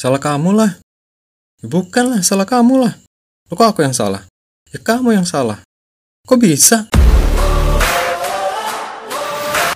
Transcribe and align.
salah 0.00 0.16
kamu 0.16 0.56
lah. 0.56 0.80
Bukan 1.60 2.16
lah, 2.16 2.20
salah 2.24 2.48
kamu 2.48 2.88
lah. 2.88 2.96
Loh, 3.52 3.52
kok 3.52 3.76
aku 3.76 3.84
yang 3.84 3.92
salah? 3.92 4.24
Ya 4.72 4.80
kamu 4.80 5.12
yang 5.12 5.28
salah. 5.28 5.60
Kok 6.24 6.40
bisa? 6.40 6.88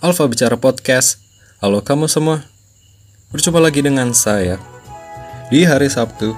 Alfa 0.00 0.24
Bicara 0.24 0.56
Podcast. 0.56 1.20
Halo 1.60 1.84
kamu 1.84 2.08
semua. 2.08 2.40
Berjumpa 3.36 3.60
lagi 3.60 3.84
dengan 3.84 4.16
saya 4.16 4.56
di 5.52 5.60
hari 5.60 5.92
Sabtu. 5.92 6.32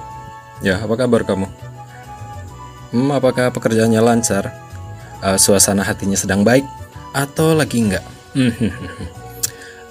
Ya, 0.59 0.83
apa 0.83 0.99
kabar 0.99 1.23
kamu? 1.23 1.47
Hmm, 2.91 3.15
apakah 3.15 3.55
pekerjaannya 3.55 4.03
lancar? 4.03 4.51
Uh, 5.23 5.39
suasana 5.39 5.87
hatinya 5.87 6.19
sedang 6.19 6.43
baik 6.43 6.67
atau 7.15 7.55
lagi 7.55 7.87
enggak? 7.87 8.03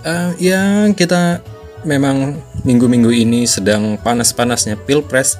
uh, 0.05 0.37
ya, 0.37 0.85
kita 0.93 1.41
memang 1.87 2.43
minggu-minggu 2.67 3.15
ini 3.15 3.47
sedang 3.47 3.97
panas-panasnya 4.03 4.75
pilpres. 4.77 5.39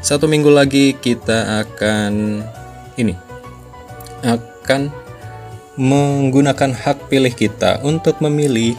Satu 0.00 0.24
minggu 0.26 0.48
lagi 0.48 0.96
kita 0.96 1.64
akan 1.64 2.44
ini 2.96 3.14
akan 4.24 4.88
menggunakan 5.76 6.72
hak 6.72 7.12
pilih 7.12 7.32
kita 7.32 7.84
untuk 7.84 8.18
memilih 8.24 8.72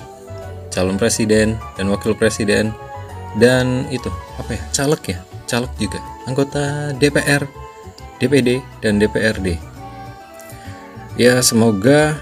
calon 0.73 0.97
presiden 0.97 1.55
dan 1.77 1.85
wakil 1.93 2.17
presiden. 2.17 2.73
Dan 3.37 3.85
itu 3.93 4.09
apa 4.41 4.57
ya 4.57 4.63
caleg 4.73 5.01
ya? 5.15 5.19
Caleg 5.45 5.71
juga. 5.77 5.99
Anggota 6.25 6.91
DPR 6.97 7.45
DPD 8.19 8.63
dan 8.79 8.97
DPRD 8.97 9.75
ya 11.15 11.39
semoga 11.39 12.19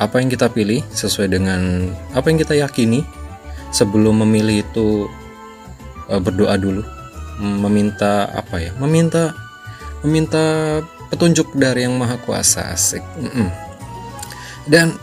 apa 0.00 0.22
yang 0.22 0.30
kita 0.32 0.48
pilih 0.48 0.80
sesuai 0.94 1.28
dengan 1.28 1.92
apa 2.14 2.30
yang 2.30 2.38
kita 2.40 2.54
yakini 2.56 3.04
sebelum 3.70 4.22
memilih 4.26 4.62
itu 4.66 5.06
uh, 6.10 6.20
berdoa 6.20 6.54
dulu. 6.60 6.82
Meminta 7.40 8.28
apa 8.36 8.60
ya? 8.60 8.72
Meminta 8.76 9.32
meminta 10.04 10.78
petunjuk 11.08 11.56
dari 11.56 11.88
yang 11.88 11.96
maha 11.96 12.20
kuasa 12.20 12.68
asik. 12.72 13.00
Mm 13.16 13.32
-mm 13.32 13.70
dan 14.70 14.94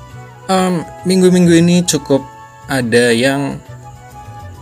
minggu-minggu 1.03 1.53
um, 1.53 1.61
ini 1.67 1.83
cukup 1.83 2.23
ada 2.71 3.11
yang 3.11 3.59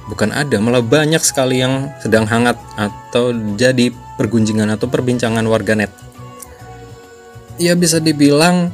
bukan 0.10 0.34
ada 0.34 0.58
malah 0.62 0.82
banyak 0.82 1.22
sekali 1.22 1.62
yang 1.62 1.94
sedang 2.02 2.26
hangat 2.30 2.58
atau 2.78 3.34
jadi 3.58 3.94
pergunjingan 4.18 4.74
atau 4.74 4.90
perbincangan 4.90 5.46
warganet. 5.46 5.94
Ya 7.62 7.78
bisa 7.78 8.02
dibilang 8.02 8.74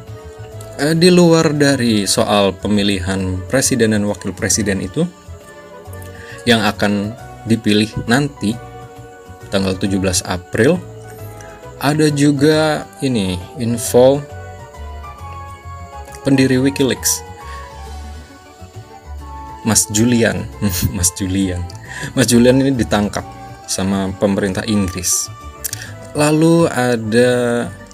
uh, 0.80 0.96
di 0.96 1.12
luar 1.12 1.52
dari 1.52 2.08
soal 2.08 2.56
pemilihan 2.56 3.44
presiden 3.52 3.92
dan 3.92 4.08
wakil 4.08 4.32
presiden 4.32 4.80
itu 4.80 5.04
yang 6.46 6.62
akan 6.66 7.14
dipilih 7.46 7.90
nanti 8.06 8.54
tanggal 9.52 9.76
17 9.76 10.26
April. 10.26 10.80
Ada 11.82 12.14
juga 12.14 12.86
ini 13.02 13.42
info 13.58 14.22
pendiri 16.22 16.62
WikiLeaks 16.62 17.32
Mas 19.66 19.90
Julian. 19.90 20.46
Mas 20.98 21.14
Julian. 21.18 21.62
Mas 22.14 22.30
Julian 22.30 22.62
ini 22.62 22.74
ditangkap 22.74 23.26
sama 23.70 24.10
pemerintah 24.18 24.66
Inggris. 24.66 25.30
Lalu 26.18 26.70
ada 26.70 27.32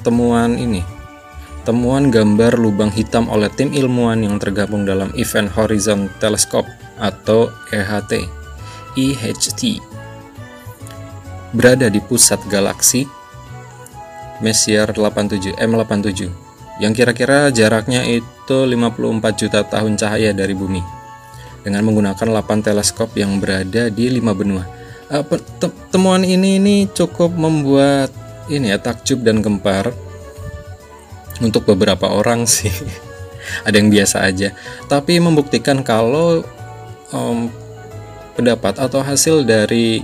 temuan 0.04 0.56
ini. 0.56 0.84
Temuan 1.68 2.08
gambar 2.08 2.56
lubang 2.56 2.88
hitam 2.96 3.28
oleh 3.28 3.52
tim 3.52 3.76
ilmuwan 3.76 4.24
yang 4.24 4.40
tergabung 4.40 4.88
dalam 4.88 5.12
Event 5.20 5.52
Horizon 5.52 6.08
Telescope 6.16 6.87
atau 6.98 7.50
EHT 7.74 8.26
EHT 8.98 9.62
berada 11.56 11.88
di 11.88 12.02
pusat 12.04 12.42
galaksi 12.50 13.08
Messier 14.44 14.86
87 14.90 15.58
M87 15.58 16.30
yang 16.78 16.94
kira-kira 16.94 17.50
jaraknya 17.50 18.06
itu 18.06 18.58
54 18.70 19.40
juta 19.40 19.66
tahun 19.66 19.98
cahaya 19.98 20.30
dari 20.34 20.54
bumi 20.54 20.82
dengan 21.66 21.84
menggunakan 21.84 22.28
8 22.32 22.66
teleskop 22.66 23.12
yang 23.18 23.42
berada 23.42 23.90
di 23.92 24.08
lima 24.08 24.32
benua. 24.32 24.64
Uh, 25.12 25.24
temuan 25.92 26.24
ini 26.24 26.60
ini 26.60 26.76
cukup 26.92 27.36
membuat 27.36 28.12
ini 28.48 28.72
ya 28.72 28.80
takjub 28.80 29.24
dan 29.24 29.44
gempar 29.44 29.92
untuk 31.44 31.68
beberapa 31.68 32.08
orang 32.08 32.48
sih. 32.48 32.72
Ada 33.68 33.80
yang 33.80 33.88
biasa 33.88 34.28
aja, 34.28 34.52
tapi 34.92 35.24
membuktikan 35.24 35.80
kalau 35.80 36.44
um, 37.14 37.52
pendapat 38.34 38.80
atau 38.80 39.04
hasil 39.04 39.44
dari 39.44 40.02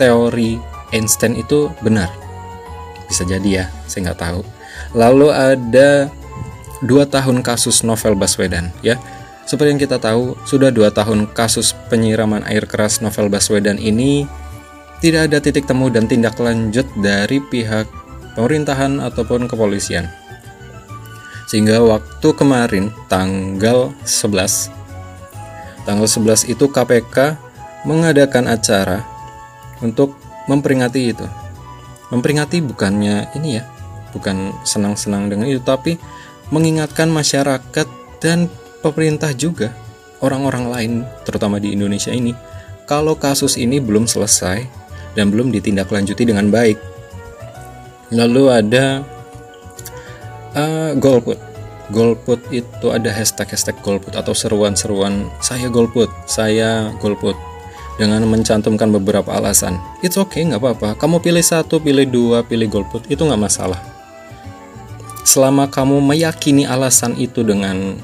teori 0.00 0.58
Einstein 0.90 1.38
itu 1.38 1.70
benar. 1.82 2.10
Bisa 3.06 3.26
jadi 3.26 3.48
ya, 3.62 3.64
saya 3.86 4.10
nggak 4.10 4.20
tahu 4.20 4.42
Lalu 4.94 5.28
ada 5.34 6.10
dua 6.84 7.06
tahun 7.06 7.42
kasus 7.42 7.82
novel 7.82 8.14
Baswedan 8.14 8.70
ya. 8.84 8.98
Seperti 9.44 9.76
yang 9.76 9.82
kita 9.82 10.00
tahu, 10.00 10.32
sudah 10.48 10.72
dua 10.72 10.88
tahun 10.88 11.28
kasus 11.36 11.76
penyiraman 11.92 12.48
air 12.48 12.64
keras 12.64 13.04
novel 13.04 13.28
Baswedan 13.28 13.76
ini 13.76 14.24
tidak 15.04 15.28
ada 15.28 15.36
titik 15.36 15.68
temu 15.68 15.92
dan 15.92 16.08
tindak 16.08 16.40
lanjut 16.40 16.88
dari 16.96 17.44
pihak 17.52 17.84
pemerintahan 18.32 19.04
ataupun 19.04 19.44
kepolisian. 19.44 20.08
Sehingga 21.44 21.84
waktu 21.84 22.28
kemarin 22.32 22.88
tanggal 23.12 23.92
11 24.08 24.72
tanggal 25.84 26.08
11 26.08 26.50
itu 26.50 26.66
KPK 26.68 27.38
mengadakan 27.84 28.48
acara 28.48 29.04
untuk 29.84 30.16
memperingati 30.48 31.00
itu. 31.12 31.26
Memperingati 32.12 32.60
bukannya 32.60 33.32
ini 33.36 33.60
ya, 33.60 33.64
bukan 34.14 34.54
senang-senang 34.62 35.26
dengan 35.26 35.50
itu 35.50 35.58
tapi 35.60 35.98
mengingatkan 36.54 37.10
masyarakat 37.10 37.86
dan 38.22 38.46
pemerintah 38.80 39.34
juga 39.34 39.74
orang-orang 40.22 40.64
lain 40.70 40.92
terutama 41.26 41.58
di 41.58 41.74
Indonesia 41.74 42.14
ini 42.14 42.32
kalau 42.86 43.18
kasus 43.18 43.58
ini 43.58 43.82
belum 43.82 44.06
selesai 44.06 44.62
dan 45.18 45.34
belum 45.34 45.50
ditindaklanjuti 45.50 46.22
dengan 46.22 46.48
baik 46.48 46.78
lalu 48.14 48.52
ada 48.52 49.02
uh, 50.54 50.92
golput 50.94 51.53
golput 51.92 52.40
itu 52.54 52.86
ada 52.88 53.12
hashtag-hashtag 53.12 53.76
golput 53.84 54.16
atau 54.16 54.32
seruan-seruan 54.32 55.28
saya 55.44 55.68
golput 55.68 56.08
saya 56.24 56.92
golput 57.02 57.36
dengan 57.94 58.26
mencantumkan 58.26 58.90
beberapa 58.90 59.36
alasan. 59.38 59.78
It's 60.02 60.18
okay, 60.18 60.42
nggak 60.42 60.58
apa-apa. 60.58 60.88
Kamu 60.98 61.22
pilih 61.22 61.44
satu, 61.46 61.78
pilih 61.78 62.10
dua, 62.10 62.42
pilih 62.42 62.66
golput, 62.66 63.06
itu 63.06 63.22
nggak 63.22 63.38
masalah 63.38 63.94
selama 65.24 65.66
kamu 65.72 66.04
meyakini 66.04 66.68
alasan 66.68 67.16
itu 67.16 67.40
dengan 67.40 67.96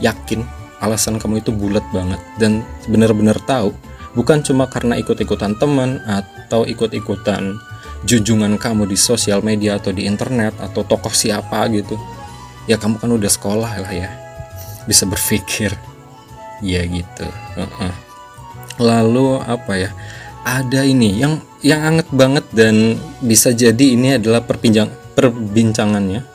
yakin 0.00 0.42
alasan 0.80 1.20
kamu 1.20 1.44
itu 1.44 1.52
bulat 1.52 1.84
banget 1.92 2.18
dan 2.40 2.64
benar-benar 2.88 3.36
tahu 3.44 3.70
bukan 4.16 4.40
cuma 4.40 4.66
karena 4.66 4.96
ikut-ikutan 4.98 5.54
teman 5.60 6.00
atau 6.08 6.64
ikut-ikutan 6.64 7.54
junjungan 8.08 8.56
kamu 8.56 8.88
di 8.88 8.96
sosial 8.96 9.44
media 9.44 9.76
atau 9.76 9.92
di 9.92 10.08
internet 10.08 10.56
atau 10.58 10.82
tokoh 10.82 11.12
siapa 11.12 11.68
gitu 11.70 12.00
ya 12.70 12.76
kamu 12.80 13.00
kan 13.00 13.10
udah 13.10 13.30
sekolah 13.30 13.72
lah 13.80 13.92
ya. 13.92 14.10
Bisa 14.84 15.08
berpikir. 15.08 15.72
Ya 16.62 16.86
gitu. 16.86 17.26
Uh 17.58 17.66
-uh. 17.66 17.94
lalu 18.82 19.38
apa 19.44 19.72
ya? 19.78 19.90
Ada 20.44 20.84
ini 20.84 21.16
yang 21.16 21.40
yang 21.64 21.80
anget 21.94 22.08
banget 22.12 22.44
dan 22.52 22.98
bisa 23.24 23.54
jadi 23.54 23.96
ini 23.96 24.20
adalah 24.20 24.44
perpinjang 24.44 24.92
perbincangannya 25.16 26.34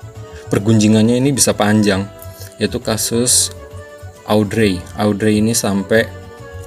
pergunjingannya 0.49 1.21
ini 1.21 1.29
bisa 1.29 1.53
panjang 1.53 2.09
yaitu 2.57 2.81
kasus 2.81 3.53
Audrey. 4.25 4.81
Audrey 4.97 5.41
ini 5.41 5.57
sampai 5.57 6.05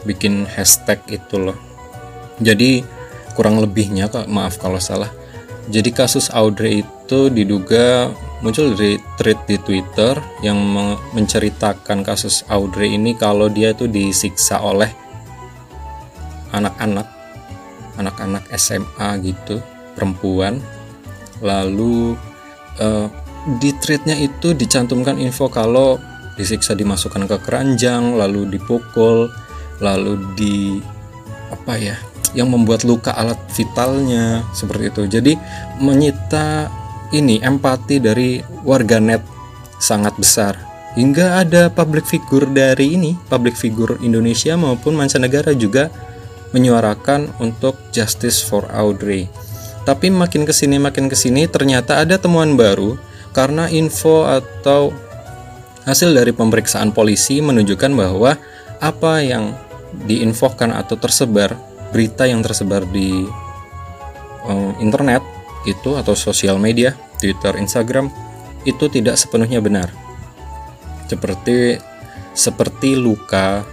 bikin 0.03 0.47
hashtag 0.51 0.99
itu 1.11 1.39
loh. 1.39 1.59
Jadi 2.43 2.83
kurang 3.39 3.63
lebihnya 3.63 4.11
kak 4.11 4.27
maaf 4.27 4.59
kalau 4.59 4.83
salah. 4.83 5.11
Jadi 5.71 5.95
kasus 5.95 6.27
Audrey 6.33 6.83
itu 6.83 7.31
diduga 7.31 8.11
muncul 8.43 8.75
dari 8.75 8.99
tweet 9.17 9.39
di 9.47 9.57
Twitter 9.63 10.19
yang 10.43 10.59
menceritakan 11.15 12.03
kasus 12.03 12.43
Audrey 12.51 12.99
ini 12.99 13.15
kalau 13.15 13.47
dia 13.47 13.71
itu 13.71 13.87
disiksa 13.87 14.59
oleh 14.59 14.91
anak-anak 16.51 17.07
anak-anak 17.97 18.45
SMA 18.59 19.09
gitu 19.23 19.63
perempuan. 19.95 20.59
Lalu 21.39 22.19
uh, 22.83 23.07
di 23.63 23.71
tweetnya 23.79 24.19
itu 24.19 24.55
dicantumkan 24.55 25.19
info 25.23 25.47
kalau 25.47 25.99
disiksa 26.35 26.75
dimasukkan 26.75 27.29
ke 27.29 27.37
keranjang 27.47 28.17
lalu 28.17 28.49
dipukul 28.49 29.29
lalu 29.83 30.17
di 30.39 30.81
apa 31.53 31.75
ya 31.77 31.97
yang 32.33 32.49
membuat 32.49 32.83
luka 32.89 33.13
alat 33.13 33.37
vitalnya 33.53 34.43
seperti 34.57 34.89
itu. 34.89 35.03
Jadi 35.07 35.33
menyita 35.79 36.71
ini 37.13 37.39
empati 37.41 38.01
dari 38.01 38.41
warganet 38.65 39.23
sangat 39.79 40.17
besar 40.17 40.55
hingga 40.97 41.41
ada 41.41 41.73
public 41.73 42.05
figure 42.05 42.49
dari 42.49 42.97
ini 42.97 43.17
public 43.29 43.57
figure 43.57 43.97
Indonesia 44.05 44.57
maupun 44.57 44.97
mancanegara 44.97 45.57
juga 45.57 45.89
menyuarakan 46.53 47.41
untuk 47.41 47.81
justice 47.97 48.45
for 48.45 48.69
Audrey. 48.69 49.25
Tapi 49.83 50.13
makin 50.13 50.45
ke 50.45 50.53
sini 50.53 50.77
makin 50.77 51.09
ke 51.09 51.17
sini 51.17 51.49
ternyata 51.49 52.05
ada 52.05 52.21
temuan 52.21 52.55
baru 52.55 53.01
karena 53.33 53.67
info 53.73 54.29
atau 54.29 54.93
hasil 55.83 56.15
dari 56.15 56.31
pemeriksaan 56.31 56.95
polisi 56.95 57.43
menunjukkan 57.43 57.91
bahwa 57.97 58.39
apa 58.79 59.13
yang 59.25 59.57
diinfokan 60.07 60.71
atau 60.71 60.95
tersebar 61.01 61.57
berita 61.91 62.29
yang 62.29 62.41
tersebar 62.45 62.87
di 62.87 63.27
um, 64.47 64.73
internet 64.79 65.25
itu 65.69 65.95
atau 65.95 66.15
sosial 66.19 66.59
media, 66.59 66.95
Twitter, 67.19 67.55
Instagram 67.59 68.11
itu 68.67 68.87
tidak 68.91 69.19
sepenuhnya 69.19 69.63
benar. 69.63 69.91
Seperti 71.07 71.79
seperti 72.33 72.97
luka 72.97 73.67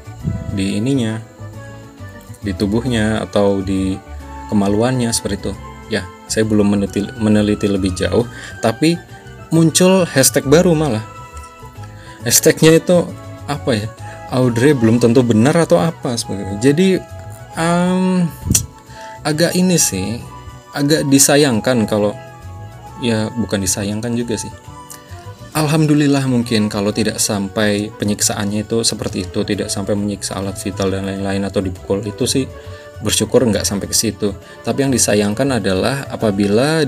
di 0.51 0.75
ininya, 0.77 1.21
di 2.43 2.51
tubuhnya 2.51 3.23
atau 3.23 3.63
di 3.63 3.95
kemaluannya 4.51 5.09
seperti 5.13 5.35
itu. 5.47 5.53
Ya, 5.89 6.05
saya 6.29 6.45
belum 6.45 6.77
meneliti, 6.77 7.01
meneliti 7.17 7.65
lebih 7.65 7.95
jauh, 7.97 8.27
tapi 8.61 8.99
muncul 9.49 10.05
hashtag 10.05 10.45
baru 10.45 10.77
malah. 10.77 11.01
Hashtagnya 12.21 12.77
itu 12.77 12.97
apa 13.49 13.71
ya? 13.73 13.87
Audrey 14.29 14.77
belum 14.77 15.01
tentu 15.01 15.25
benar 15.25 15.57
atau 15.57 15.81
apa 15.81 16.13
sebagainya. 16.13 16.61
Jadi 16.61 17.01
um, 17.57 18.29
agak 19.25 19.57
ini 19.57 19.81
sih, 19.81 20.21
agak 20.79 21.11
disayangkan 21.11 21.83
kalau 21.83 22.15
ya 23.03 23.27
bukan 23.35 23.59
disayangkan 23.59 24.15
juga 24.15 24.39
sih. 24.39 24.51
Alhamdulillah 25.49 26.23
mungkin 26.29 26.69
kalau 26.69 26.93
tidak 26.93 27.17
sampai 27.17 27.89
penyiksaannya 27.91 28.69
itu 28.69 28.85
seperti 28.85 29.27
itu, 29.27 29.41
tidak 29.43 29.67
sampai 29.67 29.97
menyiksa 29.97 30.37
alat 30.39 30.55
vital 30.61 30.93
dan 30.93 31.09
lain-lain 31.09 31.43
atau 31.43 31.59
dipukul 31.59 31.99
itu 32.05 32.23
sih 32.29 32.45
bersyukur 33.01 33.43
nggak 33.43 33.65
sampai 33.65 33.89
ke 33.89 33.95
situ. 33.97 34.31
Tapi 34.61 34.87
yang 34.87 34.93
disayangkan 34.93 35.59
adalah 35.59 36.05
apabila 36.07 36.85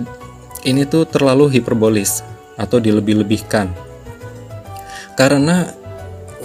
ini 0.63 0.85
tuh 0.85 1.09
terlalu 1.09 1.57
hiperbolis 1.57 2.21
atau 2.55 2.77
dilebih-lebihkan. 2.77 3.73
Karena 5.17 5.65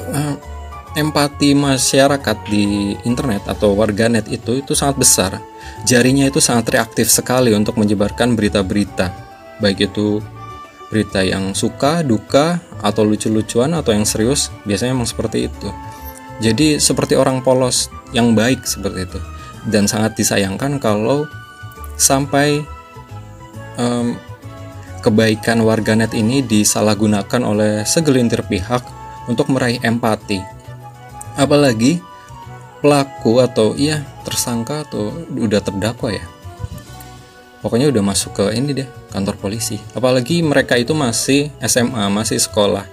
uh, 0.08 0.55
empati 0.96 1.52
masyarakat 1.52 2.38
di 2.48 2.96
internet 3.04 3.44
atau 3.46 3.76
warganet 3.76 4.26
itu 4.32 4.64
itu 4.64 4.72
sangat 4.72 4.96
besar. 4.96 5.32
Jarinya 5.84 6.26
itu 6.26 6.40
sangat 6.40 6.72
reaktif 6.72 7.12
sekali 7.12 7.52
untuk 7.52 7.76
menyebarkan 7.76 8.34
berita-berita, 8.34 9.12
baik 9.60 9.92
itu 9.92 10.24
berita 10.88 11.20
yang 11.20 11.52
suka, 11.52 12.00
duka, 12.00 12.62
atau 12.80 13.02
lucu-lucuan 13.04 13.74
atau 13.74 13.92
yang 13.92 14.06
serius, 14.08 14.48
biasanya 14.64 14.94
memang 14.96 15.10
seperti 15.10 15.50
itu. 15.50 15.68
Jadi 16.40 16.78
seperti 16.78 17.16
orang 17.16 17.40
polos 17.42 17.88
yang 18.14 18.32
baik 18.32 18.64
seperti 18.64 19.08
itu. 19.08 19.20
Dan 19.66 19.90
sangat 19.90 20.14
disayangkan 20.14 20.78
kalau 20.78 21.26
sampai 21.98 22.62
um, 23.80 24.14
kebaikan 25.02 25.62
warganet 25.66 26.14
ini 26.14 26.44
disalahgunakan 26.44 27.42
oleh 27.42 27.82
segelintir 27.82 28.46
pihak 28.46 28.82
untuk 29.26 29.50
meraih 29.50 29.82
empati. 29.82 30.55
Apalagi 31.36 32.00
pelaku 32.80 33.40
atau 33.44 33.76
iya 33.76 34.04
tersangka 34.24 34.84
atau 34.88 35.12
udah 35.32 35.60
terdakwa 35.60 36.12
ya. 36.12 36.24
Pokoknya 37.64 37.90
udah 37.90 38.02
masuk 38.04 38.36
ke 38.36 38.44
ini 38.54 38.72
deh 38.72 38.88
kantor 39.10 39.36
polisi. 39.40 39.80
Apalagi 39.96 40.44
mereka 40.44 40.78
itu 40.78 40.92
masih 40.92 41.50
SMA 41.64 42.08
masih 42.12 42.38
sekolah. 42.38 42.84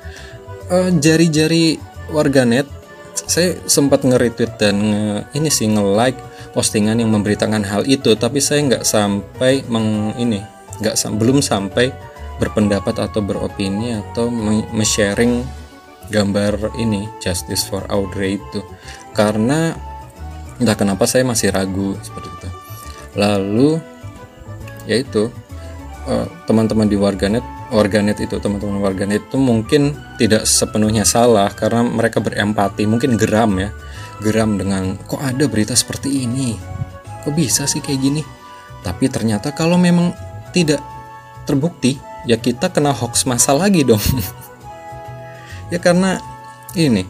Uh, 0.71 0.89
jari-jari 0.97 1.77
warganet 2.09 2.65
saya 3.13 3.55
sempat 3.69 4.01
nge-retweet 4.01 4.57
dan 4.57 4.75
nge, 4.81 5.05
ini 5.37 5.49
sih 5.53 5.69
nge-like 5.69 6.17
postingan 6.57 6.97
yang 6.97 7.13
memberitakan 7.13 7.61
hal 7.61 7.85
itu. 7.85 8.17
Tapi 8.17 8.41
saya 8.41 8.65
nggak 8.65 8.83
sampai 8.83 9.61
meng 9.69 10.17
ini 10.17 10.41
nggak 10.81 10.95
belum 11.15 11.45
sampai 11.45 11.93
berpendapat 12.41 12.97
atau 12.97 13.21
beropini 13.21 13.93
atau 13.93 14.27
me-sharing 14.73 15.45
gambar 16.11 16.75
ini 16.79 17.07
justice 17.23 17.63
for 17.67 17.85
Audrey 17.87 18.39
itu 18.39 18.59
karena 19.15 19.75
entah 20.59 20.77
kenapa 20.77 21.07
saya 21.07 21.23
masih 21.23 21.53
ragu 21.53 21.95
seperti 22.01 22.29
itu. 22.29 22.49
Lalu 23.19 23.77
yaitu 24.89 25.31
uh, 26.09 26.27
teman-teman 26.49 26.89
di 26.89 26.99
warganet 26.99 27.45
warganet 27.71 28.19
itu 28.21 28.37
teman-teman 28.37 28.83
warganet 28.83 29.25
itu 29.25 29.37
mungkin 29.39 29.95
tidak 30.21 30.45
sepenuhnya 30.45 31.07
salah 31.07 31.49
karena 31.55 31.81
mereka 31.81 32.19
berempati 32.19 32.85
mungkin 32.85 33.15
geram 33.15 33.57
ya. 33.59 33.69
Geram 34.21 34.55
dengan 34.55 34.95
kok 35.03 35.19
ada 35.19 35.45
berita 35.49 35.73
seperti 35.73 36.23
ini? 36.23 36.55
Kok 37.25 37.33
bisa 37.33 37.65
sih 37.65 37.81
kayak 37.81 37.99
gini? 37.99 38.21
Tapi 38.83 39.07
ternyata 39.07 39.55
kalau 39.55 39.79
memang 39.79 40.13
tidak 40.53 40.79
terbukti 41.43 41.97
ya 42.23 42.39
kita 42.39 42.71
kena 42.71 42.95
hoax 42.95 43.27
masa 43.27 43.51
lagi 43.51 43.83
dong 43.83 43.99
ya 45.73 45.81
karena 45.81 46.21
ini 46.77 47.01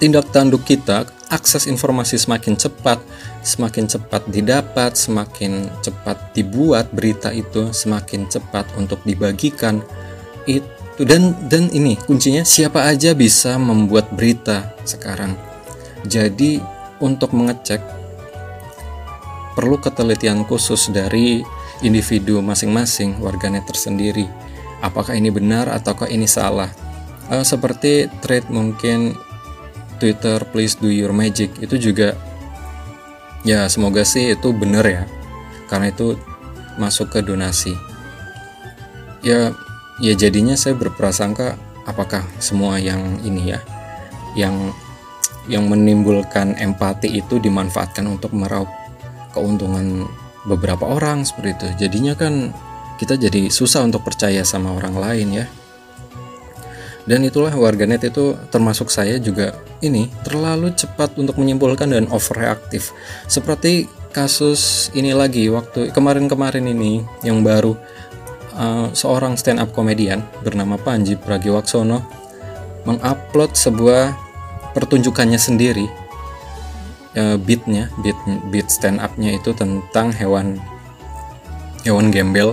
tindak 0.00 0.32
tanduk 0.32 0.64
kita 0.64 1.04
akses 1.28 1.68
informasi 1.68 2.16
semakin 2.16 2.56
cepat, 2.56 3.04
semakin 3.44 3.84
cepat 3.84 4.24
didapat, 4.32 4.96
semakin 4.96 5.68
cepat 5.84 6.32
dibuat 6.32 6.88
berita 6.88 7.28
itu, 7.28 7.68
semakin 7.70 8.24
cepat 8.32 8.64
untuk 8.80 9.04
dibagikan. 9.04 9.84
Itu 10.48 11.04
dan 11.04 11.36
dan 11.46 11.68
ini 11.70 11.94
kuncinya 11.94 12.42
siapa 12.42 12.88
aja 12.88 13.12
bisa 13.12 13.60
membuat 13.60 14.08
berita 14.16 14.72
sekarang. 14.88 15.36
Jadi 16.08 16.58
untuk 17.04 17.36
mengecek 17.36 17.84
perlu 19.52 19.76
ketelitian 19.76 20.48
khusus 20.48 20.88
dari 20.88 21.44
individu 21.84 22.40
masing-masing 22.40 23.20
warganet 23.20 23.68
tersendiri. 23.68 24.26
Apakah 24.78 25.18
ini 25.18 25.28
benar 25.28 25.66
ataukah 25.68 26.06
ini 26.06 26.24
salah? 26.30 26.87
Uh, 27.28 27.44
seperti 27.44 28.08
trade 28.24 28.48
mungkin 28.48 29.12
Twitter 30.00 30.40
please 30.48 30.80
do 30.80 30.88
your 30.88 31.12
magic 31.12 31.52
itu 31.60 31.76
juga 31.76 32.16
ya 33.44 33.68
semoga 33.68 34.00
sih 34.02 34.32
itu 34.32 34.48
bener 34.56 34.84
ya. 34.84 35.02
Karena 35.68 35.92
itu 35.92 36.16
masuk 36.80 37.12
ke 37.12 37.20
donasi. 37.20 37.76
Ya 39.20 39.52
ya 40.00 40.12
jadinya 40.16 40.56
saya 40.56 40.72
berprasangka 40.78 41.60
apakah 41.84 42.24
semua 42.40 42.80
yang 42.80 43.20
ini 43.26 43.52
ya 43.52 43.60
yang 44.32 44.72
yang 45.48 45.68
menimbulkan 45.68 46.56
empati 46.56 47.12
itu 47.12 47.40
dimanfaatkan 47.40 48.04
untuk 48.04 48.32
meraup 48.32 48.68
keuntungan 49.36 50.08
beberapa 50.48 50.88
orang 50.88 51.28
seperti 51.28 51.50
itu. 51.52 51.66
Jadinya 51.88 52.16
kan 52.16 52.56
kita 52.96 53.20
jadi 53.20 53.52
susah 53.52 53.84
untuk 53.84 54.00
percaya 54.06 54.40
sama 54.48 54.72
orang 54.72 54.96
lain 54.96 55.28
ya 55.44 55.46
dan 57.08 57.24
itulah 57.24 57.50
warganet 57.56 58.04
itu 58.04 58.36
termasuk 58.52 58.92
saya 58.92 59.16
juga 59.16 59.56
ini 59.80 60.12
terlalu 60.28 60.76
cepat 60.76 61.16
untuk 61.16 61.40
menyimpulkan 61.40 61.88
dan 61.88 62.04
overreaktif. 62.12 62.92
Seperti 63.24 63.88
kasus 64.12 64.92
ini 64.92 65.16
lagi 65.16 65.48
waktu 65.48 65.88
kemarin-kemarin 65.88 66.68
ini 66.68 67.00
yang 67.24 67.40
baru 67.40 67.72
uh, 68.52 68.92
seorang 68.92 69.40
stand 69.40 69.56
up 69.56 69.72
komedian 69.72 70.20
bernama 70.44 70.76
Panji 70.76 71.16
Pragiwaksono 71.16 72.04
mengupload 72.84 73.56
sebuah 73.56 74.12
pertunjukannya 74.76 75.40
sendiri. 75.40 75.88
Uh, 77.16 77.40
beatnya 77.40 77.88
beat 78.04 78.20
beat 78.52 78.68
stand 78.68 79.00
upnya 79.00 79.32
itu 79.32 79.56
tentang 79.56 80.12
hewan 80.12 80.60
hewan 81.88 82.12
gembel. 82.12 82.52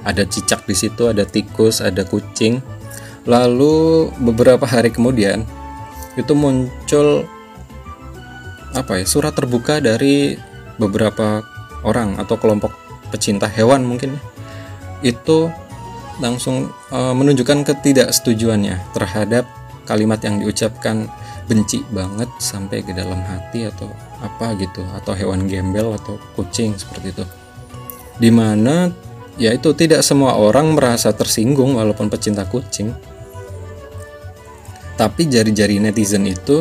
Ada 0.00 0.24
cicak 0.24 0.64
di 0.64 0.72
situ 0.72 1.12
ada 1.12 1.28
tikus 1.28 1.84
ada 1.84 2.00
kucing 2.08 2.79
Lalu 3.28 4.08
beberapa 4.16 4.64
hari 4.64 4.88
kemudian 4.88 5.44
itu 6.16 6.32
muncul 6.32 7.28
apa 8.72 9.02
ya 9.02 9.04
surat 9.04 9.34
terbuka 9.34 9.82
dari 9.82 10.38
beberapa 10.80 11.44
orang 11.84 12.16
atau 12.16 12.38
kelompok 12.40 12.72
pecinta 13.12 13.50
hewan 13.50 13.84
mungkin. 13.84 14.16
Itu 15.04 15.52
langsung 16.20 16.68
e, 16.92 16.98
menunjukkan 17.16 17.64
ketidaksetujuannya 17.64 18.92
terhadap 18.92 19.48
kalimat 19.88 20.20
yang 20.20 20.38
diucapkan 20.40 21.08
benci 21.48 21.82
banget 21.90 22.28
sampai 22.38 22.84
ke 22.84 22.94
dalam 22.94 23.18
hati 23.26 23.66
atau 23.66 23.90
apa 24.22 24.54
gitu 24.60 24.84
atau 24.94 25.16
hewan 25.16 25.50
gembel 25.50 25.96
atau 25.96 26.20
kucing 26.36 26.76
seperti 26.76 27.10
itu. 27.16 27.24
Di 28.20 28.30
mana 28.30 28.92
ya 29.40 29.50
itu 29.56 29.72
tidak 29.72 30.04
semua 30.04 30.36
orang 30.36 30.76
merasa 30.76 31.10
tersinggung 31.10 31.80
walaupun 31.80 32.12
pecinta 32.12 32.44
kucing 32.44 32.92
tapi 35.00 35.24
jari-jari 35.32 35.80
netizen 35.80 36.28
itu 36.28 36.60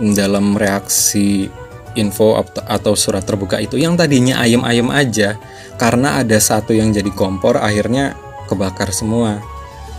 dalam 0.00 0.56
reaksi 0.56 1.52
info 1.92 2.40
atau 2.64 2.96
surat 2.96 3.20
terbuka 3.28 3.60
itu 3.60 3.76
yang 3.76 3.92
tadinya 4.00 4.40
ayam-ayam 4.40 4.88
aja 4.88 5.36
karena 5.76 6.24
ada 6.24 6.40
satu 6.40 6.72
yang 6.72 6.88
jadi 6.88 7.12
kompor 7.12 7.60
akhirnya 7.60 8.16
kebakar 8.48 8.88
semua. 8.88 9.44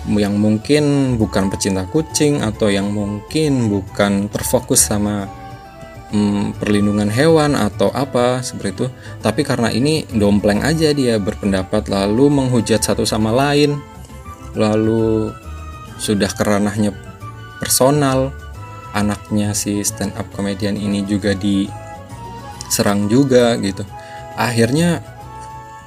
Yang 0.04 0.36
mungkin 0.36 0.84
bukan 1.16 1.48
pecinta 1.48 1.88
kucing 1.88 2.44
atau 2.44 2.68
yang 2.68 2.92
mungkin 2.92 3.72
bukan 3.72 4.28
terfokus 4.28 4.84
sama 4.84 5.32
hmm, 6.12 6.60
perlindungan 6.60 7.08
hewan 7.08 7.56
atau 7.56 7.88
apa 7.96 8.44
seperti 8.44 8.84
itu. 8.84 8.88
Tapi 9.24 9.48
karena 9.48 9.72
ini 9.72 10.04
dompleng 10.12 10.60
aja 10.60 10.92
dia 10.92 11.16
berpendapat 11.22 11.88
lalu 11.88 12.28
menghujat 12.28 12.84
satu 12.84 13.08
sama 13.08 13.32
lain 13.32 13.80
lalu 14.60 15.34
sudah 16.04 16.28
keranahnya 16.28 16.92
personal 17.64 18.36
anaknya 18.92 19.56
si 19.56 19.80
stand 19.88 20.12
up 20.20 20.28
komedian 20.36 20.76
ini 20.76 21.08
juga 21.08 21.32
diserang 21.32 23.08
juga 23.08 23.56
gitu. 23.64 23.88
Akhirnya 24.36 25.00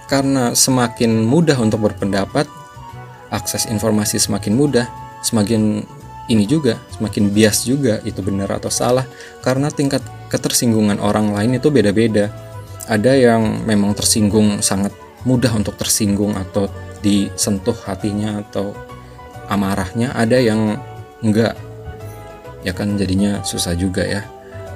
karena 0.08 0.56
semakin 0.56 1.28
mudah 1.28 1.60
untuk 1.60 1.84
berpendapat 1.84 2.48
akses 3.28 3.68
informasi 3.68 4.16
semakin 4.22 4.54
mudah 4.54 4.86
semakin 5.20 5.82
ini 6.30 6.46
juga 6.46 6.78
semakin 6.94 7.30
bias 7.30 7.66
juga 7.66 7.98
itu 8.06 8.22
benar 8.22 8.50
atau 8.54 8.70
salah 8.70 9.06
karena 9.42 9.70
tingkat 9.70 10.02
ketersinggungan 10.30 10.98
orang 10.98 11.30
lain 11.30 11.58
itu 11.58 11.68
beda-beda. 11.70 12.32
Ada 12.86 13.18
yang 13.18 13.66
memang 13.66 13.98
tersinggung 13.98 14.62
sangat 14.62 14.94
mudah 15.26 15.50
untuk 15.58 15.74
tersinggung 15.74 16.38
atau 16.38 16.70
disentuh 17.02 17.74
hatinya 17.82 18.46
atau 18.46 18.85
amarahnya 19.50 20.12
ada 20.14 20.38
yang 20.38 20.78
enggak 21.22 21.54
ya 22.66 22.74
kan 22.74 22.98
jadinya 22.98 23.42
susah 23.46 23.78
juga 23.78 24.02
ya 24.02 24.26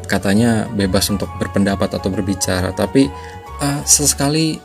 katanya 0.07 0.67
bebas 0.71 1.11
untuk 1.11 1.31
berpendapat 1.39 1.99
atau 1.99 2.11
berbicara 2.11 2.75
tapi 2.75 3.11
uh, 3.63 3.83
sesekali 3.87 4.59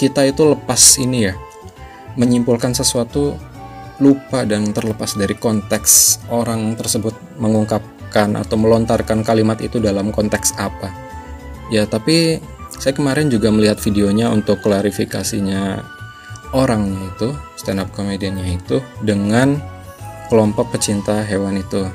kita 0.00 0.24
itu 0.28 0.56
lepas 0.56 0.96
ini 0.96 1.28
ya 1.28 1.34
menyimpulkan 2.16 2.72
sesuatu 2.72 3.36
lupa 4.00 4.48
dan 4.48 4.72
terlepas 4.72 5.12
dari 5.14 5.36
konteks 5.36 6.24
orang 6.32 6.72
tersebut 6.74 7.12
mengungkapkan 7.36 8.32
atau 8.40 8.56
melontarkan 8.56 9.20
kalimat 9.20 9.60
itu 9.60 9.76
dalam 9.76 10.08
konteks 10.08 10.56
apa. 10.56 10.88
Ya, 11.68 11.84
tapi 11.84 12.40
saya 12.80 12.96
kemarin 12.96 13.28
juga 13.28 13.52
melihat 13.52 13.76
videonya 13.78 14.32
untuk 14.32 14.64
klarifikasinya 14.64 15.84
orangnya 16.56 17.10
itu, 17.14 17.34
stand 17.58 17.82
up 17.82 17.90
komediannya 17.94 18.58
itu 18.58 18.82
dengan 19.02 19.58
kelompok 20.28 20.74
pecinta 20.74 21.22
hewan 21.26 21.58
itu. 21.60 21.86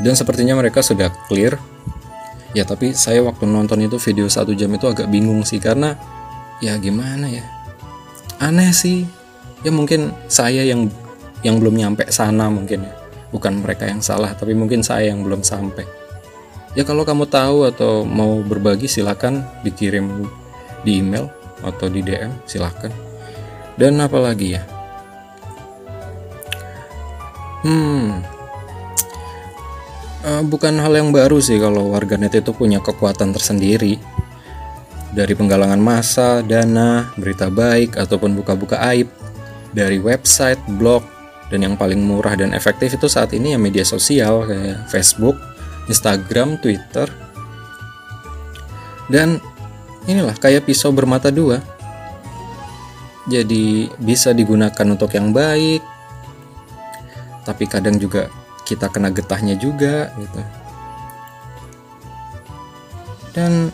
Dan 0.00 0.14
sepertinya 0.18 0.58
mereka 0.58 0.82
sudah 0.82 1.12
clear. 1.30 1.56
Ya, 2.54 2.62
tapi 2.62 2.94
saya 2.94 3.22
waktu 3.22 3.46
nonton 3.50 3.82
itu 3.82 3.98
video 3.98 4.30
satu 4.30 4.54
jam 4.54 4.70
itu 4.74 4.86
agak 4.86 5.10
bingung 5.10 5.42
sih 5.42 5.58
karena 5.58 5.98
ya 6.62 6.78
gimana 6.78 7.26
ya. 7.26 7.42
Aneh 8.38 8.70
sih. 8.70 9.06
Ya 9.66 9.72
mungkin 9.72 10.12
saya 10.28 10.60
yang 10.62 10.92
yang 11.44 11.60
belum 11.60 11.76
nyampe 11.76 12.08
sana 12.08 12.48
mungkin 12.48 12.88
ya 12.88 12.94
bukan 13.28 13.60
mereka 13.60 13.84
yang 13.90 14.00
salah 14.00 14.32
tapi 14.32 14.56
mungkin 14.56 14.80
saya 14.80 15.12
yang 15.12 15.20
belum 15.26 15.44
sampai 15.44 15.84
ya 16.72 16.82
kalau 16.82 17.04
kamu 17.04 17.28
tahu 17.28 17.68
atau 17.68 18.06
mau 18.06 18.40
berbagi 18.40 18.88
silakan 18.88 19.44
dikirim 19.66 20.24
di 20.86 21.04
email 21.04 21.28
atau 21.60 21.90
di 21.92 22.00
DM 22.00 22.32
silakan 22.48 22.90
dan 23.80 23.98
apalagi 23.98 24.58
ya 24.58 24.62
hmm 27.64 28.34
uh, 30.24 30.42
bukan 30.44 30.74
hal 30.80 30.92
yang 30.96 31.10
baru 31.12 31.38
sih 31.38 31.60
kalau 31.60 31.92
warganet 31.92 32.34
itu 32.34 32.50
punya 32.56 32.80
kekuatan 32.80 33.30
tersendiri 33.36 34.00
dari 35.14 35.30
penggalangan 35.38 35.78
massa, 35.78 36.42
dana, 36.42 37.14
berita 37.14 37.46
baik, 37.46 37.94
ataupun 37.94 38.34
buka-buka 38.34 38.82
aib, 38.90 39.06
dari 39.70 40.02
website, 40.02 40.58
blog, 40.74 41.06
dan 41.54 41.62
yang 41.62 41.78
paling 41.78 42.02
murah 42.02 42.34
dan 42.34 42.50
efektif 42.50 42.98
itu 42.98 43.06
saat 43.06 43.30
ini 43.30 43.54
ya 43.54 43.58
media 43.58 43.86
sosial 43.86 44.42
kayak 44.50 44.90
Facebook, 44.90 45.38
Instagram, 45.86 46.58
Twitter. 46.58 47.06
Dan 49.06 49.38
inilah 50.10 50.34
kayak 50.34 50.66
pisau 50.66 50.90
bermata 50.90 51.30
dua. 51.30 51.62
Jadi 53.24 53.88
bisa 53.96 54.36
digunakan 54.36 54.84
untuk 54.84 55.08
yang 55.16 55.32
baik, 55.32 55.80
tapi 57.48 57.64
kadang 57.64 57.96
juga 57.96 58.28
kita 58.64 58.88
kena 58.92 59.12
getahnya 59.12 59.56
juga 59.56 60.12
gitu. 60.16 60.40
Dan 63.32 63.72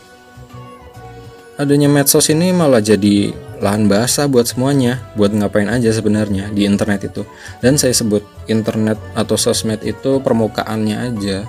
adanya 1.58 1.90
medsos 1.90 2.30
ini 2.32 2.54
malah 2.54 2.80
jadi 2.80 3.34
lahan 3.60 3.86
basah 3.86 4.24
buat 4.30 4.48
semuanya, 4.48 5.04
buat 5.14 5.30
ngapain 5.34 5.68
aja 5.68 5.92
sebenarnya 5.92 6.48
di 6.50 6.64
internet 6.64 7.12
itu. 7.12 7.22
Dan 7.60 7.76
saya 7.76 7.92
sebut 7.92 8.24
internet 8.48 8.96
atau 9.12 9.36
sosmed 9.36 9.84
itu 9.84 10.22
permukaannya 10.22 10.96
aja. 10.96 11.44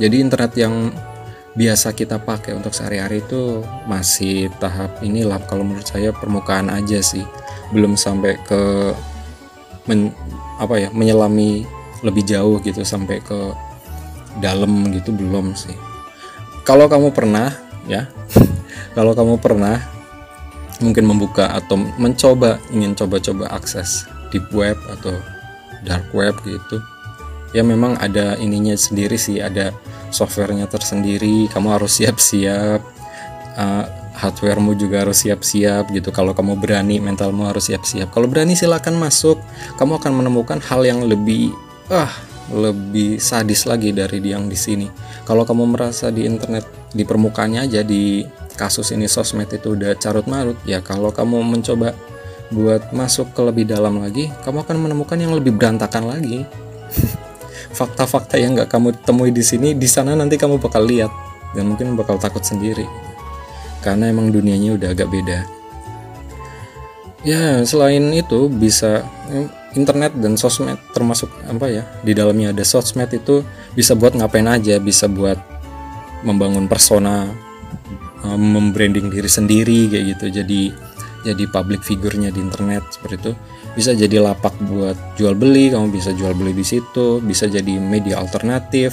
Jadi 0.00 0.16
internet 0.18 0.52
yang 0.58 0.90
biasa 1.52 1.92
kita 1.92 2.16
pakai 2.16 2.56
untuk 2.56 2.72
sehari-hari 2.72 3.20
itu 3.20 3.60
masih 3.84 4.48
tahap 4.56 5.04
inilah 5.04 5.36
kalau 5.44 5.64
menurut 5.64 5.84
saya 5.84 6.10
permukaan 6.12 6.72
aja 6.72 7.00
sih. 7.04 7.24
Belum 7.72 7.96
sampai 7.96 8.40
ke 8.44 8.92
men, 9.88 10.12
apa 10.56 10.80
ya, 10.80 10.88
menyelami 10.92 11.64
lebih 12.00 12.24
jauh 12.24 12.58
gitu 12.64 12.82
sampai 12.82 13.20
ke 13.20 13.52
dalam 14.40 14.88
gitu 14.92 15.12
belum 15.12 15.52
sih. 15.52 15.76
Kalau 16.64 16.88
kamu 16.88 17.12
pernah 17.12 17.52
ya, 17.84 18.08
kalau 18.96 19.12
kamu 19.12 19.36
pernah 19.36 19.80
mungkin 20.80 21.06
membuka 21.06 21.52
atau 21.52 21.78
mencoba 21.78 22.58
ingin 22.74 22.96
coba-coba 22.98 23.46
akses 23.54 24.08
deep 24.34 24.48
web 24.50 24.74
atau 24.90 25.14
dark 25.86 26.06
web 26.10 26.34
gitu 26.42 26.82
ya 27.52 27.62
memang 27.64 27.96
ada 28.00 28.36
ininya 28.40 28.76
sendiri 28.76 29.16
sih 29.16 29.40
ada 29.40 29.72
softwarenya 30.12 30.68
tersendiri. 30.68 31.48
Kamu 31.48 31.72
harus 31.72 32.00
siap-siap. 32.00 32.80
Uh, 33.52 33.84
hardwaremu 34.12 34.76
juga 34.76 35.08
harus 35.08 35.24
siap-siap 35.24 35.88
gitu. 35.92 36.12
Kalau 36.12 36.36
kamu 36.36 36.60
berani 36.60 37.00
mentalmu 37.00 37.48
harus 37.48 37.72
siap-siap. 37.72 38.12
Kalau 38.12 38.28
berani 38.28 38.52
silakan 38.56 39.00
masuk. 39.00 39.40
Kamu 39.80 40.00
akan 40.00 40.12
menemukan 40.24 40.58
hal 40.60 40.84
yang 40.84 41.04
lebih 41.04 41.52
ah 41.88 42.12
lebih 42.52 43.16
sadis 43.16 43.64
lagi 43.64 43.96
dari 43.96 44.20
yang 44.20 44.48
di 44.48 44.58
sini. 44.58 44.86
Kalau 45.24 45.48
kamu 45.48 45.72
merasa 45.72 46.12
di 46.12 46.28
internet 46.28 46.68
di 46.92 47.08
permukaannya 47.08 47.64
aja 47.64 47.80
di 47.80 48.20
kasus 48.52 48.92
ini 48.92 49.08
sosmed 49.08 49.48
itu 49.48 49.72
udah 49.72 49.96
carut 49.96 50.28
marut 50.28 50.60
ya 50.68 50.84
kalau 50.84 51.08
kamu 51.08 51.40
mencoba 51.40 51.96
buat 52.52 52.92
masuk 52.92 53.32
ke 53.32 53.40
lebih 53.48 53.64
dalam 53.64 54.04
lagi 54.04 54.28
kamu 54.44 54.60
akan 54.62 54.76
menemukan 54.76 55.16
yang 55.16 55.32
lebih 55.32 55.56
berantakan 55.56 56.04
lagi 56.04 56.44
fakta-fakta 57.72 58.36
yang 58.36 58.54
nggak 58.54 58.68
kamu 58.68 58.92
temui 59.02 59.32
di 59.32 59.40
sini 59.40 59.72
di 59.72 59.88
sana 59.88 60.12
nanti 60.12 60.36
kamu 60.36 60.60
bakal 60.60 60.84
lihat 60.84 61.10
dan 61.56 61.68
mungkin 61.68 61.96
bakal 61.96 62.16
takut 62.20 62.44
sendiri. 62.44 62.84
Karena 63.82 64.08
emang 64.08 64.30
dunianya 64.30 64.78
udah 64.78 64.88
agak 64.94 65.10
beda. 65.10 65.38
Ya 67.22 67.62
selain 67.62 68.10
itu 68.14 68.50
bisa 68.50 69.06
internet 69.78 70.12
dan 70.18 70.34
sosmed 70.34 70.76
termasuk 70.92 71.30
apa 71.46 71.70
ya 71.70 71.82
di 72.02 72.12
dalamnya 72.12 72.50
ada 72.50 72.66
sosmed 72.66 73.08
itu 73.14 73.46
bisa 73.72 73.94
buat 73.94 74.12
ngapain 74.12 74.44
aja 74.44 74.76
bisa 74.82 75.06
buat 75.06 75.38
membangun 76.26 76.66
persona 76.66 77.30
uh, 78.26 78.38
membranding 78.38 79.08
diri 79.10 79.30
sendiri 79.30 79.90
kayak 79.90 80.04
gitu. 80.18 80.26
Jadi 80.42 80.60
jadi 81.22 81.44
public 81.46 81.86
figurnya 81.86 82.34
di 82.34 82.42
internet 82.42 82.90
seperti 82.90 83.14
itu 83.22 83.32
bisa 83.72 83.96
jadi 83.96 84.20
lapak 84.20 84.52
buat 84.68 85.16
jual 85.16 85.32
beli 85.32 85.72
kamu 85.72 85.88
bisa 85.92 86.12
jual 86.12 86.36
beli 86.36 86.52
di 86.52 86.64
situ 86.64 87.24
bisa 87.24 87.48
jadi 87.48 87.80
media 87.80 88.20
alternatif 88.20 88.92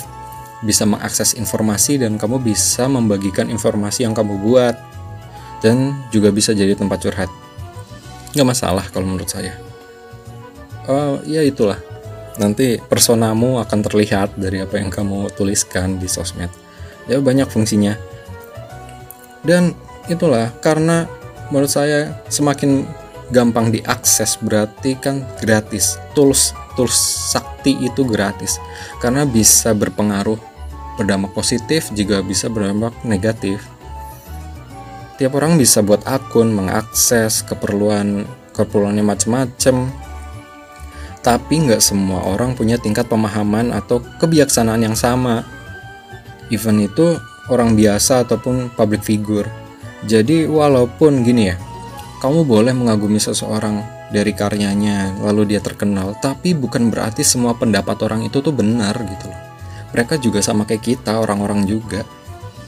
bisa 0.59 0.83
mengakses 0.83 1.39
informasi 1.39 1.99
dan 1.99 2.19
kamu 2.19 2.43
bisa 2.43 2.87
membagikan 2.91 3.47
informasi 3.47 4.03
yang 4.03 4.15
kamu 4.15 4.39
buat. 4.43 4.75
Dan 5.59 5.91
juga 6.07 6.31
bisa 6.31 6.55
jadi 6.55 6.71
tempat 6.71 7.03
curhat. 7.03 7.31
Nggak 8.31 8.47
masalah 8.47 8.85
kalau 8.91 9.11
menurut 9.11 9.27
saya. 9.27 9.55
Uh, 10.87 11.19
ya 11.27 11.43
itulah. 11.43 11.79
Nanti 12.39 12.79
personamu 12.79 13.59
akan 13.59 13.79
terlihat 13.83 14.39
dari 14.39 14.63
apa 14.63 14.79
yang 14.79 14.87
kamu 14.87 15.27
tuliskan 15.35 15.99
di 15.99 16.07
sosmed. 16.07 16.47
Ya 17.11 17.19
banyak 17.19 17.51
fungsinya. 17.51 17.99
Dan 19.43 19.75
itulah 20.07 20.55
karena 20.63 21.11
menurut 21.51 21.71
saya 21.71 22.23
semakin 22.31 22.87
gampang 23.29 23.73
diakses 23.73 24.37
berarti 24.41 24.97
kan 24.97 25.25
gratis. 25.41 25.97
Tools 26.13 26.53
tools 26.73 26.95
sakti 27.33 27.77
itu 27.79 28.05
gratis. 28.05 28.57
Karena 29.01 29.25
bisa 29.25 29.73
berpengaruh 29.73 30.37
berdampak 30.99 31.31
positif 31.31 31.89
juga 31.95 32.19
bisa 32.19 32.51
berdampak 32.51 32.93
negatif. 33.07 33.63
Tiap 35.17 35.35
orang 35.35 35.59
bisa 35.59 35.83
buat 35.83 36.03
akun 36.07 36.51
mengakses 36.51 37.43
keperluan 37.43 38.23
keperluannya 38.55 39.03
macam-macam 39.03 39.87
tapi 41.19 41.67
nggak 41.67 41.83
semua 41.83 42.23
orang 42.23 42.55
punya 42.55 42.79
tingkat 42.79 43.07
pemahaman 43.11 43.75
atau 43.75 43.99
kebijaksanaan 43.99 44.81
yang 44.87 44.95
sama. 44.95 45.43
Event 46.49 46.89
itu 46.89 47.19
orang 47.51 47.75
biasa 47.75 48.25
ataupun 48.25 48.71
public 48.73 49.03
figure. 49.03 49.45
Jadi 50.07 50.47
walaupun 50.47 51.27
gini 51.27 51.51
ya, 51.51 51.59
kamu 52.19 52.43
boleh 52.43 52.75
mengagumi 52.75 53.15
seseorang 53.15 53.79
dari 54.11 54.35
karyanya, 54.35 55.15
lalu 55.23 55.55
dia 55.55 55.63
terkenal, 55.63 56.19
tapi 56.19 56.51
bukan 56.51 56.91
berarti 56.91 57.23
semua 57.23 57.55
pendapat 57.55 57.95
orang 58.03 58.27
itu 58.27 58.43
tuh 58.43 58.51
benar 58.51 58.91
gitu 59.07 59.31
loh. 59.31 59.39
Mereka 59.95 60.19
juga 60.19 60.43
sama 60.43 60.67
kayak 60.67 60.83
kita, 60.83 61.17
orang-orang 61.17 61.63
juga. 61.65 62.03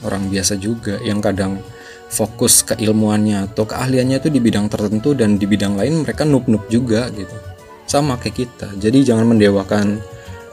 orang 0.02 0.26
biasa 0.26 0.58
juga 0.58 0.98
yang 0.98 1.22
kadang 1.22 1.62
fokus 2.10 2.66
keilmuannya 2.66 3.46
atau 3.46 3.62
keahliannya 3.70 4.18
itu 4.18 4.34
di 4.34 4.42
bidang 4.42 4.66
tertentu 4.66 5.14
dan 5.14 5.38
di 5.38 5.46
bidang 5.46 5.78
lain 5.78 6.02
mereka 6.02 6.26
noob-noob 6.26 6.66
juga 6.66 7.06
gitu. 7.14 7.30
Sama 7.86 8.18
kayak 8.18 8.34
kita. 8.34 8.68
Jadi 8.82 9.06
jangan 9.06 9.30
mendewakan 9.30 10.02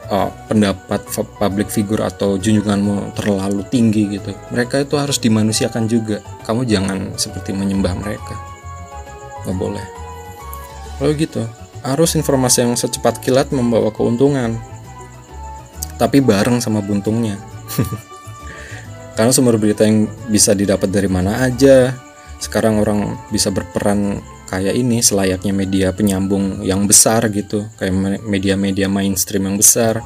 uh, 0.06 0.30
pendapat 0.46 1.02
public 1.42 1.66
figure 1.66 2.06
atau 2.06 2.38
junjunganmu 2.38 3.18
terlalu 3.18 3.66
tinggi 3.74 4.22
gitu. 4.22 4.38
Mereka 4.54 4.86
itu 4.86 4.94
harus 4.94 5.18
dimanusiakan 5.18 5.90
juga. 5.90 6.22
Kamu 6.46 6.62
jangan 6.62 7.18
seperti 7.18 7.50
menyembah 7.50 7.98
mereka 7.98 8.49
nggak 9.44 9.56
boleh. 9.56 9.84
Lalu 11.00 11.28
gitu 11.28 11.44
arus 11.84 12.16
informasi 12.16 12.64
yang 12.64 12.74
secepat 12.76 13.20
kilat 13.24 13.48
membawa 13.52 13.88
keuntungan. 13.92 14.60
Tapi 15.96 16.20
bareng 16.24 16.60
sama 16.60 16.80
buntungnya. 16.80 17.36
Karena 19.16 19.32
sumber 19.32 19.60
berita 19.60 19.84
yang 19.84 20.08
bisa 20.32 20.56
didapat 20.56 20.88
dari 20.88 21.08
mana 21.08 21.44
aja. 21.44 21.92
Sekarang 22.40 22.80
orang 22.80 23.20
bisa 23.28 23.52
berperan 23.52 24.24
kayak 24.48 24.72
ini 24.72 25.04
selayaknya 25.04 25.52
media 25.52 25.92
penyambung 25.92 26.64
yang 26.64 26.88
besar 26.88 27.28
gitu. 27.28 27.68
Kayak 27.76 28.24
media-media 28.24 28.88
mainstream 28.88 29.44
yang 29.44 29.60
besar. 29.60 30.00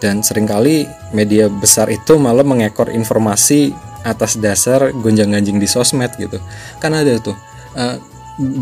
Dan 0.00 0.24
sering 0.24 0.48
kali 0.48 0.88
media 1.12 1.52
besar 1.52 1.92
itu 1.92 2.16
malah 2.16 2.42
mengekor 2.42 2.90
informasi 2.90 3.76
atas 4.02 4.34
dasar 4.40 4.90
gonjang-ganjing 4.90 5.60
di 5.60 5.68
sosmed 5.68 6.10
gitu. 6.16 6.40
Kan 6.80 6.96
ada 6.96 7.20
tuh 7.20 7.36
uh, 7.76 7.96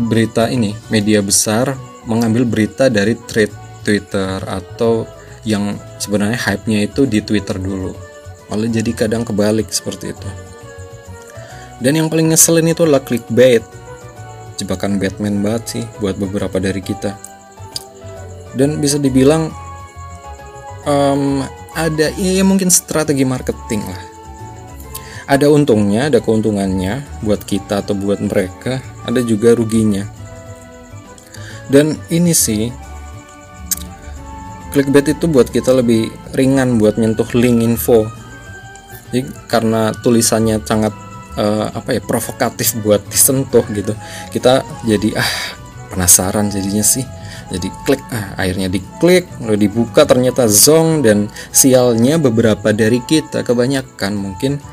berita 0.07 0.51
ini 0.51 0.75
media 0.91 1.23
besar 1.23 1.73
mengambil 2.05 2.43
berita 2.43 2.89
dari 2.89 3.15
thread 3.29 3.53
Twitter 3.81 4.41
atau 4.45 5.05
yang 5.41 5.77
sebenarnya 5.97 6.37
hype-nya 6.37 6.85
itu 6.85 7.09
di 7.09 7.21
Twitter 7.21 7.57
dulu. 7.57 7.93
Malah 8.49 8.69
jadi 8.69 8.91
kadang 8.93 9.25
kebalik 9.25 9.71
seperti 9.73 10.13
itu. 10.13 10.29
Dan 11.81 11.97
yang 11.97 12.07
paling 12.13 12.29
ngeselin 12.29 12.69
itu 12.69 12.85
adalah 12.85 13.01
clickbait. 13.01 13.65
Jebakan 14.61 15.01
Batman 15.01 15.41
banget 15.41 15.63
sih 15.65 15.83
buat 15.97 16.13
beberapa 16.13 16.61
dari 16.61 16.77
kita. 16.83 17.17
Dan 18.53 18.77
bisa 18.77 19.01
dibilang 19.01 19.49
um, 20.85 21.41
ada 21.73 22.13
ya 22.19 22.45
mungkin 22.45 22.69
strategi 22.69 23.25
marketing 23.25 23.81
lah. 23.81 24.01
Ada 25.31 25.47
untungnya 25.47 26.11
ada 26.11 26.19
keuntungannya 26.19 27.23
buat 27.23 27.41
kita 27.47 27.81
atau 27.81 27.95
buat 27.95 28.19
mereka 28.19 28.83
ada 29.05 29.21
juga 29.23 29.53
ruginya. 29.57 30.05
Dan 31.71 31.95
ini 32.11 32.35
sih 32.35 32.67
clickbait 34.71 35.11
itu 35.11 35.27
buat 35.27 35.51
kita 35.51 35.75
lebih 35.75 36.11
ringan 36.35 36.79
buat 36.79 36.99
nyentuh 36.99 37.27
link 37.35 37.63
info. 37.63 38.07
Jadi 39.11 39.27
karena 39.51 39.91
tulisannya 39.91 40.63
sangat 40.63 40.95
uh, 41.35 41.67
apa 41.71 41.99
ya 41.99 42.01
provokatif 42.03 42.79
buat 42.79 43.03
disentuh 43.11 43.63
gitu. 43.75 43.95
Kita 44.31 44.63
jadi 44.87 45.15
ah 45.19 45.33
penasaran 45.91 46.51
jadinya 46.51 46.83
sih. 46.83 47.03
Jadi 47.51 47.67
klik 47.83 47.99
ah 48.15 48.35
akhirnya 48.39 48.71
diklik 48.71 49.27
lalu 49.43 49.67
dibuka 49.67 50.07
ternyata 50.07 50.47
zong 50.47 51.03
dan 51.03 51.27
sialnya 51.51 52.15
beberapa 52.15 52.71
dari 52.71 53.03
kita 53.03 53.43
kebanyakan 53.43 54.15
mungkin 54.15 54.63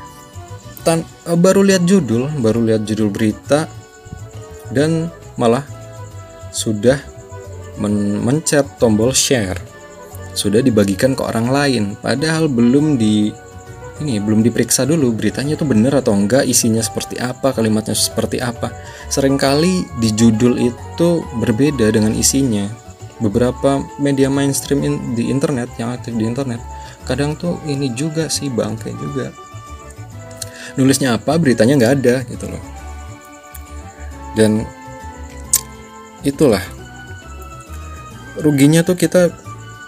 tan 0.87 1.03
uh, 1.27 1.35
baru 1.35 1.59
lihat 1.67 1.83
judul 1.83 2.31
baru 2.39 2.63
lihat 2.63 2.87
judul 2.87 3.11
berita 3.11 3.67
dan 4.73 5.09
malah 5.39 5.65
sudah 6.53 6.97
men 7.79 8.19
mencet 8.21 8.65
tombol 8.77 9.15
share. 9.15 9.57
Sudah 10.35 10.61
dibagikan 10.61 11.17
ke 11.17 11.25
orang 11.25 11.49
lain. 11.49 11.83
Padahal 11.99 12.47
belum 12.47 12.99
di 12.99 13.33
ini 13.99 14.15
belum 14.15 14.39
diperiksa 14.39 14.87
dulu 14.87 15.11
beritanya 15.11 15.59
itu 15.59 15.67
benar 15.67 15.99
atau 15.99 16.15
enggak 16.15 16.47
isinya 16.47 16.79
seperti 16.79 17.19
apa 17.19 17.51
kalimatnya 17.51 17.95
seperti 17.95 18.39
apa. 18.39 18.71
Seringkali 19.11 19.99
di 19.99 20.09
judul 20.15 20.55
itu 20.59 21.09
berbeda 21.43 21.91
dengan 21.91 22.15
isinya. 22.15 22.67
Beberapa 23.19 23.83
media 23.99 24.31
mainstream 24.31 24.79
in, 24.79 24.95
di 25.11 25.27
internet 25.27 25.67
yang 25.75 25.91
aktif 25.91 26.15
di 26.15 26.23
internet 26.23 26.63
kadang 27.03 27.35
tuh 27.35 27.59
ini 27.67 27.91
juga 27.91 28.31
sih 28.31 28.47
bangke 28.47 28.95
juga. 28.95 29.35
Nulisnya 30.79 31.19
apa 31.19 31.35
beritanya 31.35 31.75
nggak 31.75 31.93
ada 31.99 32.15
gitu 32.31 32.47
loh 32.47 32.78
dan 34.37 34.65
itulah. 36.25 36.61
Ruginya 38.39 38.85
tuh 38.87 38.95
kita 38.95 39.35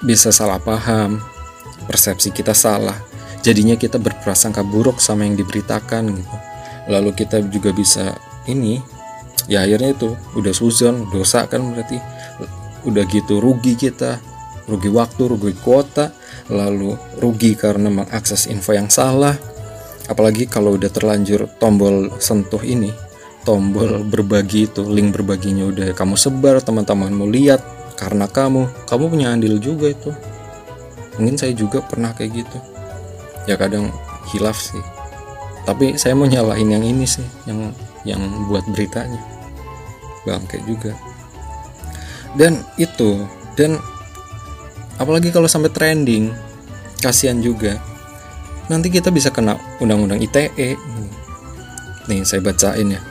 bisa 0.04 0.34
salah 0.34 0.60
paham 0.60 1.21
persepsi 1.88 2.34
kita 2.34 2.51
salah. 2.51 2.97
Jadinya 3.41 3.73
kita 3.73 3.97
berprasangka 3.97 4.62
buruk 4.62 5.01
sama 5.01 5.25
yang 5.25 5.34
diberitakan 5.39 6.04
gitu. 6.13 6.38
Lalu 6.89 7.12
kita 7.15 7.41
juga 7.47 7.73
bisa 7.73 8.17
ini 8.45 8.82
ya 9.49 9.65
akhirnya 9.65 9.97
itu 9.97 10.13
udah 10.38 10.54
suzon 10.54 11.10
dosa 11.10 11.47
kan 11.47 11.73
berarti. 11.73 11.97
Udah 12.86 13.06
gitu 13.06 13.38
rugi 13.38 13.77
kita 13.77 14.17
rugi 14.69 14.89
waktu 14.93 15.21
rugi 15.25 15.54
kuota 15.60 16.13
lalu 16.49 16.93
rugi 17.17 17.58
karena 17.58 17.89
mengakses 17.89 18.45
info 18.47 18.73
yang 18.75 18.89
salah. 18.91 19.36
Apalagi 20.10 20.49
kalau 20.49 20.75
udah 20.75 20.91
terlanjur 20.91 21.47
tombol 21.56 22.12
sentuh 22.19 22.60
ini 22.65 22.91
tombol 23.41 24.06
berbagi 24.06 24.69
itu 24.69 24.86
link 24.86 25.17
berbaginya 25.17 25.69
udah 25.69 25.88
kamu 25.97 26.13
sebar 26.13 26.62
teman-temanmu 26.62 27.25
lihat 27.30 27.62
karena 27.97 28.30
kamu 28.30 28.69
kamu 28.86 29.04
punya 29.10 29.27
andil 29.34 29.58
juga 29.58 29.93
itu. 29.93 30.12
Mungkin 31.17 31.36
saya 31.38 31.54
juga 31.54 31.84
pernah 31.84 32.13
kayak 32.15 32.32
gitu. 32.34 32.58
Ya 33.45 33.58
kadang 33.58 33.89
hilaf 34.34 34.58
sih. 34.58 34.82
Tapi 35.65 35.97
saya 35.97 36.17
mau 36.17 36.25
nyalahin 36.25 36.73
yang 36.73 36.86
ini 36.86 37.06
sih 37.06 37.25
yang 37.45 37.73
yang 38.06 38.21
buat 38.49 38.65
beritanya. 38.73 39.21
Bangke 40.25 40.62
juga. 40.65 40.93
Dan 42.38 42.62
itu 42.77 43.25
dan 43.58 43.77
apalagi 44.97 45.34
kalau 45.34 45.49
sampai 45.49 45.73
trending 45.73 46.30
kasihan 47.01 47.41
juga. 47.41 47.77
Nanti 48.69 48.88
kita 48.88 49.12
bisa 49.12 49.34
kena 49.34 49.60
undang-undang 49.84 50.21
ITE 50.21 50.80
nih 52.10 52.25
saya 52.25 52.41
bacain 52.41 52.97
ya 52.97 53.01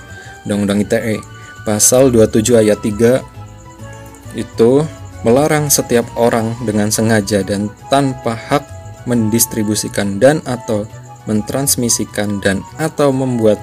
undang-undang 0.44 0.84
ITE 0.84 1.20
pasal 1.64 2.08
27 2.12 2.56
ayat 2.56 2.80
3 2.80 4.38
itu 4.38 4.84
melarang 5.26 5.68
setiap 5.68 6.06
orang 6.16 6.56
dengan 6.64 6.88
sengaja 6.88 7.44
dan 7.44 7.68
tanpa 7.92 8.32
hak 8.32 8.64
mendistribusikan 9.04 10.16
dan 10.16 10.40
atau 10.48 10.88
mentransmisikan 11.28 12.40
dan 12.40 12.64
atau 12.80 13.12
membuat 13.12 13.60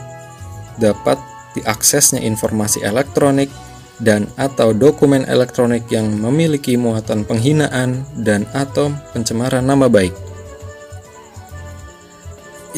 dapat 0.78 1.18
diaksesnya 1.58 2.22
informasi 2.22 2.86
elektronik 2.86 3.50
dan 3.98 4.30
atau 4.38 4.78
dokumen 4.78 5.26
elektronik 5.26 5.90
yang 5.90 6.06
memiliki 6.14 6.78
muatan 6.78 7.26
penghinaan 7.26 8.06
dan 8.14 8.46
atau 8.54 8.94
pencemaran 9.10 9.66
nama 9.66 9.90
baik. 9.90 10.14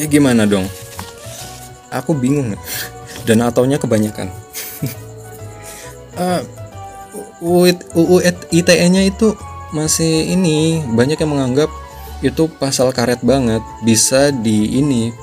Ya 0.00 0.08
gimana 0.08 0.48
dong? 0.48 0.64
Aku 1.92 2.16
bingung 2.16 2.56
dan 3.30 3.46
ataunya 3.46 3.78
kebanyakan. 3.78 4.26
uh, 6.18 6.42
UU 7.38 8.18
ITE-nya 8.50 9.06
itu 9.06 9.38
masih 9.70 10.34
ini 10.34 10.82
banyak 10.90 11.22
yang 11.22 11.30
menganggap 11.30 11.70
itu 12.26 12.50
pasal 12.58 12.90
karet 12.90 13.22
banget. 13.22 13.62
Bisa 13.86 14.34
di 14.34 14.82
ini 14.82 15.14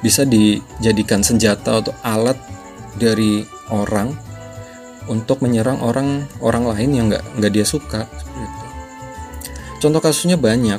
bisa 0.00 0.22
dijadikan 0.24 1.20
senjata 1.20 1.82
atau 1.82 1.92
alat 2.00 2.38
dari 2.96 3.44
orang 3.68 4.16
untuk 5.10 5.42
menyerang 5.42 5.82
orang 5.82 6.24
orang 6.40 6.64
lain 6.70 6.90
yang 6.94 7.06
nggak 7.10 7.24
nggak 7.36 7.52
dia 7.52 7.66
suka 7.66 8.08
contoh 9.80 10.00
kasusnya 10.00 10.36
banyak 10.36 10.78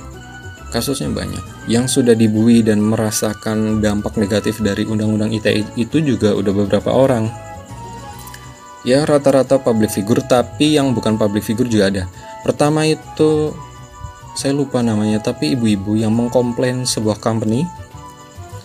kasusnya 0.71 1.11
banyak. 1.11 1.43
Yang 1.67 1.99
sudah 1.99 2.15
dibui 2.15 2.63
dan 2.63 2.79
merasakan 2.79 3.83
dampak 3.83 4.15
negatif 4.15 4.63
dari 4.63 4.87
undang-undang 4.87 5.35
ITE 5.35 5.67
itu 5.75 5.99
juga 5.99 6.33
udah 6.33 6.53
beberapa 6.55 6.89
orang. 6.89 7.27
Ya 8.81 9.05
rata-rata 9.05 9.61
public 9.61 9.93
figure 9.93 10.25
tapi 10.25 10.79
yang 10.79 10.97
bukan 10.97 11.19
public 11.19 11.45
figure 11.45 11.69
juga 11.69 11.91
ada. 11.93 12.03
Pertama 12.41 12.87
itu 12.87 13.53
saya 14.33 14.55
lupa 14.55 14.81
namanya 14.81 15.21
tapi 15.21 15.53
ibu-ibu 15.53 15.99
yang 15.99 16.15
mengkomplain 16.15 16.87
sebuah 16.87 17.19
company 17.21 17.67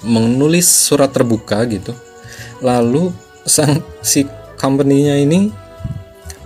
menulis 0.07 0.65
surat 0.65 1.13
terbuka 1.13 1.67
gitu. 1.69 1.93
Lalu 2.65 3.13
sang 3.45 3.85
si 4.01 4.25
company-nya 4.57 5.21
ini 5.21 5.53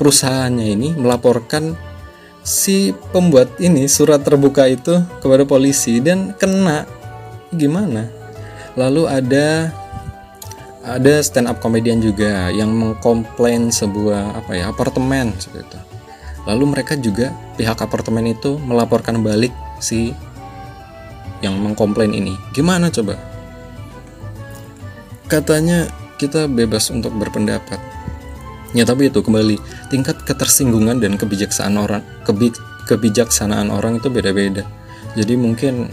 perusahaannya 0.01 0.67
ini 0.67 0.89
melaporkan 0.97 1.77
si 2.41 2.97
pembuat 3.13 3.49
ini 3.61 3.87
surat 3.87 4.25
terbuka 4.25 4.67
itu 4.69 5.01
kepada 5.21 5.45
polisi 5.45 6.01
dan 6.01 6.33
kena 6.37 6.89
gimana 7.53 8.09
lalu 8.79 9.05
ada 9.11 9.75
ada 10.81 11.21
stand 11.21 11.51
up 11.51 11.61
komedian 11.61 12.01
juga 12.01 12.49
yang 12.49 12.73
mengkomplain 12.73 13.69
sebuah 13.69 14.41
apa 14.41 14.53
ya 14.57 14.73
apartemen 14.73 15.37
seperti 15.37 15.67
itu 15.69 15.81
Lalu 16.49 16.73
mereka 16.73 16.97
juga 16.97 17.37
pihak 17.61 17.85
apartemen 17.85 18.33
itu 18.33 18.57
melaporkan 18.65 19.21
balik 19.21 19.53
si 19.77 20.17
yang 21.45 21.53
mengkomplain 21.61 22.17
ini. 22.17 22.33
Gimana 22.57 22.89
coba? 22.89 23.21
katanya 25.31 25.87
kita 26.19 26.51
bebas 26.51 26.91
untuk 26.91 27.15
berpendapat 27.15 27.79
ya 28.73 28.87
tapi 28.87 29.11
itu 29.11 29.21
kembali 29.23 29.57
tingkat 29.91 30.23
ketersinggungan 30.23 31.03
dan 31.03 31.19
kebijaksanaan 31.19 31.79
orang 31.79 32.03
kebi, 32.23 32.55
kebijaksanaan 32.87 33.71
orang 33.71 33.99
itu 33.99 34.09
beda-beda. 34.11 34.67
Jadi 35.19 35.35
mungkin 35.35 35.91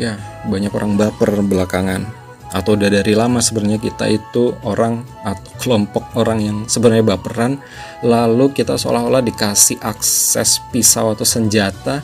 ya 0.00 0.16
banyak 0.48 0.72
orang 0.72 0.96
baper 0.96 1.44
belakangan. 1.44 2.04
Atau 2.48 2.80
udah 2.80 2.88
dari 2.88 3.12
lama 3.12 3.44
sebenarnya 3.44 3.76
kita 3.76 4.08
itu 4.08 4.56
orang 4.64 5.04
atau 5.20 5.52
kelompok 5.60 6.16
orang 6.16 6.40
yang 6.40 6.58
sebenarnya 6.64 7.04
baperan 7.04 7.60
lalu 8.00 8.56
kita 8.56 8.80
seolah-olah 8.80 9.20
dikasih 9.20 9.76
akses 9.84 10.56
pisau 10.72 11.12
atau 11.12 11.28
senjata 11.28 12.00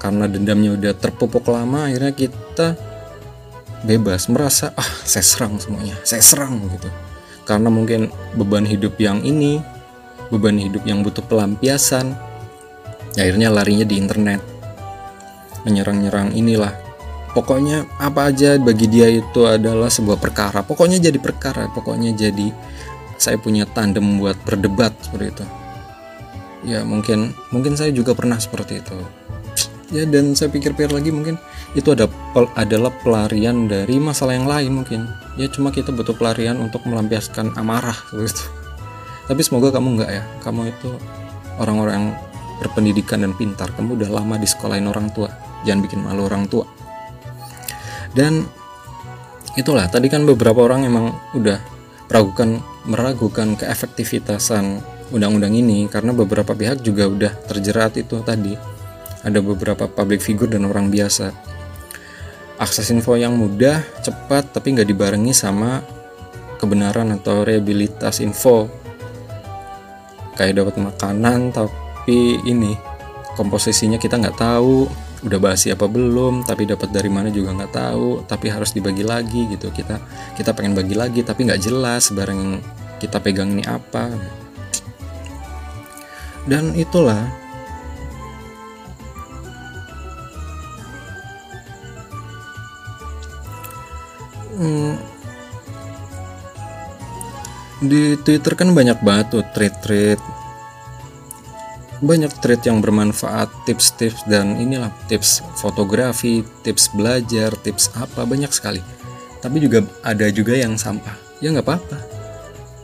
karena 0.00 0.24
dendamnya 0.24 0.72
udah 0.72 0.92
terpupuk 0.96 1.44
lama 1.52 1.84
akhirnya 1.84 2.16
kita 2.16 2.80
bebas 3.84 4.32
merasa 4.32 4.72
ah 4.72 4.90
saya 5.04 5.22
serang 5.22 5.60
semuanya 5.60 6.00
saya 6.00 6.24
serang 6.24 6.58
gitu 6.72 6.88
karena 7.42 7.68
mungkin 7.68 8.10
beban 8.38 8.66
hidup 8.66 8.98
yang 8.98 9.22
ini 9.22 9.58
beban 10.32 10.56
hidup 10.56 10.82
yang 10.88 11.04
butuh 11.04 11.20
pelampiasan 11.28 12.16
akhirnya 13.18 13.52
larinya 13.52 13.84
di 13.84 14.00
internet. 14.00 14.40
Menyerang-nyerang 15.62 16.34
inilah. 16.34 16.74
Pokoknya 17.32 17.88
apa 17.96 18.28
aja 18.28 18.60
bagi 18.60 18.88
dia 18.88 19.08
itu 19.08 19.48
adalah 19.48 19.88
sebuah 19.88 20.20
perkara. 20.20 20.60
Pokoknya 20.64 21.00
jadi 21.00 21.16
perkara 21.16 21.68
pokoknya 21.72 22.12
jadi 22.12 22.52
saya 23.16 23.38
punya 23.38 23.64
tandem 23.64 24.20
buat 24.20 24.36
berdebat 24.44 24.92
seperti 25.00 25.26
itu. 25.32 25.46
Ya 26.62 26.84
mungkin 26.84 27.32
mungkin 27.50 27.74
saya 27.78 27.90
juga 27.94 28.12
pernah 28.12 28.36
seperti 28.36 28.84
itu 28.84 29.21
ya 29.92 30.08
dan 30.08 30.32
saya 30.32 30.48
pikir-pikir 30.48 30.90
lagi 30.90 31.12
mungkin 31.12 31.36
itu 31.76 31.92
ada 31.92 32.08
pel, 32.32 32.48
adalah 32.56 32.90
pelarian 33.04 33.68
dari 33.68 34.00
masalah 34.00 34.34
yang 34.34 34.48
lain 34.48 34.82
mungkin. 34.82 35.06
Ya 35.36 35.46
cuma 35.52 35.68
kita 35.68 35.92
butuh 35.92 36.16
pelarian 36.16 36.58
untuk 36.58 36.82
melampiaskan 36.88 37.54
amarah 37.54 37.96
seperti 38.08 38.32
itu 38.32 38.62
tapi 39.32 39.40
semoga 39.46 39.70
kamu 39.72 39.98
enggak 39.98 40.10
ya. 40.10 40.22
Kamu 40.42 40.60
itu 40.66 40.90
orang-orang 41.56 41.94
yang 41.94 42.08
berpendidikan 42.60 43.22
dan 43.22 43.32
pintar. 43.38 43.70
Kamu 43.74 43.96
udah 43.98 44.10
lama 44.10 44.34
di 44.38 44.44
sekolahin 44.44 44.84
orang 44.90 45.08
tua. 45.14 45.30
Jangan 45.62 45.80
bikin 45.86 46.00
malu 46.02 46.26
orang 46.26 46.50
tua. 46.50 46.66
Dan 48.12 48.44
itulah 49.56 49.86
tadi 49.88 50.10
kan 50.12 50.26
beberapa 50.26 50.66
orang 50.66 50.84
emang 50.84 51.16
udah 51.32 51.58
meragukan 52.10 52.60
meragukan 52.84 53.54
keefektivitasan 53.56 54.82
undang-undang 55.14 55.54
ini. 55.54 55.86
Karena 55.86 56.10
beberapa 56.10 56.52
pihak 56.52 56.82
juga 56.82 57.06
udah 57.06 57.32
terjerat 57.46 58.02
itu 58.02 58.18
tadi 58.26 58.52
ada 59.22 59.38
beberapa 59.38 59.86
public 59.86 60.22
figure 60.22 60.50
dan 60.50 60.66
orang 60.66 60.90
biasa. 60.90 61.30
Akses 62.58 62.90
info 62.94 63.18
yang 63.18 63.34
mudah 63.34 63.82
cepat 64.02 64.54
tapi 64.54 64.74
nggak 64.74 64.86
dibarengi 64.86 65.34
sama 65.34 65.82
kebenaran 66.58 67.10
atau 67.14 67.42
reliabilitas 67.42 68.22
info. 68.22 68.70
Kayak 70.38 70.62
dapat 70.62 70.74
makanan 70.78 71.50
tapi 71.50 72.38
ini 72.46 72.74
komposisinya 73.34 73.98
kita 73.98 74.18
nggak 74.18 74.38
tahu 74.38 74.86
udah 75.22 75.38
basi 75.38 75.70
apa 75.70 75.86
belum 75.86 76.42
tapi 76.42 76.66
dapat 76.66 76.90
dari 76.90 77.06
mana 77.06 77.30
juga 77.30 77.54
nggak 77.54 77.72
tahu 77.72 78.26
tapi 78.26 78.50
harus 78.50 78.74
dibagi 78.74 79.02
lagi 79.06 79.50
gitu. 79.50 79.70
Kita 79.74 79.98
kita 80.38 80.54
pengen 80.54 80.78
bagi 80.78 80.94
lagi 80.94 81.22
tapi 81.26 81.46
nggak 81.46 81.62
jelas 81.62 82.10
barang 82.14 82.62
kita 83.02 83.18
pegang 83.18 83.58
ini 83.58 83.66
apa. 83.66 84.10
Dan 86.42 86.74
itulah 86.74 87.41
hmm, 94.62 94.92
di 97.82 98.14
Twitter 98.22 98.54
kan 98.54 98.70
banyak 98.70 99.02
banget 99.02 99.26
tuh 99.34 99.44
tweet-tweet 99.50 100.22
banyak 102.02 102.34
thread 102.42 102.58
yang 102.66 102.82
bermanfaat, 102.82 103.46
tips-tips 103.62 104.26
dan 104.26 104.58
inilah 104.58 104.90
tips 105.06 105.38
fotografi, 105.54 106.42
tips 106.66 106.90
belajar, 106.90 107.54
tips 107.62 107.94
apa 107.94 108.26
banyak 108.26 108.50
sekali. 108.50 108.82
Tapi 109.38 109.62
juga 109.62 109.86
ada 110.02 110.26
juga 110.34 110.58
yang 110.58 110.74
sampah. 110.74 111.14
Ya 111.38 111.54
nggak 111.54 111.62
apa-apa. 111.62 111.98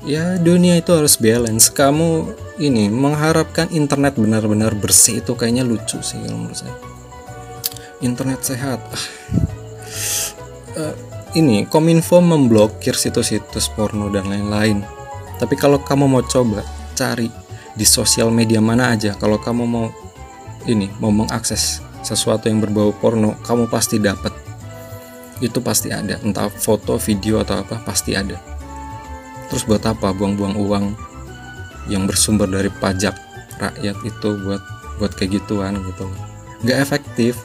Ya 0.07 0.39
dunia 0.39 0.79
itu 0.79 0.95
harus 0.95 1.19
balance. 1.19 1.67
Kamu 1.67 2.31
ini 2.63 2.87
mengharapkan 2.87 3.67
internet 3.75 4.15
benar-benar 4.15 4.79
bersih 4.79 5.19
itu 5.19 5.35
kayaknya 5.35 5.67
lucu 5.67 5.99
sih 5.99 6.23
menurut 6.23 6.55
saya. 6.55 6.75
Internet 7.99 8.47
sehat. 8.47 8.79
uh, 10.79 10.95
ini 11.37 11.69
Kominfo 11.69 12.25
memblokir 12.25 12.97
situs-situs 12.97 13.69
porno 13.77 14.09
dan 14.09 14.31
lain-lain. 14.33 14.81
Tapi 15.37 15.55
kalau 15.61 15.83
kamu 15.83 16.09
mau 16.09 16.25
coba 16.25 16.65
cari 16.97 17.29
di 17.77 17.85
sosial 17.85 18.33
media 18.33 18.59
mana 18.59 18.97
aja 18.97 19.15
kalau 19.15 19.39
kamu 19.39 19.65
mau 19.69 19.87
ini 20.67 20.91
mau 20.99 21.15
mengakses 21.15 21.85
sesuatu 22.03 22.51
yang 22.51 22.59
berbau 22.59 22.91
porno 22.91 23.39
kamu 23.47 23.71
pasti 23.71 24.01
dapat 24.01 24.33
itu 25.45 25.61
pasti 25.61 25.93
ada. 25.93 26.19
Entah 26.25 26.51
foto 26.51 26.97
video 26.99 27.45
atau 27.45 27.61
apa 27.63 27.79
pasti 27.85 28.17
ada. 28.17 28.39
Terus 29.53 29.65
buat 29.69 29.85
apa? 29.87 30.11
Buang-buang 30.11 30.57
uang 30.59 30.87
yang 31.89 32.05
bersumber 32.05 32.49
dari 32.49 32.69
pajak 32.69 33.15
rakyat 33.59 33.97
itu 34.05 34.29
buat 34.45 34.63
buat 34.99 35.13
kayak 35.15 35.41
gitu. 35.41 35.63
Nggak 36.67 36.79
efektif 36.83 37.39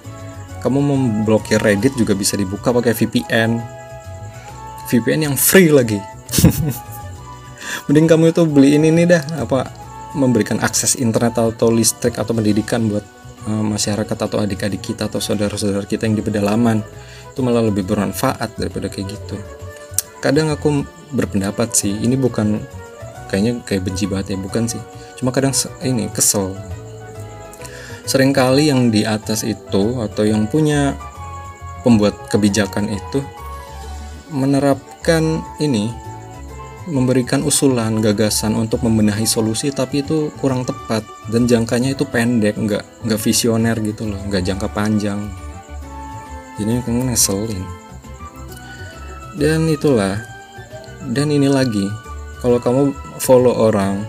kamu 0.64 0.80
memblokir 0.80 1.60
Reddit 1.60 1.94
juga 2.00 2.16
bisa 2.16 2.40
dibuka 2.40 2.72
pakai 2.72 2.96
VPN 2.96 3.84
VPN 4.88 5.32
yang 5.32 5.36
free 5.40 5.72
lagi. 5.72 6.00
Mending 7.88 8.08
kamu 8.08 8.36
itu 8.36 8.44
beli 8.48 8.76
ini 8.76 8.92
nih 8.92 9.06
dah 9.10 9.24
apa 9.44 9.68
memberikan 10.14 10.62
akses 10.62 11.00
internet 11.00 11.40
atau 11.40 11.74
listrik 11.74 12.20
atau 12.20 12.36
pendidikan 12.36 12.86
buat 12.86 13.04
uh, 13.50 13.64
masyarakat 13.64 14.18
atau 14.18 14.38
adik-adik 14.44 14.94
kita 14.94 15.10
atau 15.10 15.18
saudara-saudara 15.18 15.88
kita 15.88 16.06
yang 16.06 16.20
di 16.20 16.24
pedalaman. 16.24 16.84
Itu 17.34 17.42
malah 17.42 17.66
lebih 17.66 17.88
bermanfaat 17.88 18.60
daripada 18.60 18.92
kayak 18.92 19.18
gitu. 19.18 19.36
Kadang 20.22 20.54
aku 20.54 20.86
berpendapat 21.12 21.74
sih 21.74 21.92
ini 21.92 22.14
bukan 22.14 22.62
kayaknya 23.28 23.66
kayak 23.66 23.84
benci 23.90 24.06
banget 24.06 24.36
ya 24.36 24.38
bukan 24.38 24.64
sih. 24.70 24.82
Cuma 25.18 25.34
kadang 25.34 25.56
ini 25.82 26.08
kesel 26.14 26.54
sering 28.04 28.36
kali 28.36 28.68
yang 28.68 28.92
di 28.92 29.08
atas 29.08 29.48
itu 29.48 30.04
atau 30.04 30.24
yang 30.28 30.48
punya 30.48 30.96
pembuat 31.84 32.32
kebijakan 32.32 32.92
itu 32.92 33.20
menerapkan 34.34 35.44
ini 35.60 35.92
memberikan 36.84 37.48
usulan 37.48 38.04
gagasan 38.04 38.60
untuk 38.60 38.84
membenahi 38.84 39.24
solusi 39.24 39.72
tapi 39.72 40.04
itu 40.04 40.36
kurang 40.44 40.68
tepat 40.68 41.08
dan 41.32 41.48
jangkanya 41.48 41.96
itu 41.96 42.04
pendek 42.04 42.60
nggak 42.60 42.84
nggak 43.08 43.22
visioner 43.24 43.76
gitu 43.80 44.12
loh 44.12 44.20
nggak 44.28 44.44
jangka 44.44 44.68
panjang. 44.68 45.32
Jadi 46.60 46.84
kan 46.84 47.08
ngeselin. 47.08 47.66
Dan 49.40 49.66
itulah 49.72 50.20
dan 51.10 51.32
ini 51.32 51.48
lagi 51.48 51.88
kalau 52.44 52.60
kamu 52.60 52.92
follow 53.18 53.56
orang 53.72 54.04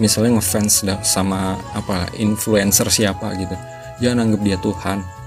misalnya 0.00 0.40
ngefans 0.40 0.82
sama 1.04 1.60
apa 1.76 2.08
influencer 2.16 2.88
siapa 2.88 3.36
gitu 3.36 3.54
jangan 4.00 4.26
anggap 4.26 4.40
dia 4.40 4.56
Tuhan 4.58 5.20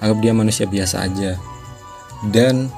anggap 0.00 0.18
dia 0.20 0.32
manusia 0.36 0.66
biasa 0.68 0.96
aja. 1.04 1.32
Dan 2.24 2.68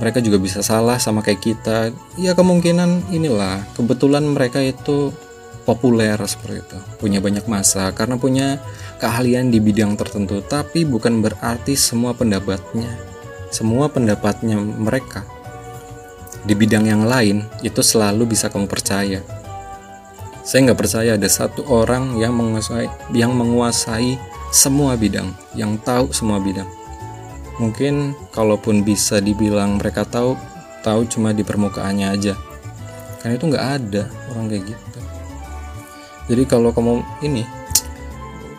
mereka 0.00 0.18
juga 0.18 0.40
bisa 0.40 0.60
salah 0.64 0.98
sama 0.98 1.20
kayak 1.20 1.42
kita. 1.42 1.78
Ya 2.18 2.32
kemungkinan 2.36 3.12
inilah 3.12 3.64
kebetulan 3.76 4.24
mereka 4.26 4.60
itu 4.60 5.12
populer 5.62 6.18
seperti 6.26 6.58
itu 6.58 6.78
punya 6.98 7.22
banyak 7.22 7.46
masa 7.46 7.94
karena 7.94 8.18
punya 8.18 8.58
keahlian 8.98 9.46
di 9.46 9.62
bidang 9.62 9.94
tertentu 9.94 10.42
tapi 10.42 10.82
bukan 10.82 11.22
berarti 11.22 11.78
semua 11.78 12.18
pendapatnya 12.18 12.90
semua 13.54 13.86
pendapatnya 13.86 14.58
mereka 14.58 15.22
di 16.42 16.58
bidang 16.58 16.90
yang 16.90 17.06
lain 17.06 17.46
itu 17.62 17.78
selalu 17.78 18.34
bisa 18.34 18.50
kamu 18.50 18.66
percaya 18.66 19.22
saya 20.42 20.70
nggak 20.70 20.80
percaya 20.82 21.14
ada 21.14 21.30
satu 21.30 21.62
orang 21.70 22.18
yang 22.18 22.34
menguasai 22.34 22.90
yang 23.14 23.30
menguasai 23.30 24.18
semua 24.50 24.98
bidang 24.98 25.30
yang 25.54 25.78
tahu 25.78 26.10
semua 26.10 26.42
bidang. 26.42 26.66
Mungkin 27.62 28.18
kalaupun 28.34 28.82
bisa 28.82 29.22
dibilang 29.22 29.78
mereka 29.78 30.02
tahu 30.02 30.34
tahu 30.82 31.06
cuma 31.06 31.30
di 31.30 31.46
permukaannya 31.46 32.06
aja. 32.10 32.34
Karena 33.22 33.38
itu 33.38 33.44
nggak 33.46 33.66
ada 33.78 34.02
orang 34.34 34.50
kayak 34.50 34.64
gitu. 34.66 34.98
Jadi 36.26 36.42
kalau 36.50 36.74
kamu 36.74 37.06
ini 37.22 37.46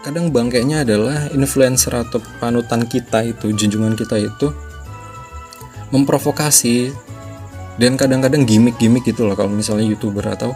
kadang 0.03 0.31
bangkainya 0.31 0.83
adalah 0.87 1.31
influencer 1.35 1.95
atau 1.95 2.19
panutan 2.39 2.83
kita 2.87 3.23
itu 3.27 3.51
junjungan 3.55 3.95
kita 3.95 4.19
itu 4.19 4.51
memprovokasi 5.91 6.91
dan 7.79 7.95
kadang-kadang 7.95 8.43
gimmick-gimmick 8.43 9.07
gitu 9.07 9.23
loh 9.23 9.35
kalau 9.35 9.51
misalnya 9.51 9.87
youtuber 9.87 10.27
atau 10.27 10.51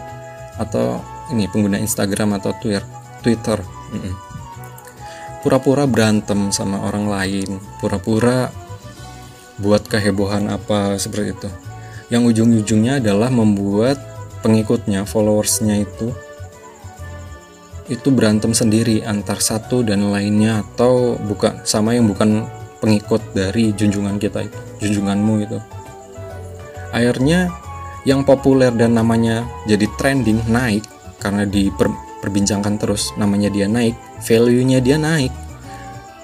atau 0.60 1.00
ini 1.32 1.50
pengguna 1.50 1.80
Instagram 1.80 2.38
atau 2.40 2.52
Twitter 2.58 2.98
Twitter. 3.22 3.58
Pura-pura 5.42 5.86
berantem 5.86 6.50
sama 6.50 6.82
orang 6.82 7.06
lain, 7.06 7.62
pura-pura 7.78 8.50
buat 9.58 9.86
kehebohan 9.86 10.50
apa 10.50 10.98
seperti 10.98 11.34
itu. 11.34 11.50
yang 12.08 12.24
ujung-ujungnya 12.24 13.04
adalah 13.04 13.28
membuat 13.28 14.00
pengikutnya 14.40 15.04
followersnya 15.04 15.84
itu 15.84 16.08
itu 17.84 18.08
berantem 18.08 18.56
sendiri 18.56 19.04
antar 19.04 19.44
satu 19.44 19.84
dan 19.84 20.08
lainnya 20.08 20.64
atau 20.64 21.20
bukan 21.20 21.60
sama 21.68 21.92
yang 21.92 22.08
bukan 22.08 22.48
pengikut 22.80 23.20
dari 23.36 23.76
junjungan 23.76 24.16
kita 24.16 24.48
itu 24.48 24.58
junjunganmu 24.88 25.34
itu. 25.44 25.60
Akhirnya 26.96 27.52
yang 28.08 28.24
populer 28.24 28.72
dan 28.72 28.96
namanya 28.96 29.44
jadi 29.68 29.84
trending 30.00 30.48
naik 30.48 30.88
karena 31.18 31.44
diperbincangkan 31.44 32.78
terus 32.78 33.10
namanya 33.18 33.50
dia 33.50 33.66
naik 33.66 33.94
value-nya 34.22 34.82
dia 34.82 34.98
naik. 34.98 35.30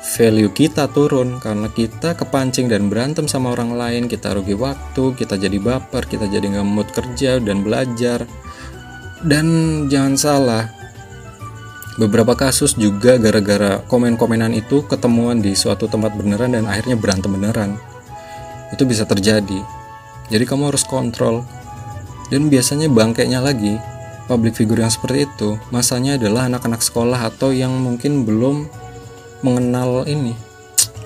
Value 0.04 0.52
kita 0.52 0.92
turun 0.92 1.40
karena 1.40 1.72
kita 1.72 2.12
kepancing 2.12 2.68
dan 2.68 2.92
berantem 2.92 3.24
sama 3.24 3.56
orang 3.56 3.72
lain 3.72 4.04
kita 4.04 4.36
rugi 4.36 4.52
waktu 4.52 5.16
kita 5.16 5.40
jadi 5.40 5.56
baper 5.56 6.04
kita 6.04 6.28
jadi 6.28 6.44
nggak 6.44 6.68
mood 6.68 6.88
kerja 6.92 7.40
dan 7.40 7.64
belajar. 7.64 8.28
Dan 9.24 9.46
jangan 9.88 10.14
salah 10.20 10.64
beberapa 11.96 12.36
kasus 12.36 12.76
juga 12.76 13.16
gara-gara 13.16 13.80
komen-komenan 13.88 14.52
itu 14.52 14.84
ketemuan 14.84 15.40
di 15.40 15.56
suatu 15.56 15.88
tempat 15.88 16.12
beneran 16.12 16.52
dan 16.52 16.68
akhirnya 16.68 17.00
berantem 17.00 17.32
beneran. 17.32 17.80
Itu 18.76 18.84
bisa 18.84 19.08
terjadi. 19.08 19.64
Jadi 20.28 20.44
kamu 20.44 20.68
harus 20.68 20.84
kontrol. 20.84 21.46
Dan 22.32 22.48
biasanya 22.48 22.88
bangkainya 22.88 23.40
lagi, 23.40 23.76
public 24.24 24.56
figure 24.56 24.80
yang 24.80 24.92
seperti 24.92 25.28
itu, 25.28 25.56
masanya 25.68 26.16
adalah 26.16 26.48
anak-anak 26.48 26.80
sekolah 26.80 27.28
atau 27.28 27.52
yang 27.52 27.72
mungkin 27.76 28.24
belum 28.24 28.68
mengenal 29.44 30.08
ini, 30.08 30.32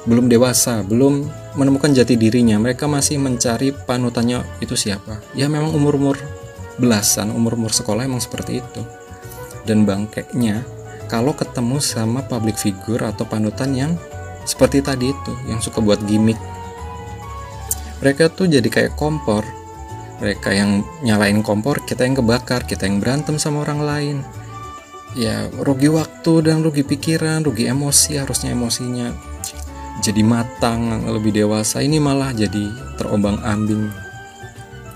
belum 0.07 0.31
dewasa, 0.31 0.87
belum 0.87 1.26
menemukan 1.59 1.90
jati 1.90 2.14
dirinya. 2.14 2.57
Mereka 2.62 2.87
masih 2.87 3.18
mencari 3.18 3.74
panutannya 3.74 4.46
itu 4.62 4.78
siapa. 4.78 5.18
Ya 5.35 5.50
memang 5.50 5.74
umur-umur 5.74 6.18
belasan, 6.78 7.35
umur-umur 7.35 7.74
sekolah 7.74 8.07
emang 8.07 8.22
seperti 8.22 8.62
itu. 8.62 8.83
Dan 9.66 9.83
bangkainya 9.83 10.62
kalau 11.11 11.35
ketemu 11.35 11.83
sama 11.83 12.22
public 12.24 12.57
figure 12.57 13.02
atau 13.02 13.26
panutan 13.26 13.74
yang 13.74 13.92
seperti 14.46 14.81
tadi 14.81 15.11
itu, 15.11 15.33
yang 15.50 15.59
suka 15.59 15.83
buat 15.83 15.98
gimmick. 16.07 16.38
Mereka 17.98 18.31
tuh 18.31 18.46
jadi 18.46 18.64
kayak 18.64 18.94
kompor 18.94 19.42
mereka 20.18 20.50
yang 20.50 20.83
nyalain 21.02 21.40
kompor 21.46 21.87
kita 21.87 22.02
yang 22.02 22.18
kebakar 22.18 22.66
kita 22.66 22.87
yang 22.87 22.98
berantem 22.98 23.38
sama 23.38 23.62
orang 23.62 23.81
lain. 23.83 24.16
Ya 25.16 25.48
rugi 25.57 25.88
waktu 25.88 26.46
dan 26.46 26.61
rugi 26.61 26.85
pikiran 26.85 27.42
rugi 27.42 27.70
emosi 27.70 28.20
harusnya 28.20 28.52
emosinya 28.52 29.14
jadi 29.98 30.22
matang 30.22 31.07
lebih 31.11 31.35
dewasa. 31.35 31.83
Ini 31.83 31.98
malah 31.98 32.31
jadi 32.31 32.70
terombang 32.98 33.42
ambing. 33.42 33.90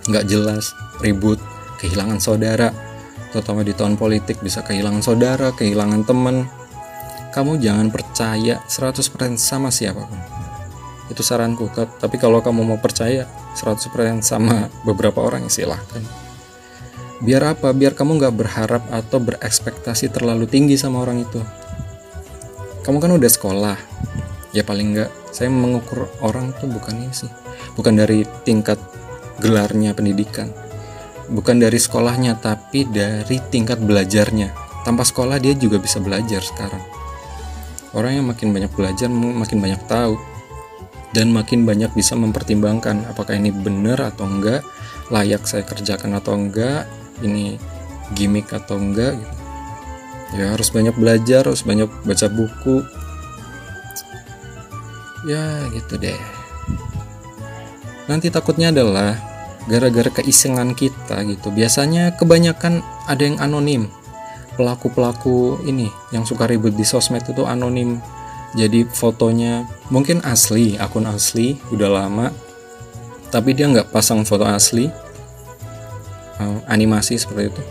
Nggak 0.07 0.27
jelas 0.31 0.71
ribut 1.03 1.39
kehilangan 1.83 2.23
saudara. 2.23 2.71
Terutama 3.35 3.65
di 3.67 3.73
tahun 3.73 3.97
politik 3.97 4.39
bisa 4.45 4.63
kehilangan 4.63 5.03
saudara 5.03 5.51
kehilangan 5.55 6.07
teman. 6.07 6.47
Kamu 7.33 7.57
jangan 7.59 7.89
percaya 7.89 8.61
100% 8.69 9.41
sama 9.41 9.73
siapa 9.73 10.05
pun 10.05 10.32
itu 11.13 11.21
saranku. 11.21 11.69
Tapi 11.73 12.17
kalau 12.17 12.41
kamu 12.41 12.65
mau 12.65 12.79
percaya 12.81 13.29
100% 13.55 14.25
sama 14.25 14.73
beberapa 14.89 15.21
orang 15.21 15.47
silahkan. 15.53 16.01
Biar 17.23 17.55
apa? 17.55 17.71
Biar 17.71 17.95
kamu 17.95 18.19
nggak 18.19 18.35
berharap 18.35 18.83
atau 18.91 19.23
berekspektasi 19.23 20.11
terlalu 20.11 20.51
tinggi 20.51 20.75
sama 20.75 21.07
orang 21.07 21.23
itu. 21.23 21.39
Kamu 22.83 22.99
kan 22.99 23.15
udah 23.15 23.31
sekolah. 23.31 23.79
Ya 24.51 24.67
paling 24.67 24.99
nggak 24.99 25.11
saya 25.31 25.47
mengukur 25.49 26.11
orang 26.19 26.51
tuh 26.59 26.67
bukan 26.67 26.99
ini 26.99 27.15
sih. 27.15 27.31
Bukan 27.79 27.95
dari 27.95 28.27
tingkat 28.43 28.77
gelarnya 29.39 29.95
pendidikan. 29.95 30.51
Bukan 31.31 31.63
dari 31.63 31.79
sekolahnya 31.79 32.43
tapi 32.43 32.91
dari 32.91 33.39
tingkat 33.55 33.79
belajarnya. 33.79 34.51
Tanpa 34.83 35.07
sekolah 35.07 35.39
dia 35.39 35.55
juga 35.55 35.79
bisa 35.79 36.03
belajar 36.03 36.43
sekarang. 36.43 36.83
Orang 37.95 38.19
yang 38.19 38.27
makin 38.27 38.51
banyak 38.51 38.73
belajar 38.75 39.07
makin 39.13 39.63
banyak 39.63 39.79
tahu 39.87 40.19
dan 41.13 41.29
makin 41.29 41.69
banyak 41.69 41.93
bisa 41.93 42.17
mempertimbangkan 42.17 43.05
apakah 43.09 43.37
ini 43.37 43.53
benar 43.53 44.01
atau 44.01 44.25
enggak 44.25 44.65
layak 45.13 45.45
saya 45.45 45.65
kerjakan 45.69 46.17
atau 46.17 46.33
enggak 46.37 46.89
ini 47.21 47.61
gimmick 48.17 48.49
atau 48.53 48.81
enggak 48.81 49.17
gitu. 49.21 49.37
ya 50.41 50.57
harus 50.57 50.73
banyak 50.73 50.97
belajar 50.97 51.45
harus 51.45 51.61
banyak 51.61 51.89
baca 52.09 52.27
buku. 52.33 52.81
Ya 55.29 55.69
gitu 55.71 56.01
deh. 56.01 56.19
Nanti 58.11 58.33
takutnya 58.33 58.75
adalah 58.75 59.15
gara-gara 59.71 60.11
keisengan 60.11 60.75
kita 60.75 61.23
gitu. 61.29 61.55
Biasanya 61.55 62.17
kebanyakan 62.19 62.83
ada 63.07 63.23
yang 63.23 63.39
anonim. 63.39 63.87
Pelaku-pelaku 64.59 65.63
ini 65.65 65.89
yang 66.11 66.27
suka 66.27 66.45
ribut 66.45 66.75
di 66.75 66.85
sosmed 66.85 67.25
itu 67.25 67.47
anonim 67.47 68.03
jadi 68.53 68.85
fotonya 68.85 69.65
mungkin 69.89 70.21
asli 70.29 70.77
akun 70.77 71.09
asli 71.09 71.57
udah 71.73 71.89
lama. 71.89 72.29
Tapi 73.33 73.57
dia 73.57 73.65
nggak 73.65 73.89
pasang 73.89 74.29
foto 74.29 74.45
asli. 74.45 74.93
Uh, 76.37 76.61
animasi 76.69 77.17
seperti 77.17 77.49
itu. 77.49 77.63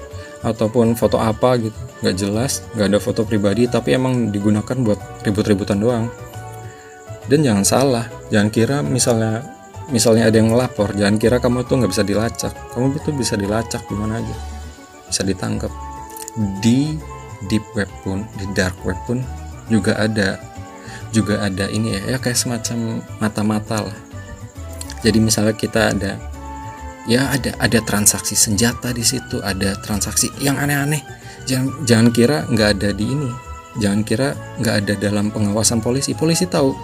Ataupun 0.42 0.98
foto 0.98 1.22
apa 1.22 1.54
gitu 1.62 1.78
nggak 2.02 2.16
jelas 2.18 2.66
nggak 2.74 2.88
ada 2.90 2.98
foto 2.98 3.22
pribadi 3.22 3.70
tapi 3.70 3.94
emang 3.94 4.34
digunakan 4.34 4.74
buat 4.82 5.22
ribut-ributan 5.22 5.78
doang. 5.78 6.10
Dan 7.30 7.46
jangan 7.46 7.62
salah 7.62 8.06
jangan 8.34 8.50
kira 8.50 8.78
misalnya 8.82 9.46
misalnya 9.94 10.34
ada 10.34 10.42
yang 10.42 10.50
ngelapor 10.50 10.98
jangan 10.98 11.22
kira 11.22 11.38
kamu 11.38 11.62
tuh 11.70 11.78
nggak 11.78 11.94
bisa 11.94 12.02
dilacak. 12.02 12.54
Kamu 12.74 12.98
itu 12.98 13.10
bisa 13.14 13.38
dilacak 13.38 13.86
di 13.86 13.94
mana 13.94 14.18
aja. 14.18 14.36
Bisa 15.06 15.22
ditangkap. 15.22 15.70
Di 16.58 16.98
deep 17.46 17.62
web 17.78 17.90
pun 18.02 18.26
di 18.42 18.50
dark 18.58 18.82
web 18.82 18.98
pun 19.06 19.22
juga 19.70 19.94
ada 20.02 20.51
juga 21.12 21.44
ada 21.44 21.68
ini 21.68 21.96
ya, 22.00 22.16
ya 22.16 22.18
kayak 22.18 22.40
semacam 22.40 23.04
mata-mata 23.20 23.88
lah. 23.88 23.98
Jadi 25.04 25.18
misalnya 25.20 25.56
kita 25.56 25.92
ada 25.92 26.18
ya 27.10 27.34
ada 27.34 27.58
ada 27.58 27.80
transaksi 27.84 28.38
senjata 28.38 28.94
di 28.94 29.02
situ 29.02 29.42
ada 29.44 29.76
transaksi 29.80 30.32
yang 30.40 30.56
aneh-aneh. 30.58 31.04
Jangan 31.46 31.86
jangan 31.86 32.08
kira 32.16 32.38
nggak 32.48 32.70
ada 32.80 32.90
di 32.96 33.06
ini. 33.06 33.30
Jangan 33.80 34.02
kira 34.04 34.36
nggak 34.62 34.76
ada 34.86 34.94
dalam 35.00 35.34
pengawasan 35.34 35.84
polisi. 35.84 36.16
Polisi 36.16 36.48
tahu 36.48 36.76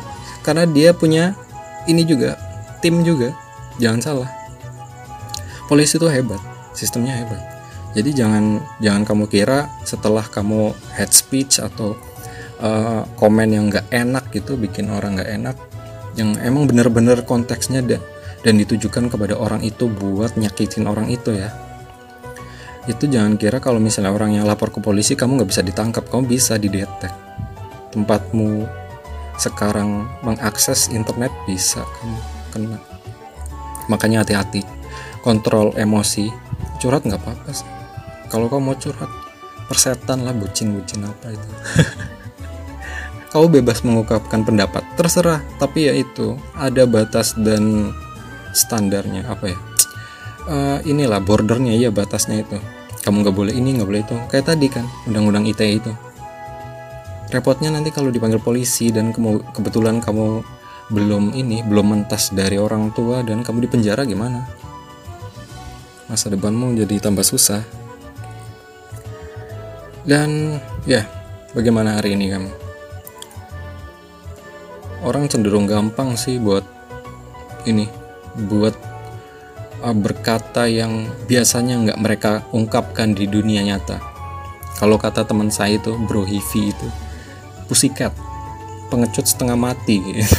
karena 0.42 0.68
dia 0.68 0.92
punya 0.92 1.38
ini 1.86 2.04
juga 2.04 2.36
tim 2.84 3.06
juga. 3.06 3.32
Jangan 3.78 4.02
salah. 4.02 4.30
Polisi 5.70 6.00
itu 6.00 6.08
hebat 6.10 6.58
sistemnya 6.78 7.18
hebat. 7.18 7.42
Jadi 7.98 8.14
jangan 8.14 8.62
jangan 8.78 9.02
kamu 9.02 9.26
kira 9.26 9.74
setelah 9.82 10.22
kamu 10.22 10.78
head 10.94 11.10
speech 11.10 11.58
atau 11.58 11.98
uh, 12.62 13.04
komen 13.18 13.50
yang 13.54 13.70
nggak 13.70 13.90
enak 13.90 14.30
gitu 14.34 14.58
bikin 14.58 14.90
orang 14.94 15.18
nggak 15.18 15.32
enak 15.38 15.58
yang 16.18 16.34
emang 16.42 16.66
bener-bener 16.66 17.22
konteksnya 17.22 17.86
dan 17.86 18.02
dan 18.42 18.58
ditujukan 18.58 19.10
kepada 19.10 19.38
orang 19.38 19.62
itu 19.66 19.90
buat 19.90 20.38
nyakitin 20.38 20.86
orang 20.86 21.10
itu 21.10 21.34
ya. 21.34 21.54
Itu 22.88 23.10
jangan 23.10 23.36
kira 23.36 23.60
kalau 23.60 23.82
misalnya 23.82 24.16
orang 24.16 24.40
yang 24.40 24.48
lapor 24.48 24.72
ke 24.72 24.80
polisi 24.80 25.14
kamu 25.20 25.42
nggak 25.44 25.50
bisa 25.52 25.62
ditangkap 25.66 26.08
kamu 26.08 26.24
bisa 26.26 26.56
didetek 26.56 27.12
tempatmu 27.92 28.64
sekarang 29.38 30.08
mengakses 30.24 30.90
internet 30.90 31.30
bisa 31.44 31.84
kamu 32.00 32.18
kena. 32.56 32.80
Makanya 33.92 34.24
hati-hati 34.26 34.64
kontrol 35.22 35.76
emosi. 35.76 36.32
Curhat 36.78 37.04
nggak 37.10 37.22
apa-apa 37.22 37.52
sih. 37.52 37.70
Kalau 38.30 38.48
kamu 38.48 38.62
mau 38.64 38.78
curhat 38.78 39.10
persetan 39.68 40.24
lah 40.24 40.32
bucin-bucin 40.32 41.04
apa 41.04 41.36
itu 41.36 41.50
kau 43.32 43.52
bebas 43.52 43.84
mengungkapkan 43.84 44.48
pendapat. 44.48 44.84
Terserah 44.96 45.44
tapi 45.60 45.92
ya 45.92 45.94
itu 45.96 46.40
ada 46.56 46.88
batas 46.88 47.36
dan 47.36 47.92
standarnya 48.56 49.28
apa 49.28 49.52
ya? 49.52 49.58
Uh, 50.48 50.80
inilah 50.88 51.20
bordernya 51.20 51.76
ya 51.76 51.92
batasnya 51.92 52.44
itu. 52.44 52.58
Kamu 53.04 53.24
nggak 53.24 53.36
boleh 53.36 53.54
ini 53.56 53.80
nggak 53.80 53.88
boleh 53.88 54.02
itu. 54.04 54.16
Kayak 54.32 54.56
tadi 54.56 54.68
kan 54.72 54.88
undang-undang 55.08 55.48
ITE 55.48 55.80
itu. 55.80 55.92
Repotnya 57.28 57.68
nanti 57.68 57.92
kalau 57.92 58.08
dipanggil 58.08 58.40
polisi 58.40 58.88
dan 58.88 59.12
kemu 59.12 59.52
kebetulan 59.52 60.00
kamu 60.00 60.44
belum 60.88 61.36
ini 61.36 61.68
belum 61.68 61.92
mentas 61.92 62.32
dari 62.32 62.56
orang 62.56 62.96
tua 62.96 63.20
dan 63.20 63.44
kamu 63.44 63.68
di 63.68 63.70
penjara 63.70 64.08
gimana? 64.08 64.48
Masa 66.08 66.32
depanmu 66.32 66.72
jadi 66.80 67.04
tambah 67.04 67.28
susah. 67.28 67.60
Dan 70.08 70.56
ya 70.88 71.04
bagaimana 71.52 72.00
hari 72.00 72.16
ini 72.16 72.32
kamu 72.32 72.67
orang 75.08 75.32
cenderung 75.32 75.64
gampang 75.64 76.20
sih 76.20 76.36
buat 76.36 76.68
ini 77.64 77.88
buat 78.52 78.76
uh, 79.82 79.96
berkata 79.96 80.68
yang 80.68 81.08
biasanya 81.26 81.80
nggak 81.88 82.00
mereka 82.04 82.32
ungkapkan 82.52 83.16
di 83.16 83.26
dunia 83.26 83.64
nyata. 83.64 84.04
Kalau 84.78 85.00
kata 85.00 85.26
teman 85.26 85.50
saya 85.50 85.80
itu 85.82 85.96
bro 86.06 86.22
hivi 86.22 86.70
itu 86.70 86.88
pusikat 87.66 88.14
pengecut 88.92 89.26
setengah 89.26 89.58
mati. 89.58 90.04
Gitu. 90.04 90.38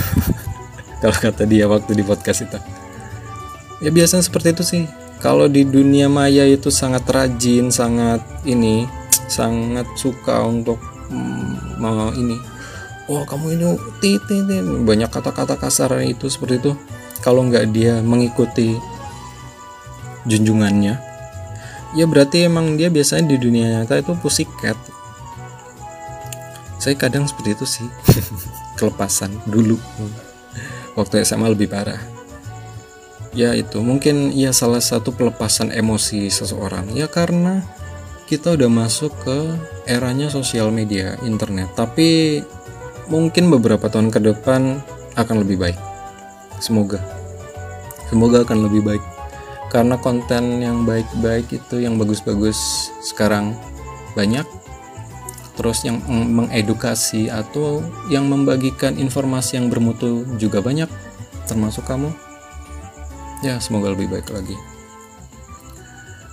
kalau 1.02 1.16
kata 1.16 1.42
dia 1.48 1.66
waktu 1.66 1.96
di 1.96 2.04
podcast 2.04 2.44
itu. 2.46 2.58
Ya 3.82 3.90
biasanya 3.90 4.22
seperti 4.22 4.54
itu 4.54 4.62
sih. 4.62 4.84
Kalau 5.18 5.50
di 5.50 5.66
dunia 5.66 6.06
maya 6.06 6.46
itu 6.46 6.70
sangat 6.70 7.02
rajin 7.10 7.74
sangat 7.74 8.22
ini 8.46 8.86
sangat 9.26 9.90
suka 9.98 10.46
untuk 10.46 10.78
mm, 11.10 11.82
mau 11.82 12.14
ini 12.14 12.38
oh 13.08 13.24
kamu 13.24 13.56
ini 13.56 13.66
titit 13.98 14.46
banyak 14.84 15.10
kata-kata 15.10 15.56
kasar 15.56 15.98
itu 16.04 16.28
seperti 16.28 16.62
itu. 16.62 16.72
Kalau 17.24 17.42
nggak 17.42 17.74
dia 17.74 17.98
mengikuti 17.98 18.78
junjungannya 20.28 21.00
ya 21.96 22.04
berarti 22.04 22.44
emang 22.44 22.76
dia 22.76 22.92
biasanya 22.92 23.32
di 23.32 23.36
dunia 23.40 23.80
nyata 23.80 23.96
itu 23.96 24.12
pusikat 24.20 24.76
saya 26.78 26.94
kadang 26.94 27.26
seperti 27.26 27.58
itu 27.58 27.66
sih. 27.66 27.88
Kelepasan 28.78 29.34
dulu. 29.50 29.74
Waktu 30.94 31.26
SMA 31.26 31.50
lebih 31.50 31.66
parah. 31.74 31.98
Ya 33.34 33.52
itu 33.58 33.82
mungkin 33.82 34.30
ya 34.30 34.54
salah 34.54 34.78
satu 34.78 35.10
pelepasan 35.10 35.74
emosi 35.74 36.30
seseorang. 36.30 36.94
Ya 36.94 37.10
karena 37.10 37.66
kita 38.30 38.54
udah 38.54 38.70
masuk 38.70 39.10
ke 39.26 39.38
eranya 39.90 40.30
sosial 40.30 40.70
media 40.70 41.18
internet. 41.26 41.74
Tapi 41.74 42.40
mungkin 43.08 43.48
beberapa 43.52 43.88
tahun 43.88 44.12
ke 44.12 44.20
depan 44.22 44.80
akan 45.16 45.36
lebih 45.42 45.58
baik. 45.60 45.78
Semoga. 46.62 47.00
Semoga 48.08 48.44
akan 48.44 48.68
lebih 48.68 48.84
baik. 48.84 49.04
Karena 49.68 50.00
konten 50.00 50.64
yang 50.64 50.88
baik-baik 50.88 51.52
itu 51.52 51.84
yang 51.84 52.00
bagus-bagus 52.00 52.88
sekarang 53.04 53.52
banyak. 54.16 54.44
Terus 55.58 55.82
yang 55.82 55.98
mengedukasi 56.08 57.28
atau 57.28 57.82
yang 58.08 58.30
membagikan 58.30 58.94
informasi 58.94 59.58
yang 59.58 59.66
bermutu 59.68 60.22
juga 60.38 60.62
banyak 60.62 60.88
termasuk 61.50 61.84
kamu. 61.84 62.14
Ya 63.42 63.58
semoga 63.58 63.92
lebih 63.92 64.08
baik 64.08 64.30
lagi. 64.30 64.54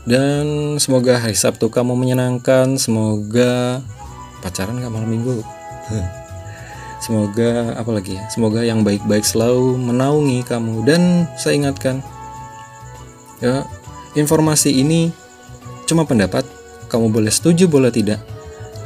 Dan 0.05 0.77
semoga 0.77 1.17
hari 1.17 1.33
Sabtu 1.33 1.73
kamu 1.73 1.97
menyenangkan. 1.97 2.77
Semoga 2.77 3.81
pacaran 4.45 4.77
gak 4.77 4.93
malam 4.93 5.09
minggu 5.09 5.41
semoga 7.05 7.77
apa 7.77 7.91
lagi 7.93 8.17
ya 8.17 8.25
semoga 8.33 8.65
yang 8.65 8.81
baik-baik 8.81 9.21
selalu 9.21 9.77
menaungi 9.77 10.41
kamu 10.41 10.81
dan 10.89 11.29
saya 11.37 11.61
ingatkan 11.61 12.01
Ya, 13.43 13.67
informasi 14.15 14.71
ini 14.71 15.11
cuma 15.85 16.07
pendapat, 16.07 16.47
kamu 16.87 17.11
boleh 17.11 17.31
setuju 17.31 17.67
boleh 17.67 17.91
tidak. 17.91 18.23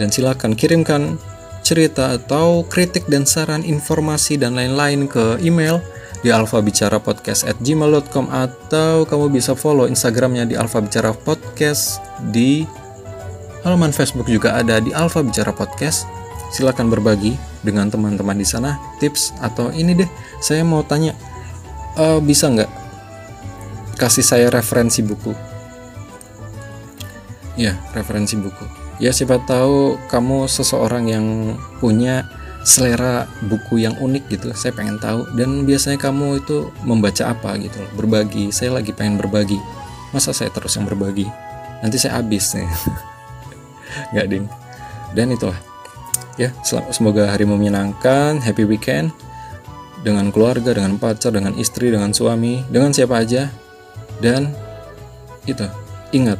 Dan 0.01 0.09
silakan 0.09 0.55
kirimkan 0.55 1.19
cerita 1.61 2.15
atau 2.17 2.65
kritik 2.65 3.05
dan 3.11 3.27
saran 3.27 3.61
informasi 3.61 4.39
dan 4.39 4.55
lain-lain 4.57 5.05
ke 5.05 5.37
email 5.43 5.83
di 6.25 6.33
alfabicarapodcast@gmail.com 6.33 8.25
atau 8.31 9.05
kamu 9.05 9.25
bisa 9.31 9.53
follow 9.53 9.85
Instagramnya 9.85 10.49
di 10.49 10.55
Alfa 10.57 10.81
Podcast 11.15 12.03
di 12.31 12.65
halaman 13.63 13.91
Facebook 13.95 14.27
juga 14.27 14.55
ada 14.55 14.79
di 14.81 14.91
Alfa 14.95 15.21
Bicara 15.21 15.53
Podcast. 15.53 16.18
Silakan 16.49 16.89
berbagi 16.89 17.37
dengan 17.61 17.89
teman-teman 17.93 18.37
di 18.37 18.47
sana 18.47 18.81
tips 18.97 19.37
atau 19.37 19.69
ini 19.69 19.93
deh 19.93 20.09
saya 20.41 20.65
mau 20.65 20.81
tanya 20.81 21.13
uh, 21.99 22.17
bisa 22.17 22.49
nggak 22.49 22.71
kasih 23.99 24.23
saya 24.23 24.47
referensi 24.47 25.03
buku. 25.03 25.35
Ya, 27.59 27.75
referensi 27.91 28.39
buku. 28.39 28.63
Ya, 29.03 29.11
siapa 29.11 29.43
tahu 29.43 29.99
kamu 30.07 30.47
seseorang 30.47 31.11
yang 31.11 31.59
punya 31.83 32.23
selera 32.63 33.27
buku 33.51 33.83
yang 33.83 33.99
unik 33.99 34.23
gitu. 34.31 34.47
Saya 34.55 34.71
pengen 34.71 34.95
tahu 35.03 35.27
dan 35.35 35.67
biasanya 35.67 35.99
kamu 35.99 36.39
itu 36.39 36.71
membaca 36.87 37.27
apa 37.27 37.59
gitu. 37.59 37.83
Berbagi. 37.99 38.55
Saya 38.55 38.79
lagi 38.79 38.95
pengen 38.95 39.19
berbagi. 39.19 39.59
Masa 40.15 40.31
saya 40.31 40.47
terus 40.55 40.79
yang 40.79 40.87
berbagi? 40.87 41.27
Nanti 41.83 41.99
saya 41.99 42.23
habis 42.23 42.55
nih. 42.55 42.67
Gak 44.15 44.27
ding. 44.31 44.47
Dan 45.11 45.35
itulah. 45.35 45.59
Ya, 46.39 46.55
semoga 46.63 47.27
harimu 47.27 47.59
menyenangkan, 47.59 48.39
happy 48.39 48.63
weekend. 48.63 49.11
Dengan 49.99 50.31
keluarga, 50.31 50.71
dengan 50.71 50.95
pacar, 50.95 51.35
dengan 51.35 51.51
istri, 51.59 51.91
dengan 51.91 52.15
suami, 52.15 52.63
dengan 52.71 52.95
siapa 52.95 53.19
aja. 53.19 53.51
Dan 54.23 54.55
itu 55.43 55.67
ingat 56.15 56.39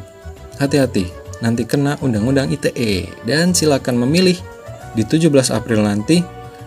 hati-hati. 0.56 1.12
Nanti 1.44 1.68
kena 1.68 2.00
undang-undang 2.00 2.48
ITE 2.48 3.12
dan 3.28 3.52
silakan 3.52 4.00
memilih 4.00 4.40
di 4.92 5.04
17 5.04 5.28
April 5.54 5.86
nanti 5.86 6.20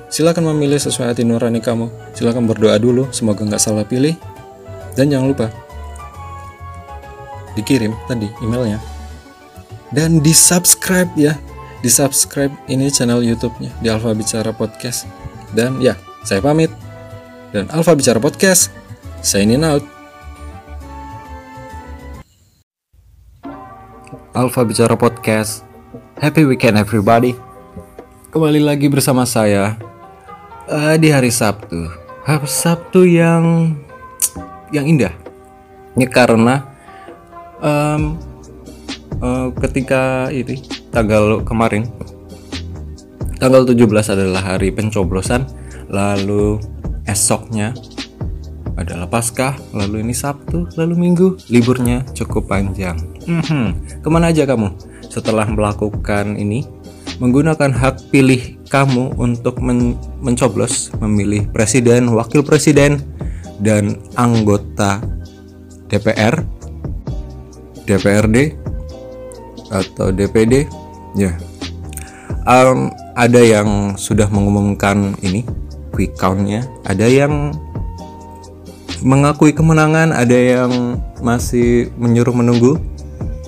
silakan 0.10 0.54
memilih 0.54 0.78
sesuai 0.78 1.14
hati 1.14 1.26
nurani 1.26 1.58
kamu. 1.58 1.90
Silakan 2.14 2.46
berdoa 2.46 2.78
dulu 2.78 3.10
semoga 3.10 3.46
nggak 3.46 3.62
salah 3.62 3.86
pilih. 3.86 4.14
Dan 4.94 5.10
jangan 5.10 5.26
lupa 5.34 5.48
dikirim 7.58 7.94
tadi 8.06 8.30
emailnya. 8.46 8.78
Dan 9.94 10.22
di 10.22 10.34
subscribe 10.34 11.10
ya 11.18 11.34
di 11.84 11.92
subscribe 11.92 12.56
ini 12.72 12.88
channel 12.88 13.20
YouTube-nya 13.20 13.68
di 13.84 13.92
Alfa 13.92 14.16
Bicara 14.16 14.56
Podcast 14.56 15.04
dan 15.52 15.84
ya 15.84 16.00
saya 16.24 16.40
pamit 16.40 16.72
dan 17.52 17.68
Alfa 17.76 17.92
Bicara 17.92 18.24
Podcast 18.24 18.72
signing 19.20 19.68
out 19.68 19.84
Alfa 24.34 24.66
Bicara 24.66 24.98
Podcast. 24.98 25.62
Happy 26.18 26.42
weekend 26.42 26.74
everybody. 26.74 27.38
Kembali 28.34 28.58
lagi 28.66 28.90
bersama 28.90 29.30
saya 29.30 29.78
uh, 30.66 30.98
di 30.98 31.14
hari 31.14 31.30
Sabtu. 31.30 31.86
Hari 32.26 32.50
Sabtu 32.50 33.06
yang 33.06 33.78
yang 34.74 34.90
indah. 34.90 35.14
Ini 35.94 36.10
karena 36.10 36.66
um, 37.62 38.18
uh, 39.22 39.54
ketika 39.62 40.34
ini 40.34 40.83
tanggal 40.94 41.42
kemarin 41.42 41.90
tanggal 43.42 43.66
17 43.66 44.14
adalah 44.14 44.56
hari 44.56 44.70
pencoblosan 44.70 45.50
lalu 45.90 46.62
esoknya 47.10 47.74
adalah 48.74 49.06
Paskah, 49.06 49.54
lalu 49.74 50.02
ini 50.02 50.16
Sabtu, 50.18 50.66
lalu 50.78 50.98
Minggu, 50.98 51.28
liburnya 51.54 52.02
cukup 52.18 52.50
panjang. 52.50 52.98
Hmm, 53.30 53.78
ke 54.02 54.08
mana 54.10 54.34
aja 54.34 54.50
kamu 54.50 54.74
setelah 55.14 55.46
melakukan 55.46 56.36
ini? 56.38 56.66
Menggunakan 57.22 57.70
hak 57.70 58.10
pilih 58.10 58.58
kamu 58.74 59.14
untuk 59.22 59.62
men 59.62 59.94
mencoblos 60.18 60.90
memilih 60.98 61.46
presiden, 61.54 62.10
wakil 62.10 62.42
presiden, 62.42 62.98
dan 63.62 64.02
anggota 64.18 64.98
DPR, 65.94 66.42
DPRD, 67.86 68.58
atau 69.70 70.10
DPD, 70.10 70.66
ya. 71.18 71.34
Um, 72.44 72.92
ada 73.16 73.40
yang 73.40 73.96
sudah 73.96 74.28
mengumumkan 74.28 75.16
ini 75.24 75.48
quick 75.94 76.18
countnya, 76.20 76.68
ada 76.84 77.08
yang 77.08 77.56
mengakui 79.04 79.52
kemenangan, 79.56 80.12
ada 80.12 80.34
yang 80.36 81.00
masih 81.22 81.92
menyuruh 81.96 82.36
menunggu. 82.36 82.80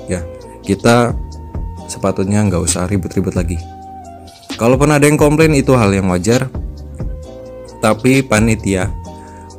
Ya, 0.06 0.24
kita 0.62 1.16
sepatutnya 1.90 2.44
nggak 2.46 2.62
usah 2.62 2.88
ribut-ribut 2.88 3.34
lagi. 3.34 3.58
Kalaupun 4.56 4.96
ada 4.96 5.04
yang 5.04 5.20
komplain 5.20 5.52
itu 5.52 5.76
hal 5.76 5.92
yang 5.92 6.08
wajar. 6.08 6.48
Tapi 7.84 8.26
panitia 8.26 8.90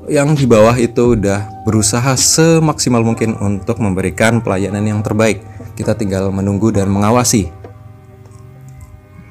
yang 0.06 0.34
di 0.34 0.46
bawah 0.46 0.74
itu 0.78 1.18
udah 1.18 1.62
berusaha 1.66 2.14
semaksimal 2.14 3.02
mungkin 3.02 3.34
untuk 3.38 3.82
memberikan 3.82 4.38
pelayanan 4.40 4.82
yang 4.86 5.00
terbaik. 5.02 5.42
Kita 5.76 5.98
tinggal 5.98 6.32
menunggu 6.32 6.72
dan 6.72 6.88
mengawasi. 6.88 7.52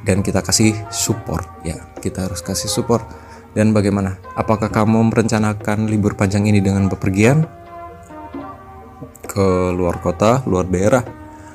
Dan 0.06 0.22
kita 0.22 0.46
kasih 0.46 0.78
support 0.94 1.66
ya, 1.66 1.82
kita 1.98 2.30
harus 2.30 2.46
kasih 2.46 2.70
support 2.70 3.02
dan 3.56 3.72
bagaimana? 3.72 4.20
Apakah 4.36 4.68
kamu 4.68 5.10
merencanakan 5.10 5.88
libur 5.88 6.20
panjang 6.20 6.44
ini 6.44 6.60
dengan 6.60 6.92
bepergian 6.92 7.48
ke 9.24 9.72
luar 9.72 10.04
kota, 10.04 10.44
luar 10.44 10.68
daerah, 10.68 11.02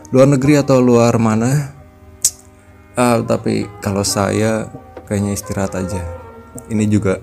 luar 0.09 0.27
negeri 0.33 0.59
atau 0.59 0.81
luar 0.81 1.21
mana? 1.21 1.77
Uh, 2.97 3.21
tapi 3.23 3.69
kalau 3.85 4.01
saya 4.01 4.73
kayaknya 5.05 5.37
istirahat 5.37 5.77
aja. 5.77 6.01
Ini 6.73 6.89
juga 6.89 7.21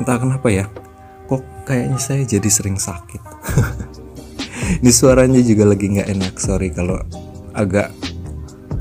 entah 0.00 0.16
kenapa 0.16 0.48
ya. 0.48 0.64
Kok 1.28 1.68
kayaknya 1.68 2.00
saya 2.00 2.24
jadi 2.24 2.48
sering 2.48 2.80
sakit. 2.80 3.20
Ini 4.82 4.90
suaranya 4.90 5.44
juga 5.44 5.68
lagi 5.68 5.92
nggak 5.92 6.08
enak. 6.08 6.34
Sorry 6.40 6.72
kalau 6.72 7.04
agak 7.52 7.92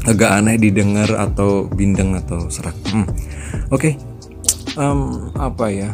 agak 0.06 0.42
aneh 0.42 0.58
didengar 0.62 1.10
atau 1.18 1.66
bindeng 1.70 2.14
atau 2.16 2.48
serak. 2.48 2.78
Hmm. 2.90 3.06
Oke, 3.74 3.94
okay 3.94 3.94
um, 4.80 5.32
apa 5.36 5.72
ya 5.72 5.90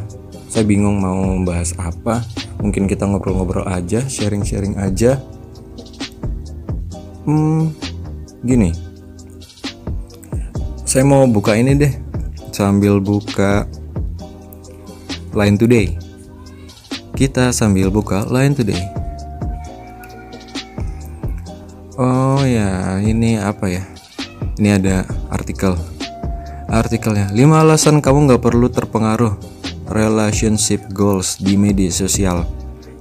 saya 0.51 0.67
bingung 0.67 0.99
mau 0.99 1.37
bahas 1.47 1.71
apa 1.79 2.25
mungkin 2.59 2.85
kita 2.85 3.07
ngobrol-ngobrol 3.07 3.65
aja 3.65 4.03
sharing-sharing 4.05 4.75
aja 4.77 5.17
hmm 7.25 7.71
gini 8.43 8.75
saya 10.83 11.07
mau 11.07 11.23
buka 11.29 11.55
ini 11.55 11.77
deh 11.77 11.93
sambil 12.51 12.99
buka 12.99 13.63
line 15.31 15.55
today 15.55 15.95
kita 17.15 17.53
sambil 17.53 17.93
buka 17.93 18.25
Line 18.33 18.57
Today. 18.57 18.81
Oh 22.01 22.41
ya, 22.41 22.97
ini 22.97 23.37
apa 23.37 23.69
ya? 23.69 23.90
Ini 24.61 24.77
ada 24.77 25.01
artikel. 25.33 25.73
Artikelnya, 26.69 27.33
5 27.33 27.61
alasan 27.65 27.97
kamu 27.97 28.29
nggak 28.29 28.45
perlu 28.45 28.69
terpengaruh 28.69 29.33
relationship 29.89 30.85
goals 30.93 31.41
di 31.41 31.57
media 31.57 31.89
sosial. 31.89 32.45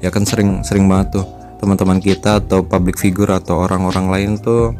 Ya 0.01 0.09
kan 0.09 0.25
sering 0.25 0.65
sering 0.65 0.89
banget 0.89 1.21
tuh 1.21 1.29
teman-teman 1.61 2.01
kita 2.01 2.41
atau 2.41 2.65
public 2.65 2.97
figure 2.97 3.29
atau 3.29 3.69
orang-orang 3.69 4.09
lain 4.09 4.31
tuh 4.41 4.73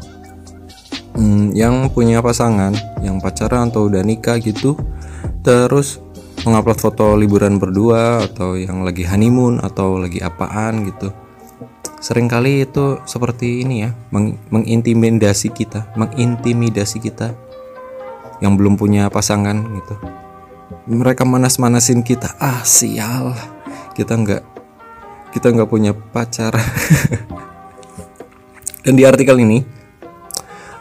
hmm, 1.21 1.53
yang 1.53 1.93
punya 1.93 2.25
pasangan, 2.25 2.73
yang 3.05 3.21
pacaran 3.21 3.69
atau 3.69 3.85
udah 3.85 4.01
nikah 4.01 4.41
gitu, 4.41 4.73
terus 5.45 6.01
mengupload 6.49 6.81
foto 6.81 7.13
liburan 7.13 7.61
berdua 7.61 8.25
atau 8.25 8.57
yang 8.57 8.89
lagi 8.89 9.05
honeymoon 9.05 9.61
atau 9.61 10.01
lagi 10.01 10.25
apaan 10.25 10.89
gitu 10.89 11.13
sering 12.01 12.33
kali 12.33 12.65
itu 12.65 12.97
seperti 13.05 13.61
ini 13.61 13.85
ya 13.85 13.93
meng 14.09 14.41
mengintimidasi 14.49 15.53
kita 15.53 15.93
mengintimidasi 16.01 16.97
kita 16.97 17.37
yang 18.41 18.57
belum 18.57 18.81
punya 18.81 19.13
pasangan 19.13 19.61
gitu. 19.77 19.95
Mereka 20.89 21.29
manas-manasin 21.29 22.01
kita 22.01 22.41
ah 22.41 22.65
sial 22.65 23.37
kita 23.93 24.17
nggak 24.17 24.43
kita 25.37 25.53
nggak 25.53 25.69
punya 25.69 25.93
pacar. 25.93 26.57
Dan 28.85 28.97
di 28.97 29.05
artikel 29.05 29.37
ini 29.45 29.61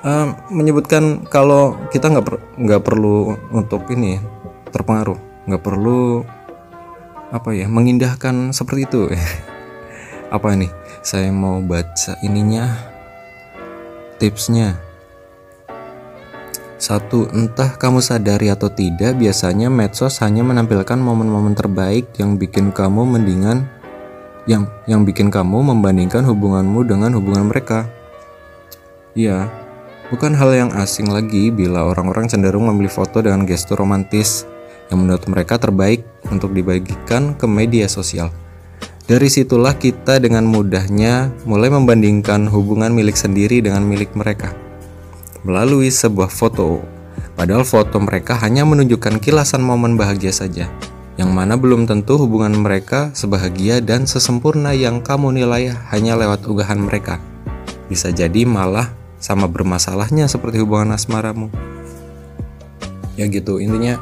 uh, 0.08 0.32
menyebutkan 0.48 1.28
kalau 1.28 1.76
kita 1.92 2.08
nggak 2.08 2.26
per 2.26 2.36
nggak 2.56 2.82
perlu 2.82 3.36
untuk 3.52 3.92
ini 3.92 4.16
terpengaruh 4.72 5.20
nggak 5.50 5.64
perlu 5.66 6.24
apa 7.30 7.54
ya 7.54 7.70
mengindahkan 7.70 8.56
seperti 8.56 8.90
itu 8.90 9.02
apa 10.30 10.54
ini 10.54 10.70
saya 11.02 11.34
mau 11.34 11.62
baca 11.62 12.18
ininya 12.22 12.70
tipsnya 14.22 14.90
satu, 16.80 17.28
entah 17.36 17.76
kamu 17.76 18.00
sadari 18.00 18.48
atau 18.48 18.72
tidak, 18.72 19.20
biasanya 19.20 19.68
medsos 19.68 20.24
hanya 20.24 20.48
menampilkan 20.48 20.96
momen-momen 20.96 21.52
terbaik 21.52 22.08
yang 22.16 22.40
bikin 22.40 22.72
kamu 22.72 23.04
mendingan 23.04 23.68
yang 24.48 24.64
yang 24.88 25.04
bikin 25.04 25.28
kamu 25.28 25.60
membandingkan 25.60 26.24
hubunganmu 26.24 26.88
dengan 26.88 27.12
hubungan 27.20 27.52
mereka. 27.52 27.84
Iya, 29.12 29.52
bukan 30.08 30.32
hal 30.32 30.56
yang 30.56 30.72
asing 30.80 31.12
lagi 31.12 31.52
bila 31.52 31.84
orang-orang 31.84 32.32
cenderung 32.32 32.72
memilih 32.72 32.96
foto 32.96 33.20
dengan 33.20 33.44
gestur 33.44 33.76
romantis 33.84 34.48
yang 34.88 35.04
menurut 35.04 35.28
mereka 35.28 35.60
terbaik 35.60 36.08
untuk 36.32 36.56
dibagikan 36.56 37.36
ke 37.36 37.44
media 37.44 37.92
sosial. 37.92 38.32
Dari 39.10 39.26
situlah 39.26 39.74
kita 39.74 40.22
dengan 40.22 40.46
mudahnya 40.46 41.34
mulai 41.50 41.74
membandingkan 41.74 42.46
hubungan 42.46 42.94
milik 42.94 43.18
sendiri 43.18 43.58
dengan 43.58 43.82
milik 43.82 44.14
mereka 44.14 44.54
melalui 45.42 45.90
sebuah 45.90 46.30
foto. 46.30 46.78
Padahal 47.34 47.66
foto 47.66 47.98
mereka 47.98 48.38
hanya 48.38 48.70
menunjukkan 48.70 49.18
kilasan 49.18 49.66
momen 49.66 49.98
bahagia 49.98 50.30
saja, 50.30 50.70
yang 51.18 51.34
mana 51.34 51.58
belum 51.58 51.90
tentu 51.90 52.22
hubungan 52.22 52.54
mereka 52.54 53.10
sebahagia 53.18 53.82
dan 53.82 54.06
sesempurna 54.06 54.78
yang 54.78 55.02
kamu 55.02 55.42
nilai 55.42 55.74
hanya 55.90 56.14
lewat 56.14 56.46
unggahan 56.46 56.78
mereka. 56.78 57.18
Bisa 57.90 58.14
jadi 58.14 58.46
malah 58.46 58.94
sama 59.18 59.50
bermasalahnya 59.50 60.30
seperti 60.30 60.62
hubungan 60.62 60.94
asmaramu. 60.94 61.50
Ya 63.18 63.26
gitu, 63.26 63.58
intinya 63.58 63.98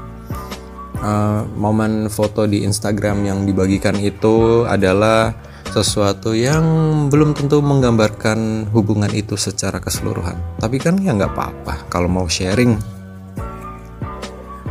uh, 1.02 1.45
momen 1.58 2.10
foto 2.10 2.45
di 2.45 2.64
Instagram 2.66 3.26
yang 3.26 3.39
dibagikan 3.45 3.98
itu 3.98 4.66
adalah 4.66 5.34
sesuatu 5.70 6.32
yang 6.34 6.64
belum 7.12 7.36
tentu 7.36 7.60
menggambarkan 7.62 8.72
hubungan 8.72 9.12
itu 9.14 9.36
secara 9.36 9.78
keseluruhan. 9.78 10.38
Tapi 10.58 10.78
kan 10.80 10.98
ya 10.98 11.14
nggak 11.14 11.34
apa-apa 11.34 11.86
kalau 11.91 12.10
mau 12.10 12.26
sharing. 12.26 12.78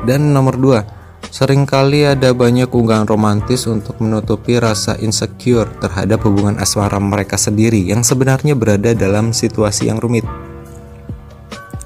Dan 0.06 0.30
nomor 0.30 0.54
dua, 0.54 0.80
sering 1.34 1.66
kali 1.66 2.06
ada 2.06 2.30
banyak 2.30 2.70
unggahan 2.70 3.10
romantis 3.10 3.66
untuk 3.66 3.98
menutupi 3.98 4.58
rasa 4.62 4.94
insecure 5.02 5.66
terhadap 5.82 6.22
hubungan 6.22 6.58
asmara 6.62 7.02
mereka 7.02 7.34
sendiri 7.34 7.82
yang 7.82 8.06
sebenarnya 8.06 8.54
berada 8.54 8.94
dalam 8.94 9.34
situasi 9.34 9.90
yang 9.90 9.98
rumit. 9.98 10.22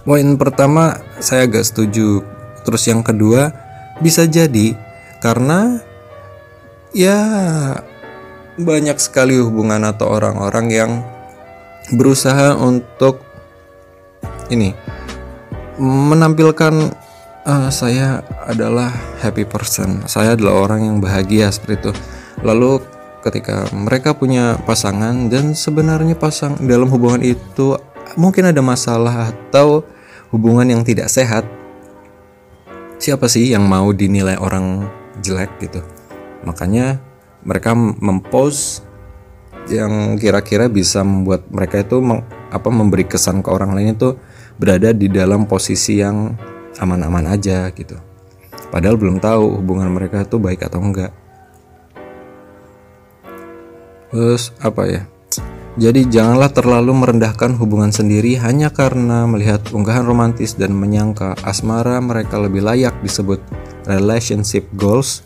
Poin 0.05 0.37
pertama 0.37 1.01
saya 1.23 1.47
agak 1.47 1.65
setuju. 1.65 2.25
Terus 2.61 2.83
yang 2.89 3.01
kedua, 3.01 3.70
bisa 4.01 4.25
jadi 4.25 4.75
karena 5.21 5.81
ya 6.97 7.21
banyak 8.57 8.97
sekali 9.01 9.39
hubungan 9.39 9.85
atau 9.87 10.11
orang-orang 10.11 10.67
yang 10.73 10.91
berusaha 11.95 12.57
untuk 12.57 13.23
ini 14.51 14.75
menampilkan 15.81 16.93
uh, 17.47 17.71
saya 17.73 18.21
adalah 18.45 18.93
happy 19.25 19.49
person, 19.49 20.05
saya 20.05 20.37
adalah 20.37 20.69
orang 20.69 20.81
yang 20.85 20.97
bahagia 21.01 21.49
seperti 21.49 21.89
itu. 21.89 21.93
Lalu 22.45 22.85
ketika 23.25 23.69
mereka 23.73 24.17
punya 24.17 24.61
pasangan 24.65 25.29
dan 25.29 25.53
sebenarnya 25.53 26.17
pasang 26.17 26.57
dalam 26.65 26.89
hubungan 26.89 27.21
itu 27.21 27.77
mungkin 28.17 28.49
ada 28.49 28.61
masalah 28.65 29.33
atau 29.33 29.85
hubungan 30.33 30.69
yang 30.69 30.83
tidak 30.85 31.13
sehat 31.13 31.45
siapa 33.01 33.27
sih 33.33 33.49
yang 33.49 33.65
mau 33.65 33.91
dinilai 33.97 34.37
orang 34.37 34.85
jelek 35.25 35.57
gitu? 35.65 35.81
Makanya 36.45 37.01
mereka 37.41 37.73
mempost 37.75 38.85
yang 39.73 40.21
kira-kira 40.21 40.69
bisa 40.69 41.01
membuat 41.01 41.49
mereka 41.49 41.81
itu 41.81 41.99
meng, 42.05 42.21
apa 42.53 42.69
memberi 42.69 43.09
kesan 43.09 43.41
ke 43.41 43.49
orang 43.49 43.73
lain 43.73 43.97
itu 43.97 44.21
berada 44.61 44.93
di 44.93 45.09
dalam 45.09 45.49
posisi 45.49 46.05
yang 46.05 46.37
aman-aman 46.77 47.33
aja 47.33 47.73
gitu. 47.73 47.97
Padahal 48.69 49.01
belum 49.01 49.19
tahu 49.19 49.59
hubungan 49.59 49.89
mereka 49.91 50.23
itu 50.23 50.37
baik 50.37 50.69
atau 50.69 50.85
enggak. 50.85 51.13
Terus 54.11 54.53
apa 54.61 54.83
ya 54.91 55.03
jadi 55.81 56.05
janganlah 56.05 56.53
terlalu 56.53 56.93
merendahkan 56.93 57.57
hubungan 57.57 57.89
sendiri 57.89 58.37
hanya 58.37 58.69
karena 58.69 59.25
melihat 59.25 59.65
unggahan 59.73 60.05
romantis 60.05 60.53
dan 60.53 60.77
menyangka 60.77 61.33
asmara 61.41 61.97
mereka 62.05 62.37
lebih 62.37 62.61
layak 62.61 62.93
disebut 63.01 63.41
relationship 63.89 64.69
goals 64.77 65.25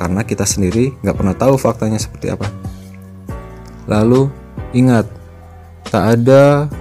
karena 0.00 0.24
kita 0.24 0.48
sendiri 0.48 0.96
nggak 1.04 1.16
pernah 1.20 1.36
tahu 1.36 1.60
faktanya 1.60 2.00
seperti 2.00 2.32
apa. 2.32 2.48
Lalu 3.84 4.32
ingat, 4.72 5.04
tak 5.92 6.16
ada 6.16 6.72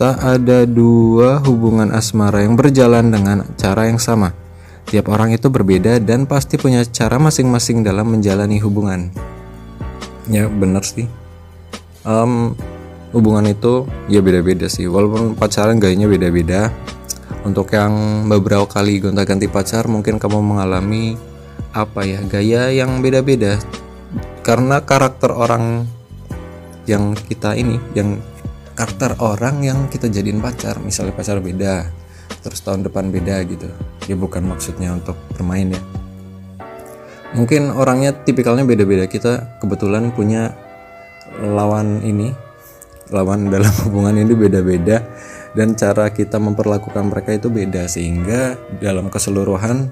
tak 0.00 0.16
ada 0.16 0.64
dua 0.64 1.44
hubungan 1.44 1.92
asmara 1.92 2.40
yang 2.40 2.56
berjalan 2.56 3.12
dengan 3.12 3.44
cara 3.60 3.92
yang 3.92 4.00
sama. 4.00 4.32
Tiap 4.88 5.12
orang 5.12 5.36
itu 5.36 5.52
berbeda 5.52 6.00
dan 6.00 6.24
pasti 6.24 6.56
punya 6.56 6.80
cara 6.88 7.20
masing-masing 7.20 7.84
dalam 7.84 8.08
menjalani 8.08 8.56
hubungan. 8.56 9.12
Ya 10.32 10.48
benar 10.48 10.80
sih 10.80 11.25
um, 12.06 12.54
hubungan 13.10 13.50
itu 13.50 13.84
ya 14.06 14.22
beda-beda 14.22 14.70
sih. 14.70 14.86
Walaupun 14.88 15.36
pacaran 15.36 15.76
gayanya 15.76 16.08
beda-beda. 16.08 16.70
Untuk 17.42 17.70
yang 17.74 18.26
beberapa 18.26 18.66
kali 18.66 18.98
gonta-ganti 18.98 19.46
pacar 19.46 19.86
mungkin 19.86 20.18
kamu 20.18 20.42
mengalami 20.42 21.14
apa 21.70 22.02
ya 22.02 22.18
gaya 22.26 22.70
yang 22.74 23.02
beda-beda. 23.02 23.58
Karena 24.42 24.82
karakter 24.82 25.30
orang 25.34 25.86
yang 26.86 27.14
kita 27.14 27.58
ini 27.58 27.78
yang 27.98 28.18
karakter 28.78 29.18
orang 29.22 29.62
yang 29.62 29.86
kita 29.90 30.10
jadiin 30.10 30.42
pacar. 30.42 30.78
Misalnya 30.82 31.14
pacar 31.14 31.38
beda 31.38 31.86
terus 32.42 32.62
tahun 32.62 32.86
depan 32.86 33.10
beda 33.14 33.42
gitu. 33.46 33.70
Ya 34.10 34.18
bukan 34.18 34.42
maksudnya 34.46 34.94
untuk 34.94 35.14
bermain 35.34 35.70
ya. 35.70 35.82
Mungkin 37.34 37.74
orangnya 37.74 38.10
tipikalnya 38.10 38.66
beda-beda. 38.66 39.06
Kita 39.06 39.62
kebetulan 39.62 40.10
punya 40.14 40.65
lawan 41.42 42.00
ini 42.04 42.32
lawan 43.10 43.48
dalam 43.52 43.72
hubungan 43.86 44.16
ini 44.20 44.32
beda-beda 44.32 45.04
dan 45.56 45.72
cara 45.72 46.12
kita 46.12 46.36
memperlakukan 46.36 47.08
mereka 47.08 47.32
itu 47.32 47.48
beda 47.48 47.88
sehingga 47.88 48.60
dalam 48.80 49.08
keseluruhan 49.08 49.88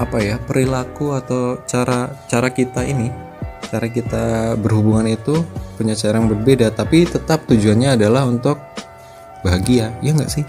apa 0.00 0.16
ya 0.20 0.40
perilaku 0.40 1.12
atau 1.12 1.60
cara 1.68 2.08
cara 2.28 2.48
kita 2.48 2.84
ini 2.84 3.12
cara 3.68 3.86
kita 3.86 4.56
berhubungan 4.56 5.06
itu 5.12 5.44
punya 5.76 5.92
cara 5.94 6.18
yang 6.18 6.28
berbeda 6.28 6.72
tapi 6.72 7.04
tetap 7.04 7.44
tujuannya 7.46 7.94
adalah 8.00 8.24
untuk 8.26 8.58
bahagia 9.40 9.92
ya 10.04 10.12
nggak 10.12 10.30
sih? 10.30 10.44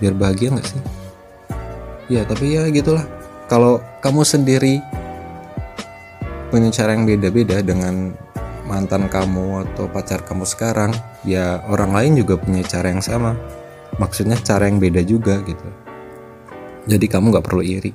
Biar 0.00 0.14
bahagia 0.16 0.52
nggak 0.52 0.68
sih? 0.68 0.80
Ya 2.12 2.22
tapi 2.24 2.56
ya 2.56 2.68
gitulah. 2.68 3.04
Kalau 3.48 3.80
kamu 4.00 4.24
sendiri 4.24 4.80
punya 6.48 6.72
cara 6.72 6.96
yang 6.96 7.04
beda-beda 7.04 7.60
dengan 7.60 8.16
mantan 8.64 9.06
kamu 9.12 9.68
atau 9.68 9.86
pacar 9.88 10.24
kamu 10.24 10.48
sekarang 10.48 10.92
ya 11.24 11.60
orang 11.68 11.92
lain 11.92 12.12
juga 12.24 12.40
punya 12.40 12.64
cara 12.64 12.90
yang 12.90 13.04
sama. 13.04 13.36
Maksudnya 14.00 14.34
cara 14.42 14.66
yang 14.66 14.82
beda 14.82 15.04
juga 15.06 15.38
gitu. 15.46 15.68
Jadi 16.84 17.06
kamu 17.06 17.30
nggak 17.30 17.46
perlu 17.46 17.62
iri. 17.62 17.94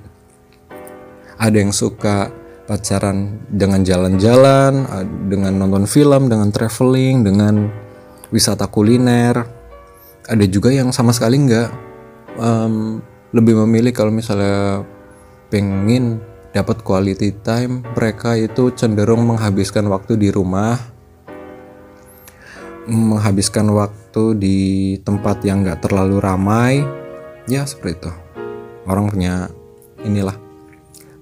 Ada 1.40 1.58
yang 1.60 1.74
suka 1.76 2.32
pacaran 2.70 3.42
dengan 3.50 3.82
jalan-jalan 3.82 4.86
dengan 5.26 5.54
nonton 5.58 5.90
film 5.90 6.30
dengan 6.30 6.54
traveling 6.54 7.26
dengan 7.26 7.68
wisata 8.30 8.70
kuliner. 8.70 9.42
Ada 10.30 10.46
juga 10.46 10.70
yang 10.70 10.94
sama 10.94 11.10
sekali 11.10 11.42
nggak 11.42 11.70
um, 12.38 13.02
lebih 13.34 13.58
memilih 13.66 13.94
kalau 13.94 14.14
misalnya 14.14 14.86
pengen 15.50 16.22
dapat 16.56 16.82
quality 16.82 17.36
time 17.46 17.86
mereka 17.94 18.34
itu 18.34 18.74
cenderung 18.74 19.26
menghabiskan 19.30 19.86
waktu 19.90 20.18
di 20.18 20.30
rumah 20.34 20.78
menghabiskan 22.90 23.70
waktu 23.70 24.24
di 24.40 24.60
tempat 25.06 25.46
yang 25.46 25.62
nggak 25.62 25.86
terlalu 25.86 26.18
ramai 26.18 26.82
ya 27.46 27.62
seperti 27.66 28.02
itu 28.02 28.12
orang 28.90 29.14
punya 29.14 29.46
inilah 30.04 30.50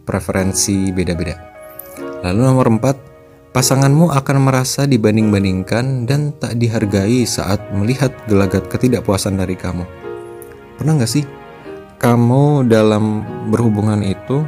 preferensi 0.07 0.95
beda-beda. 0.95 1.35
Lalu 2.23 2.39
nomor 2.47 2.67
4, 2.71 3.51
pasanganmu 3.51 4.15
akan 4.15 4.37
merasa 4.39 4.87
dibanding-bandingkan 4.87 6.07
dan 6.07 6.31
tak 6.39 6.55
dihargai 6.55 7.27
saat 7.27 7.59
melihat 7.75 8.15
gelagat 8.31 8.71
ketidakpuasan 8.71 9.35
dari 9.35 9.59
kamu. 9.59 9.83
Pernah 10.79 11.03
nggak 11.03 11.11
sih 11.11 11.27
kamu 11.99 12.71
dalam 12.71 13.27
berhubungan 13.51 13.99
itu 14.01 14.47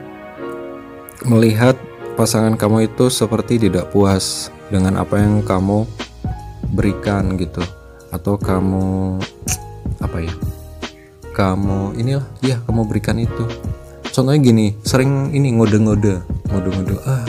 melihat 1.28 1.76
pasangan 2.16 2.56
kamu 2.56 2.92
itu 2.92 3.12
seperti 3.12 3.60
tidak 3.60 3.92
puas 3.92 4.52
dengan 4.72 5.00
apa 5.00 5.20
yang 5.20 5.44
kamu 5.44 5.84
berikan 6.72 7.36
gitu. 7.36 7.64
Atau 8.14 8.40
kamu 8.40 9.20
apa 10.00 10.18
ya? 10.24 10.34
Kamu 11.36 11.96
inilah 11.96 12.28
ya 12.44 12.60
kamu 12.68 12.88
berikan 12.88 13.20
itu. 13.20 13.44
Contohnya 14.10 14.42
gini 14.42 14.76
sering 14.84 15.32
ini 15.32 15.54
ngode-ngode 15.56 16.20
ngode-ngode 16.50 16.98
ah 17.06 17.24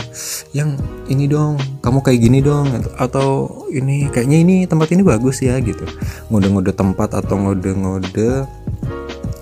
yang 0.57 0.80
ini 1.12 1.28
dong 1.28 1.61
kamu 1.84 2.01
kayak 2.01 2.20
gini 2.24 2.41
dong 2.41 2.72
atau 2.97 3.47
ini 3.68 4.09
kayaknya 4.09 4.38
ini 4.41 4.57
tempat 4.64 4.88
ini 4.97 5.05
bagus 5.05 5.45
ya 5.45 5.61
gitu. 5.61 5.84
Ngode-ngode 6.32 6.72
tempat 6.72 7.14
atau 7.14 7.36
ngode-ngode 7.36 8.49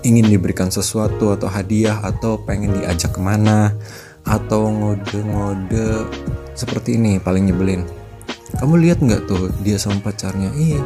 ingin 0.03 0.25
diberikan 0.27 0.71
sesuatu 0.71 1.31
atau 1.35 1.47
hadiah 1.51 1.99
atau 2.03 2.39
pengen 2.43 2.75
diajak 2.75 3.15
ke 3.15 3.21
mana 3.23 3.73
atau 4.29 4.69
ngode-ngode 4.69 6.05
seperti 6.53 7.01
ini 7.01 7.17
paling 7.17 7.49
nyebelin. 7.49 7.81
Kamu 8.61 8.77
lihat 8.77 9.01
nggak 9.01 9.25
tuh 9.25 9.49
dia 9.65 9.81
sama 9.81 9.97
pacarnya? 10.05 10.53
Iya 10.53 10.81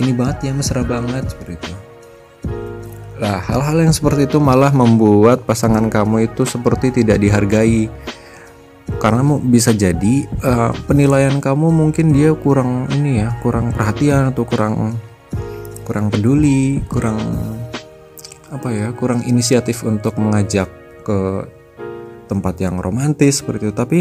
ini 0.00 0.16
banget 0.16 0.50
ya 0.50 0.52
mesra 0.56 0.80
banget 0.80 1.28
seperti 1.28 1.60
itu. 1.60 1.72
Nah, 3.20 3.36
hal-hal 3.36 3.84
yang 3.84 3.92
seperti 3.92 4.24
itu 4.24 4.40
malah 4.40 4.72
membuat 4.72 5.44
pasangan 5.44 5.92
kamu 5.92 6.32
itu 6.32 6.48
seperti 6.48 6.88
tidak 6.88 7.20
dihargai. 7.20 7.92
Karena 8.96 9.22
bisa 9.38 9.70
jadi 9.70 10.26
uh, 10.42 10.72
penilaian 10.88 11.38
kamu 11.38 11.68
mungkin 11.68 12.16
dia 12.16 12.32
kurang 12.32 12.88
ini 12.96 13.22
ya, 13.22 13.36
kurang 13.44 13.76
perhatian 13.76 14.32
atau 14.32 14.42
kurang 14.48 14.96
kurang 15.84 16.08
peduli, 16.08 16.80
kurang 16.88 17.20
apa 18.50 18.68
ya, 18.72 18.88
kurang 18.96 19.22
inisiatif 19.28 19.84
untuk 19.84 20.16
mengajak 20.16 20.66
ke 21.04 21.44
tempat 22.30 22.54
yang 22.62 22.78
romantis 22.78 23.42
seperti 23.42 23.66
itu. 23.66 23.74
Tapi 23.74 24.00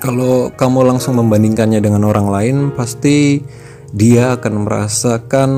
kalau 0.00 0.48
kamu 0.52 0.96
langsung 0.96 1.20
membandingkannya 1.20 1.84
dengan 1.84 2.08
orang 2.08 2.28
lain, 2.32 2.56
pasti 2.72 3.44
dia 3.92 4.40
akan 4.40 4.64
merasakan 4.64 5.50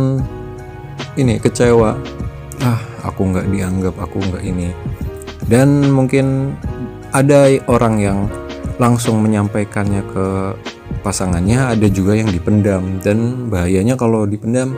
ini 1.15 1.39
kecewa. 1.39 1.95
Ah 2.63 2.81
aku 3.07 3.31
nggak 3.31 3.47
dianggap 3.55 3.95
aku 4.03 4.19
nggak 4.19 4.43
ini. 4.43 4.75
Dan 5.47 5.95
mungkin 5.95 6.59
ada 7.15 7.55
orang 7.71 8.03
yang 8.03 8.19
langsung 8.83 9.23
menyampaikannya 9.23 10.03
ke 10.11 10.27
pasangannya 11.07 11.79
ada 11.79 11.87
juga 11.87 12.19
yang 12.19 12.35
dipendam. 12.35 12.99
Dan 12.99 13.47
bahayanya 13.47 13.95
kalau 13.95 14.27
dipendam 14.27 14.75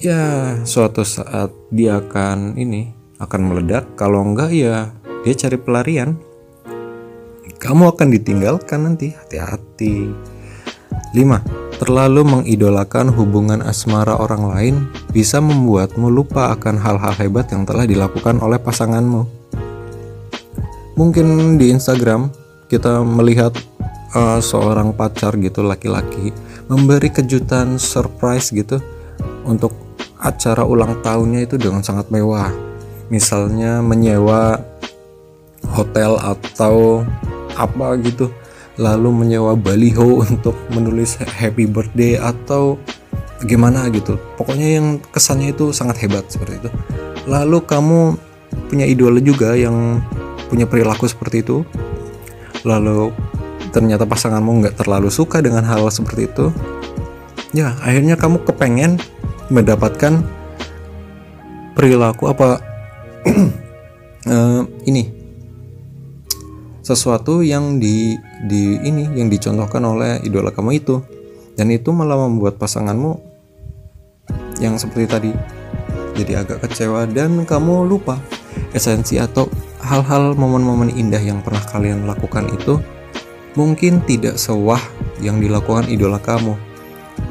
ya 0.00 0.52
suatu 0.64 1.04
saat 1.04 1.52
dia 1.72 2.00
akan 2.00 2.56
ini 2.56 2.95
akan 3.22 3.40
meledak 3.52 3.84
kalau 3.96 4.22
enggak 4.22 4.52
ya 4.52 4.92
dia 5.24 5.34
cari 5.34 5.56
pelarian 5.56 6.16
kamu 7.56 7.96
akan 7.96 8.08
ditinggalkan 8.12 8.84
nanti 8.84 9.16
hati-hati 9.16 10.12
5 11.16 11.66
Terlalu 11.76 12.24
mengidolakan 12.24 13.12
hubungan 13.12 13.60
asmara 13.60 14.16
orang 14.16 14.48
lain 14.48 14.74
bisa 15.12 15.44
membuatmu 15.44 16.08
lupa 16.08 16.48
akan 16.56 16.80
hal-hal 16.80 17.12
hebat 17.20 17.52
yang 17.52 17.68
telah 17.68 17.84
dilakukan 17.84 18.40
oleh 18.40 18.56
pasanganmu. 18.56 19.28
Mungkin 20.96 21.60
di 21.60 21.76
Instagram 21.76 22.32
kita 22.72 23.04
melihat 23.04 23.52
uh, 24.16 24.40
seorang 24.40 24.96
pacar 24.96 25.36
gitu 25.36 25.60
laki-laki 25.60 26.32
memberi 26.72 27.12
kejutan 27.12 27.76
surprise 27.76 28.48
gitu 28.56 28.80
untuk 29.44 29.76
acara 30.16 30.64
ulang 30.64 31.04
tahunnya 31.04 31.44
itu 31.44 31.60
dengan 31.60 31.84
sangat 31.84 32.08
mewah. 32.08 32.65
Misalnya 33.12 33.80
menyewa 33.84 34.60
hotel 35.72 36.18
atau 36.18 37.02
apa 37.56 37.96
gitu 38.04 38.28
lalu 38.76 39.08
menyewa 39.24 39.56
baliho 39.56 40.20
untuk 40.28 40.56
menulis 40.72 41.16
happy 41.20 41.64
birthday 41.64 42.20
atau 42.20 42.76
gimana 43.44 43.88
gitu. 43.92 44.16
Pokoknya 44.40 44.80
yang 44.80 44.86
kesannya 45.12 45.52
itu 45.52 45.72
sangat 45.72 46.00
hebat 46.04 46.24
seperti 46.28 46.64
itu. 46.64 46.70
Lalu 47.28 47.58
kamu 47.64 48.00
punya 48.72 48.86
idola 48.88 49.20
juga 49.20 49.52
yang 49.52 50.00
punya 50.48 50.64
perilaku 50.64 51.04
seperti 51.08 51.44
itu. 51.44 51.66
Lalu 52.64 53.12
ternyata 53.74 54.08
pasanganmu 54.08 54.64
nggak 54.64 54.76
terlalu 54.80 55.12
suka 55.12 55.44
dengan 55.44 55.64
hal 55.68 55.84
seperti 55.92 56.32
itu. 56.32 56.48
Ya 57.52 57.76
akhirnya 57.84 58.16
kamu 58.16 58.44
kepengen 58.44 58.96
mendapatkan 59.52 60.24
perilaku 61.76 62.32
apa 62.32 62.64
uh, 63.26 64.62
ini. 64.90 65.04
Sesuatu 66.86 67.42
yang 67.42 67.82
di 67.82 68.14
di 68.46 68.78
ini 68.78 69.10
yang 69.18 69.26
dicontohkan 69.26 69.82
oleh 69.82 70.22
idola 70.22 70.54
kamu 70.54 70.78
itu. 70.78 71.02
Dan 71.56 71.72
itu 71.72 71.88
malah 71.88 72.20
membuat 72.20 72.60
pasanganmu 72.60 73.16
yang 74.60 74.76
seperti 74.76 75.06
tadi 75.08 75.32
jadi 76.16 76.42
agak 76.42 76.64
kecewa 76.64 77.04
dan 77.12 77.44
kamu 77.44 77.84
lupa 77.84 78.16
esensi 78.72 79.20
atau 79.20 79.46
hal-hal 79.84 80.32
momen-momen 80.32 80.88
indah 80.96 81.20
yang 81.20 81.44
pernah 81.44 81.60
kalian 81.68 82.08
lakukan 82.08 82.48
itu 82.50 82.80
mungkin 83.54 84.00
tidak 84.08 84.40
sewah 84.40 84.80
yang 85.20 85.40
dilakukan 85.40 85.88
idola 85.92 86.16
kamu 86.16 86.56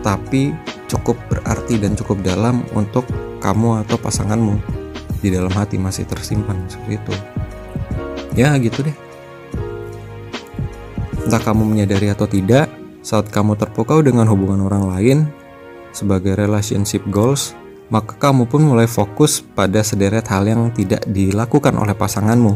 tapi 0.06 0.54
cukup 0.86 1.18
berarti 1.30 1.82
dan 1.82 1.98
cukup 1.98 2.22
dalam 2.22 2.62
untuk 2.78 3.10
kamu 3.42 3.86
atau 3.86 3.98
pasanganmu 3.98 4.85
di 5.26 5.34
dalam 5.34 5.52
hati 5.52 5.82
masih 5.82 6.06
tersimpan 6.06 6.70
seperti 6.70 7.02
itu 7.02 7.14
ya 8.38 8.54
gitu 8.62 8.86
deh 8.86 9.06
Entah 11.26 11.42
kamu 11.42 11.66
menyadari 11.66 12.14
atau 12.14 12.30
tidak, 12.30 12.70
saat 13.02 13.34
kamu 13.34 13.58
terpukau 13.58 14.06
dengan 14.06 14.30
hubungan 14.30 14.62
orang 14.62 14.94
lain 14.94 15.18
sebagai 15.90 16.38
relationship 16.38 17.02
goals, 17.10 17.58
maka 17.90 18.14
kamu 18.14 18.46
pun 18.46 18.62
mulai 18.62 18.86
fokus 18.86 19.42
pada 19.42 19.82
sederet 19.82 20.30
hal 20.30 20.46
yang 20.46 20.70
tidak 20.70 21.02
dilakukan 21.10 21.74
oleh 21.82 21.98
pasanganmu. 21.98 22.54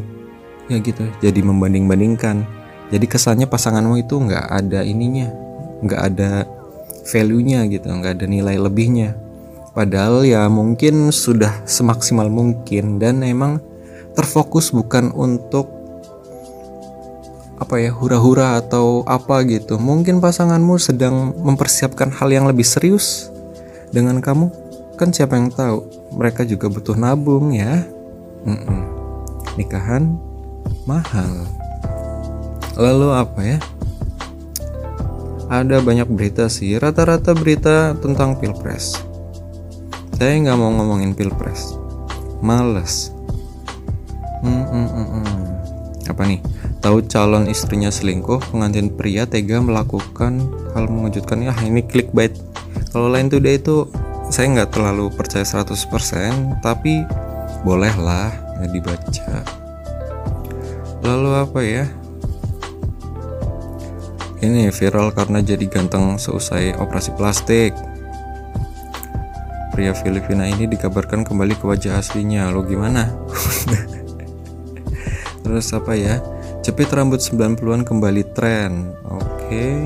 Ya 0.69 0.77
gitu, 0.85 1.01
jadi 1.17 1.41
membanding-bandingkan. 1.41 2.45
Jadi 2.93 3.05
kesannya 3.09 3.49
pasanganmu 3.49 4.05
itu 4.05 4.21
nggak 4.21 4.45
ada 4.53 4.85
ininya, 4.85 5.33
nggak 5.81 6.01
ada 6.13 6.45
value-nya 7.09 7.65
gitu, 7.73 7.89
nggak 7.89 8.21
ada 8.21 8.25
nilai 8.29 8.53
lebihnya. 8.61 9.17
Padahal 9.73 10.25
ya 10.25 10.49
mungkin 10.49 11.13
sudah 11.13 11.61
semaksimal 11.69 12.25
mungkin 12.27 12.97
dan 12.97 13.21
emang 13.21 13.61
terfokus 14.17 14.73
bukan 14.73 15.13
untuk 15.13 15.69
apa 17.59 17.75
ya 17.77 17.91
hura-hura 17.93 18.57
atau 18.57 19.05
apa 19.05 19.45
gitu. 19.45 19.77
Mungkin 19.77 20.23
pasanganmu 20.23 20.79
sedang 20.81 21.35
mempersiapkan 21.37 22.09
hal 22.09 22.33
yang 22.33 22.47
lebih 22.49 22.65
serius 22.65 23.29
dengan 23.93 24.17
kamu. 24.23 24.49
Kan 24.97 25.13
siapa 25.13 25.37
yang 25.37 25.53
tahu 25.53 25.85
mereka 26.17 26.47
juga 26.47 26.71
butuh 26.71 26.97
nabung 26.97 27.53
ya. 27.53 27.85
Mm-mm. 28.39 28.97
nikahan 29.59 30.15
mahal. 30.87 31.43
Lalu 32.79 33.07
apa 33.11 33.41
ya? 33.43 33.57
Ada 35.51 35.83
banyak 35.83 36.07
berita 36.07 36.47
sih. 36.47 36.79
Rata-rata 36.79 37.35
berita 37.35 37.91
tentang 37.99 38.39
pilpres 38.39 39.08
saya 40.19 40.35
nggak 40.43 40.59
mau 40.59 40.75
ngomongin 40.75 41.15
pilpres 41.15 41.79
males 42.43 43.15
mm 44.43 44.63
-mm 44.67 45.37
apa 46.09 46.25
nih 46.25 46.41
Tahu 46.79 47.11
calon 47.11 47.51
istrinya 47.51 47.91
selingkuh, 47.91 48.39
pengantin 48.55 48.87
pria 48.87 49.27
tega 49.27 49.59
melakukan 49.59 50.47
hal 50.71 50.87
mengejutkan. 50.87 51.43
Ya 51.43 51.51
ini 51.67 51.83
clickbait. 51.83 52.31
Kalau 52.95 53.11
lain 53.11 53.27
today 53.27 53.59
itu 53.59 53.83
saya 54.31 54.47
nggak 54.47 54.71
terlalu 54.79 55.11
percaya 55.11 55.43
100% 55.43 56.63
tapi 56.63 57.03
bolehlah 57.65 58.31
ya 58.61 58.67
dibaca. 58.71 59.43
lalu 60.99 61.31
apa 61.31 61.59
ya 61.63 61.85
ini 64.43 64.67
viral 64.67 65.15
karena 65.15 65.39
jadi 65.39 65.63
ganteng 65.65 66.19
seusai 66.19 66.75
operasi 66.75 67.15
plastik 67.15 67.71
pria 69.79 69.95
Filipina 69.95 70.43
ini 70.43 70.67
dikabarkan 70.67 71.23
kembali 71.23 71.55
ke 71.55 71.63
wajah 71.63 72.03
aslinya. 72.03 72.51
Lo 72.51 72.67
gimana? 72.67 73.15
Terus 75.47 75.71
apa 75.71 75.95
ya? 75.95 76.19
Jepit 76.67 76.91
rambut 76.91 77.23
90-an 77.23 77.87
kembali 77.87 78.27
tren. 78.35 78.91
Oke. 79.07 79.23
Okay. 79.47 79.79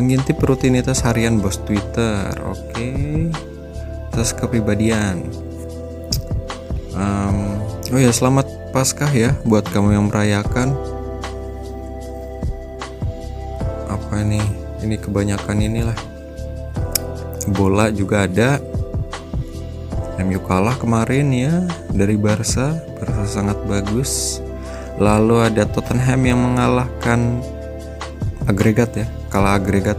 mengintip 0.00 0.40
rutinitas 0.40 1.04
harian 1.04 1.36
bos 1.36 1.60
Twitter. 1.68 2.32
Oke. 2.48 2.72
Okay. 2.72 3.28
terus 4.08 4.32
kepribadian. 4.32 5.28
Um, 6.96 7.60
oh 7.92 8.00
ya 8.00 8.08
selamat 8.08 8.48
Paskah 8.72 9.12
ya 9.12 9.36
buat 9.44 9.68
kamu 9.68 10.00
yang 10.00 10.08
merayakan. 10.08 10.72
Apa 13.92 14.24
nih 14.24 14.48
ini 14.80 14.96
kebanyakan 14.96 15.60
inilah 15.60 16.09
bola 17.50 17.90
juga 17.90 18.24
ada. 18.24 18.62
MU 20.20 20.36
kalah 20.44 20.76
kemarin 20.76 21.32
ya 21.32 21.54
dari 21.90 22.14
Barca. 22.14 22.76
Barca 23.00 23.24
sangat 23.26 23.58
bagus. 23.66 24.38
Lalu 25.00 25.48
ada 25.48 25.64
Tottenham 25.64 26.20
yang 26.28 26.40
mengalahkan 26.44 27.40
agregat 28.44 28.92
ya 28.94 29.06
kalah 29.32 29.56
agregat. 29.56 29.96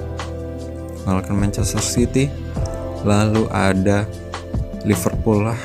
Mengalahkan 1.03 1.35
Manchester 1.35 1.81
City. 1.81 2.29
Lalu 3.01 3.49
ada 3.49 4.05
Liverpool 4.85 5.49
lah. 5.49 5.57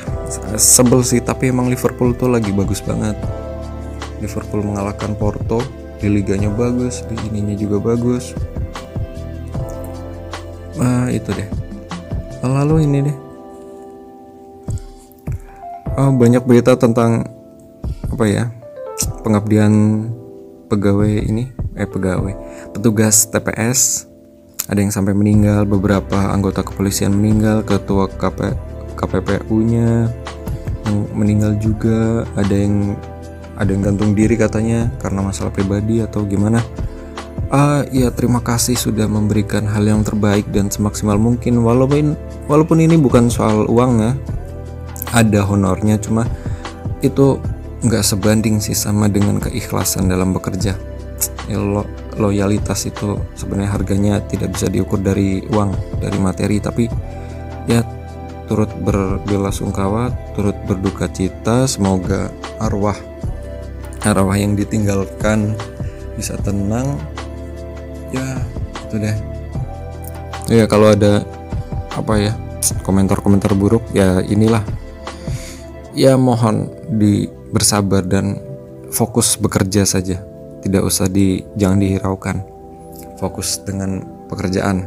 Sebel 0.57 1.05
sih 1.05 1.21
tapi 1.21 1.53
emang 1.53 1.69
Liverpool 1.69 2.17
tuh 2.17 2.33
lagi 2.33 2.51
bagus 2.51 2.81
banget. 2.81 3.15
Liverpool 4.25 4.65
mengalahkan 4.65 5.13
Porto. 5.15 5.61
Di 5.97 6.13
liganya 6.13 6.53
bagus 6.53 7.05
di 7.09 7.17
ininya 7.29 7.57
juga 7.57 7.93
bagus. 7.93 8.33
Uh, 10.77 11.09
itu 11.09 11.33
deh 11.33 11.56
lalu 12.53 12.87
ini 12.87 12.99
deh. 13.11 13.17
Oh, 15.97 16.13
banyak 16.13 16.45
berita 16.45 16.77
tentang 16.77 17.25
apa 18.07 18.25
ya 18.29 18.45
pengabdian 19.25 20.07
pegawai 20.69 21.25
ini 21.25 21.53
eh 21.77 21.89
pegawai 21.89 22.33
petugas 22.73 23.29
TPS 23.29 24.09
ada 24.67 24.83
yang 24.83 24.91
sampai 24.91 25.15
meninggal 25.15 25.63
beberapa 25.63 26.35
anggota 26.35 26.67
kepolisian 26.67 27.15
meninggal 27.15 27.63
ketua 27.63 28.11
KP, 28.11 28.51
KPPU-nya 28.99 30.11
meninggal 31.15 31.55
juga. 31.63 32.27
Ada 32.35 32.55
yang 32.67 32.99
ada 33.57 33.71
yang 33.71 33.83
gantung 33.87 34.13
diri 34.13 34.35
katanya 34.35 34.91
karena 35.01 35.23
masalah 35.23 35.55
pribadi 35.55 36.03
atau 36.03 36.27
gimana 36.27 36.61
Uh, 37.47 37.87
ya 37.95 38.11
terima 38.11 38.43
kasih 38.43 38.75
sudah 38.75 39.07
memberikan 39.07 39.71
hal 39.71 39.87
yang 39.87 40.03
terbaik 40.03 40.51
dan 40.51 40.67
semaksimal 40.67 41.15
mungkin. 41.15 41.63
Walaupun 41.63 42.19
walaupun 42.51 42.83
ini 42.83 42.99
bukan 42.99 43.31
soal 43.31 43.71
uang 43.71 44.03
ya 44.03 44.13
ada 45.15 45.47
honornya 45.47 45.95
cuma 46.03 46.27
itu 47.07 47.39
nggak 47.87 48.03
sebanding 48.03 48.59
sih 48.59 48.75
sama 48.75 49.07
dengan 49.07 49.39
keikhlasan 49.39 50.11
dalam 50.11 50.35
bekerja. 50.35 50.75
Ya, 51.47 51.59
lo, 51.63 51.87
loyalitas 52.19 52.91
itu 52.91 53.15
sebenarnya 53.39 53.71
harganya 53.71 54.15
tidak 54.27 54.59
bisa 54.59 54.67
diukur 54.67 54.99
dari 54.99 55.47
uang 55.47 56.03
dari 56.03 56.19
materi 56.19 56.59
tapi 56.59 56.91
ya 57.71 57.87
turut 58.51 58.69
berbelasungkawa 58.83 60.35
turut 60.35 60.59
berduka 60.67 61.07
cita 61.07 61.71
semoga 61.71 62.35
arwah 62.59 62.99
arwah 64.03 64.35
yang 64.35 64.59
ditinggalkan 64.59 65.55
bisa 66.19 66.35
tenang 66.43 66.99
ya 68.15 68.27
itu 68.87 68.97
deh. 69.03 69.17
Ya 70.47 70.65
kalau 70.71 70.95
ada 70.95 71.27
apa 71.95 72.13
ya 72.23 72.33
komentar-komentar 72.87 73.55
buruk 73.59 73.83
ya 73.91 74.23
inilah. 74.23 74.63
Ya 75.97 76.15
mohon 76.21 76.71
di 76.93 77.27
bersabar 77.51 78.05
dan 78.05 78.39
fokus 78.93 79.41
bekerja 79.41 79.89
saja. 79.89 80.21
Tidak 80.61 80.83
usah 80.83 81.09
di 81.09 81.43
jangan 81.57 81.81
dihiraukan. 81.81 82.37
Fokus 83.17 83.65
dengan 83.65 84.05
pekerjaan 84.29 84.87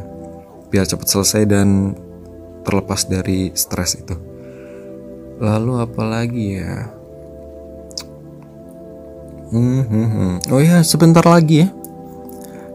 biar 0.70 0.86
cepat 0.86 1.10
selesai 1.10 1.42
dan 1.50 1.98
terlepas 2.62 3.10
dari 3.10 3.50
stres 3.58 3.98
itu. 3.98 4.14
Lalu 5.42 5.72
apa 5.82 6.02
lagi 6.06 6.46
ya? 6.62 7.00
Hmm, 9.50 9.82
hmm, 9.82 10.08
hmm. 10.14 10.34
oh 10.54 10.62
ya 10.62 10.78
sebentar 10.86 11.26
lagi 11.26 11.66
ya 11.66 11.74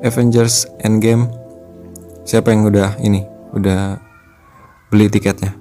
Avengers 0.06 0.70
Endgame. 0.86 1.26
Siapa 2.30 2.54
yang 2.54 2.70
udah 2.70 3.02
ini 3.02 3.26
udah 3.58 3.98
beli 4.94 5.10
tiketnya? 5.10 5.58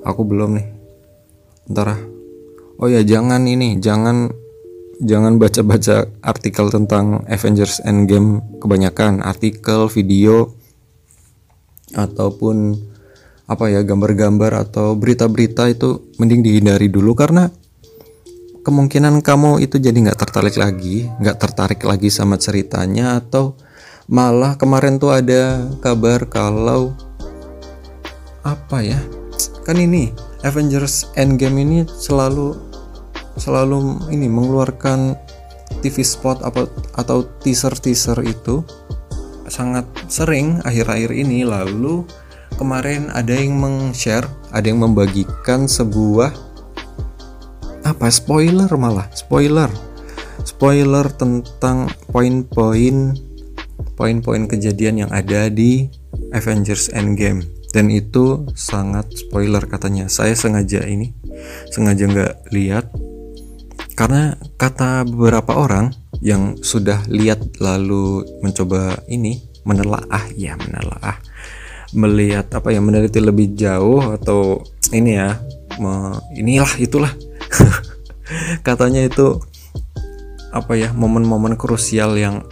Aku 0.00 0.24
belum 0.24 0.56
nih. 0.56 0.66
Ntar 1.68 1.86
ah. 1.92 2.00
Oh 2.80 2.88
ya 2.88 3.04
jangan 3.04 3.44
ini 3.44 3.76
jangan 3.76 4.32
jangan 5.04 5.36
baca-baca 5.36 6.08
artikel 6.24 6.72
tentang 6.72 7.28
Avengers 7.28 7.84
Endgame. 7.84 8.40
Kebanyakan 8.56 9.20
artikel 9.20 9.92
video 9.92 10.56
ataupun 11.92 12.88
apa 13.50 13.66
ya 13.68 13.84
gambar-gambar 13.84 14.64
atau 14.64 14.96
berita-berita 14.96 15.68
itu 15.68 16.08
mending 16.16 16.40
dihindari 16.40 16.86
dulu 16.88 17.12
karena 17.18 17.50
kemungkinan 18.60 19.24
kamu 19.24 19.64
itu 19.64 19.80
jadi 19.80 19.96
nggak 19.96 20.20
tertarik 20.20 20.56
lagi, 20.60 21.08
nggak 21.20 21.36
tertarik 21.40 21.80
lagi 21.84 22.12
sama 22.12 22.36
ceritanya 22.36 23.20
atau 23.20 23.56
malah 24.10 24.58
kemarin 24.58 24.98
tuh 24.98 25.14
ada 25.14 25.70
kabar 25.78 26.26
kalau 26.26 26.92
apa 28.42 28.82
ya 28.82 29.00
kan 29.62 29.76
ini 29.76 30.10
Avengers 30.42 31.12
Endgame 31.14 31.62
ini 31.62 31.78
selalu 31.86 32.56
selalu 33.36 34.08
ini 34.10 34.26
mengeluarkan 34.26 35.14
TV 35.84 36.02
spot 36.02 36.42
apa 36.42 36.66
atau 36.98 37.22
teaser 37.44 37.72
teaser 37.78 38.18
itu 38.26 38.64
sangat 39.46 39.86
sering 40.10 40.58
akhir-akhir 40.66 41.14
ini. 41.14 41.46
Lalu 41.46 42.02
kemarin 42.58 43.08
ada 43.14 43.30
yang 43.30 43.56
meng-share 43.56 44.26
ada 44.50 44.66
yang 44.66 44.82
membagikan 44.82 45.70
sebuah 45.70 46.49
apa? 47.92 48.06
Spoiler 48.08 48.70
malah. 48.78 49.10
Spoiler. 49.12 49.70
Spoiler 50.46 51.06
tentang 51.12 51.90
poin-poin 52.08 53.12
poin-poin 54.00 54.48
kejadian 54.48 55.04
yang 55.04 55.10
ada 55.12 55.52
di 55.52 55.88
Avengers 56.32 56.88
Endgame. 56.96 57.44
Dan 57.70 57.92
itu 57.92 58.48
sangat 58.56 59.12
spoiler 59.14 59.62
katanya. 59.68 60.10
Saya 60.10 60.34
sengaja 60.34 60.82
ini 60.88 61.14
sengaja 61.70 62.04
nggak 62.08 62.34
lihat. 62.50 62.90
Karena 63.94 64.32
kata 64.56 65.04
beberapa 65.04 65.60
orang 65.60 65.92
yang 66.24 66.56
sudah 66.64 67.04
lihat 67.06 67.60
lalu 67.60 68.24
mencoba 68.40 69.04
ini 69.12 69.44
menelaah 69.68 70.24
ya 70.34 70.56
menelaah. 70.56 71.20
Melihat 71.92 72.48
apa 72.54 72.72
ya 72.72 72.80
meneliti 72.80 73.20
lebih 73.20 73.52
jauh 73.52 74.00
atau 74.14 74.62
ini 74.94 75.20
ya 75.20 75.36
me, 75.78 76.16
inilah 76.38 76.72
itulah 76.80 77.12
katanya 78.66 79.06
itu 79.06 79.38
apa 80.50 80.74
ya 80.74 80.90
momen-momen 80.90 81.54
krusial 81.54 82.18
yang 82.18 82.42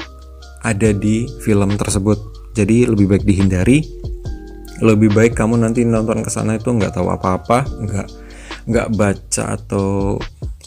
ada 0.63 0.91
di 0.91 1.27
film 1.43 1.79
tersebut. 1.79 2.19
Jadi 2.55 2.91
lebih 2.91 3.07
baik 3.07 3.23
dihindari 3.23 3.87
lebih 4.79 5.11
baik 5.11 5.35
kamu 5.35 5.59
nanti 5.59 5.83
nonton 5.83 6.23
ke 6.23 6.31
sana 6.31 6.55
itu 6.55 6.71
nggak 6.71 6.95
tahu 6.95 7.11
apa-apa 7.11 7.67
nggak 7.67 8.09
nggak 8.71 8.89
baca 8.95 9.45
atau 9.59 10.19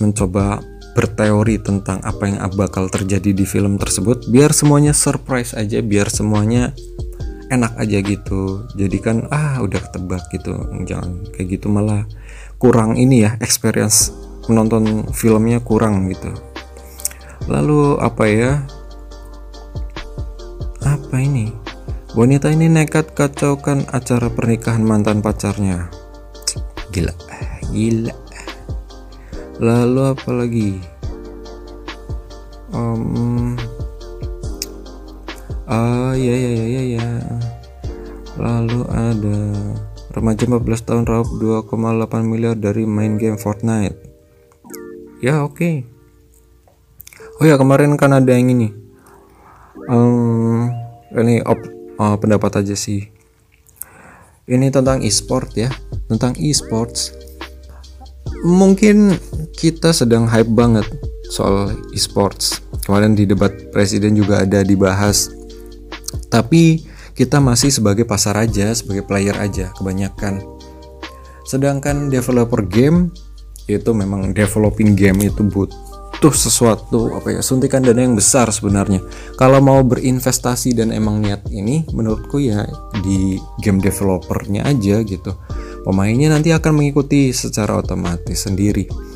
mencoba 0.03 0.59
berteori 0.91 1.55
tentang 1.63 2.03
apa 2.03 2.27
yang 2.27 2.43
bakal 2.51 2.91
terjadi 2.91 3.32
di 3.32 3.47
film 3.47 3.79
tersebut. 3.79 4.27
Biar 4.27 4.51
semuanya 4.51 4.91
surprise 4.91 5.55
aja 5.55 5.79
biar 5.79 6.11
semuanya 6.11 6.75
enak 7.47 7.79
aja 7.79 7.97
gitu. 8.03 8.67
Jadi 8.75 8.97
kan 8.99 9.17
ah 9.32 9.63
udah 9.63 9.79
ketebak 9.79 10.27
gitu 10.36 10.51
jangan 10.84 11.23
kayak 11.32 11.55
gitu 11.55 11.71
malah 11.71 12.03
kurang 12.62 12.93
ini 12.93 13.26
ya 13.26 13.41
experience 13.41 14.14
menonton 14.45 15.09
filmnya 15.18 15.57
kurang 15.66 16.05
gitu. 16.14 16.30
Lalu 17.49 17.97
apa 17.97 18.24
ya? 18.30 18.62
Apa 20.86 21.18
ini? 21.18 21.49
Wanita 22.14 22.53
ini 22.53 22.70
nekat 22.70 23.18
kacaukan 23.18 23.89
acara 23.89 24.30
pernikahan 24.30 24.86
mantan 24.86 25.26
pacarnya. 25.26 25.89
Gila 26.93 27.18
gila. 27.72 28.14
Lalu 29.57 30.01
apa 30.05 30.30
lagi? 30.30 30.72
Um, 32.76 33.55
ah 35.66 36.14
ya 36.14 36.36
ya 36.36 36.51
ya 36.51 36.68
ya 36.68 36.84
ya. 36.99 37.09
Lalu 38.38 38.82
ada 38.91 39.39
Remaja 40.12 40.43
14 40.43 40.88
tahun 40.88 41.03
raup 41.07 41.28
2,8 41.39 41.72
miliar 42.28 42.59
dari 42.59 42.84
main 42.84 43.16
game 43.16 43.39
Fortnite. 43.39 43.95
Ya 45.24 45.41
oke. 45.41 45.55
Okay. 45.55 45.76
oh 47.41 47.45
ya 47.49 47.57
kemarin 47.57 47.97
kan 47.97 48.14
ada 48.14 48.38
yang 48.38 48.53
ini 48.53 48.70
um, 49.89 50.70
ini 51.18 51.41
op, 51.41 51.57
uh, 51.97 52.16
pendapat 52.22 52.62
aja 52.62 52.78
sih 52.78 53.09
ini 54.45 54.68
tentang 54.70 55.01
e-sport 55.01 55.49
ya 55.57 55.70
tentang 56.05 56.38
e-sports 56.38 57.16
mungkin 58.45 59.18
kita 59.57 59.89
sedang 59.89 60.30
hype 60.30 60.49
banget 60.53 60.86
soal 61.34 61.74
e-sports 61.95 62.62
kemarin 62.86 63.18
di 63.18 63.26
debat 63.26 63.53
presiden 63.74 64.14
juga 64.14 64.43
ada 64.45 64.62
dibahas 64.62 65.32
tapi 66.28 66.84
kita 67.14 67.43
masih 67.43 67.70
sebagai 67.74 68.07
pasar 68.07 68.38
aja 68.39 68.72
sebagai 68.76 69.03
player 69.05 69.36
aja 69.38 69.72
kebanyakan. 69.76 70.43
Sedangkan 71.45 72.07
developer 72.07 72.64
game 72.64 73.12
itu 73.68 73.91
memang 73.93 74.32
developing 74.36 74.97
game 74.97 75.32
itu 75.32 75.43
butuh 75.43 76.34
sesuatu 76.34 77.16
apa 77.16 77.38
ya 77.38 77.41
suntikan 77.43 77.84
dana 77.84 78.01
yang 78.03 78.16
besar 78.16 78.49
sebenarnya. 78.49 79.03
Kalau 79.36 79.59
mau 79.59 79.80
berinvestasi 79.84 80.76
dan 80.76 80.95
emang 80.95 81.20
niat 81.20 81.47
ini 81.51 81.88
menurutku 81.91 82.39
ya 82.39 82.68
di 83.03 83.39
game 83.59 83.84
developernya 83.84 84.68
aja 84.68 85.03
gitu. 85.03 85.36
Pemainnya 85.82 86.30
nanti 86.30 86.53
akan 86.53 86.78
mengikuti 86.78 87.34
secara 87.34 87.82
otomatis 87.82 88.45
sendiri 88.45 89.11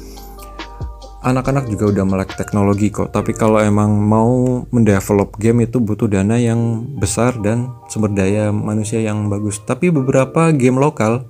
anak-anak 1.25 1.65
juga 1.73 1.89
udah 1.89 2.05
melek 2.05 2.37
teknologi 2.37 2.93
kok 2.93 3.09
tapi 3.09 3.33
kalau 3.33 3.57
emang 3.57 3.97
mau 3.97 4.61
mendevelop 4.69 5.33
game 5.41 5.65
itu 5.65 5.81
butuh 5.81 6.05
dana 6.05 6.37
yang 6.37 6.85
besar 7.01 7.33
dan 7.41 7.73
sumber 7.89 8.13
daya 8.13 8.53
manusia 8.53 9.01
yang 9.01 9.25
bagus. 9.27 9.57
Tapi 9.65 9.89
beberapa 9.89 10.53
game 10.53 10.77
lokal 10.77 11.25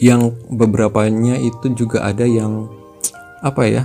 yang 0.00 0.32
beberapanya 0.48 1.36
itu 1.36 1.74
juga 1.76 2.06
ada 2.08 2.24
yang 2.24 2.70
apa 3.44 3.62
ya 3.68 3.82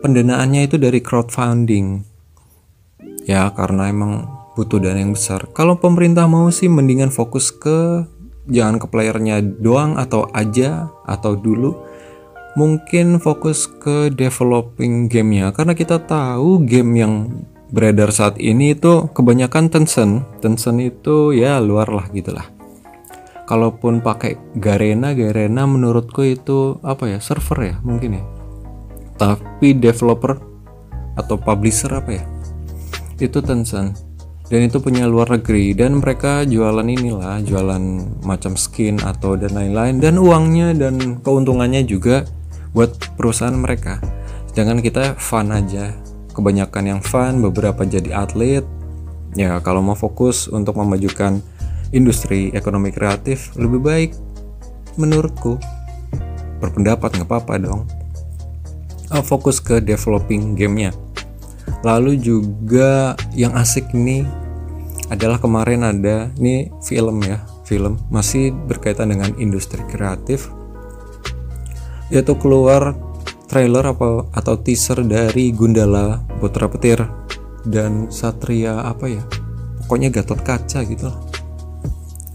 pendanaannya 0.00 0.66
itu 0.66 0.80
dari 0.80 1.04
crowdfunding. 1.04 2.02
Ya 3.28 3.52
karena 3.52 3.92
emang 3.92 4.24
butuh 4.56 4.80
dana 4.80 4.98
yang 4.98 5.12
besar. 5.12 5.46
Kalau 5.52 5.76
pemerintah 5.76 6.24
mau 6.24 6.48
sih 6.48 6.66
mendingan 6.66 7.12
fokus 7.12 7.52
ke 7.52 8.08
jangan 8.48 8.80
ke 8.80 8.88
playernya 8.88 9.44
doang 9.44 10.00
atau 10.00 10.24
aja 10.32 10.88
atau 11.04 11.36
dulu 11.36 11.87
mungkin 12.56 13.20
fokus 13.20 13.66
ke 13.66 14.12
developing 14.14 15.10
gamenya. 15.10 15.52
Karena 15.52 15.76
kita 15.76 16.00
tahu 16.00 16.64
game 16.64 16.92
yang 16.96 17.14
beredar 17.68 18.14
saat 18.14 18.40
ini 18.40 18.72
itu 18.72 19.10
kebanyakan 19.12 19.68
Tencent. 19.68 20.24
Tencent 20.40 20.78
itu 20.80 21.36
ya 21.36 21.60
luar 21.60 21.92
lah 21.92 22.06
gitulah 22.14 22.58
kalaupun 23.48 24.04
pakai 24.04 24.36
Garena 24.60 25.16
Garena 25.16 25.64
menurutku 25.64 26.20
itu 26.20 26.76
apa 26.84 27.16
ya 27.16 27.18
server 27.18 27.58
ya 27.64 27.76
mungkin 27.80 28.20
ya. 28.20 28.24
Tapi 29.16 29.74
developer 29.74 30.36
atau 31.16 31.40
publisher 31.40 31.90
apa 31.90 32.20
ya? 32.20 32.24
Itu 33.18 33.40
Tencent. 33.40 33.96
Dan 34.48 34.64
itu 34.64 34.78
punya 34.80 35.04
luar 35.04 35.34
negeri. 35.34 35.74
Dan 35.74 35.98
mereka 35.98 36.46
jualan 36.46 36.86
inilah 36.86 37.42
jualan 37.42 37.82
macam 38.22 38.54
skin 38.54 39.02
atau 39.02 39.34
dan 39.34 39.58
lain-lain. 39.58 39.98
Dan 39.98 40.16
uangnya 40.22 40.72
dan 40.78 41.18
keuntungannya 41.20 41.82
juga 41.84 42.22
buat 42.78 42.94
perusahaan 43.18 43.58
mereka. 43.58 43.98
Sedangkan 44.54 44.78
kita 44.78 45.18
fun 45.18 45.50
aja. 45.50 45.98
Kebanyakan 46.30 46.84
yang 46.86 47.00
fun 47.02 47.42
beberapa 47.42 47.82
jadi 47.82 48.22
atlet. 48.22 48.62
Ya 49.34 49.58
kalau 49.66 49.82
mau 49.82 49.98
fokus 49.98 50.46
untuk 50.46 50.78
memajukan 50.78 51.42
industri 51.90 52.54
ekonomi 52.54 52.94
kreatif 52.94 53.50
lebih 53.58 53.82
baik 53.82 54.10
menurutku. 54.94 55.58
Berpendapat 56.62 57.18
nggak 57.18 57.26
apa-apa 57.26 57.54
dong. 57.58 57.82
Uh, 59.10 59.26
fokus 59.26 59.58
ke 59.58 59.82
developing 59.82 60.54
gamenya. 60.54 60.94
Lalu 61.82 62.22
juga 62.22 63.18
yang 63.34 63.58
asik 63.58 63.90
nih 63.90 64.22
adalah 65.10 65.42
kemarin 65.42 65.82
ada 65.82 66.30
ini 66.38 66.70
film 66.84 67.24
ya 67.26 67.42
film 67.66 67.98
masih 68.12 68.52
berkaitan 68.52 69.10
dengan 69.10 69.32
industri 69.40 69.80
kreatif 69.88 70.52
yaitu 72.08 72.36
keluar 72.40 72.96
trailer 73.48 73.84
apa 73.84 74.28
atau 74.36 74.60
teaser 74.60 75.00
dari 75.04 75.52
Gundala 75.52 76.20
Putra 76.40 76.68
Petir 76.68 77.04
dan 77.64 78.12
Satria 78.12 78.84
apa 78.84 79.08
ya? 79.08 79.24
Pokoknya 79.84 80.12
Gatot 80.12 80.40
Kaca 80.44 80.84
gitu 80.84 81.08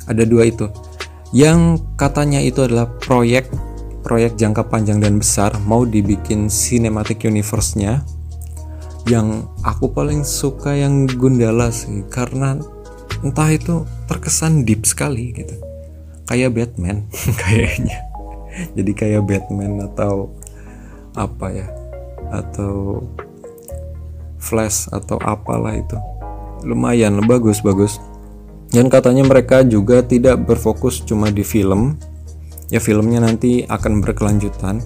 ada 0.08 0.24
dua 0.28 0.50
itu. 0.50 0.68
Yang 1.34 1.82
katanya 1.98 2.42
itu 2.44 2.62
adalah 2.66 2.90
proyek 3.02 3.50
proyek 4.04 4.36
jangka 4.36 4.68
panjang 4.68 5.00
dan 5.00 5.18
besar 5.18 5.56
mau 5.64 5.88
dibikin 5.88 6.52
cinematic 6.52 7.24
universe-nya. 7.26 8.04
Yang 9.10 9.48
aku 9.64 9.92
paling 9.92 10.24
suka 10.24 10.76
yang 10.76 11.10
Gundala 11.10 11.72
sih 11.74 12.08
karena 12.08 12.56
entah 13.24 13.50
itu 13.52 13.84
terkesan 14.08 14.64
deep 14.64 14.86
sekali 14.88 15.34
gitu. 15.36 15.56
Kayak 16.24 16.56
Batman 16.56 17.10
kayaknya 17.42 18.13
jadi 18.78 18.92
kayak 18.94 19.28
Batman 19.28 19.84
atau 19.90 20.32
apa 21.14 21.48
ya? 21.54 21.68
Atau 22.34 23.06
Flash 24.44 24.92
atau 24.92 25.16
apalah 25.24 25.80
itu. 25.80 25.96
Lumayan 26.68 27.24
bagus 27.24 27.64
bagus. 27.64 28.00
Dan 28.74 28.90
katanya 28.90 29.24
mereka 29.24 29.62
juga 29.64 30.04
tidak 30.04 30.44
berfokus 30.44 31.00
cuma 31.06 31.32
di 31.32 31.46
film. 31.46 31.96
Ya 32.68 32.82
filmnya 32.82 33.24
nanti 33.24 33.64
akan 33.70 34.04
berkelanjutan. 34.04 34.82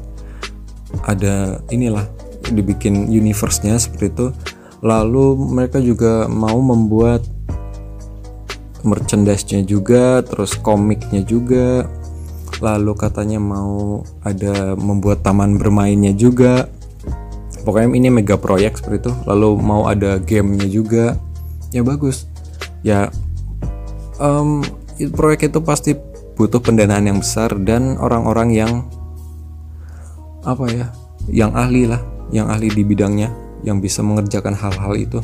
Ada 1.08 1.64
inilah 1.74 2.06
dibikin 2.52 3.10
universe-nya 3.10 3.80
seperti 3.80 4.14
itu. 4.14 4.28
Lalu 4.86 5.40
mereka 5.40 5.82
juga 5.82 6.30
mau 6.30 6.62
membuat 6.62 7.26
merchandise-nya 8.86 9.66
juga 9.66 10.22
terus 10.22 10.54
komiknya 10.60 11.26
juga 11.26 11.90
lalu 12.64 12.98
katanya 12.98 13.38
mau 13.38 14.02
ada 14.26 14.74
membuat 14.74 15.22
taman 15.22 15.62
bermainnya 15.62 16.14
juga. 16.14 16.70
Pokoknya 17.68 17.94
ini 17.94 18.10
mega 18.10 18.40
proyek 18.40 18.80
seperti 18.80 19.08
itu. 19.08 19.12
Lalu 19.28 19.50
mau 19.60 19.86
ada 19.86 20.18
gamenya 20.18 20.68
juga. 20.72 21.20
Ya 21.76 21.84
bagus. 21.84 22.26
Ya 22.82 23.12
um, 24.18 24.64
proyek 25.14 25.52
itu 25.52 25.60
pasti 25.62 25.92
butuh 26.38 26.62
pendanaan 26.62 27.10
yang 27.10 27.20
besar 27.20 27.52
dan 27.66 27.98
orang-orang 27.98 28.54
yang 28.54 28.74
apa 30.46 30.66
ya 30.70 30.88
yang 31.28 31.52
ahli 31.58 31.90
lah 31.90 32.00
yang 32.32 32.48
ahli 32.48 32.72
di 32.72 32.86
bidangnya 32.86 33.34
yang 33.66 33.84
bisa 33.84 34.00
mengerjakan 34.06 34.56
hal-hal 34.56 34.94
itu. 34.96 35.20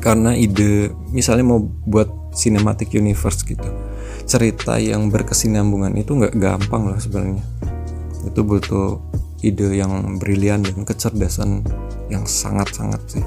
Karena 0.00 0.32
ide 0.32 0.94
misalnya 1.12 1.44
mau 1.44 1.60
buat 1.60 2.08
cinematic 2.32 2.94
universe 2.94 3.42
gitu 3.44 3.89
cerita 4.30 4.78
yang 4.78 5.10
berkesinambungan 5.10 5.98
itu 5.98 6.14
nggak 6.14 6.38
gampang 6.38 6.86
lah 6.86 7.02
sebenarnya. 7.02 7.42
Itu 8.22 8.46
butuh 8.46 9.02
ide 9.42 9.74
yang 9.74 10.22
brilian 10.22 10.62
dan 10.62 10.86
kecerdasan 10.86 11.66
yang 12.06 12.22
sangat-sangat 12.22 13.02
sih. 13.10 13.24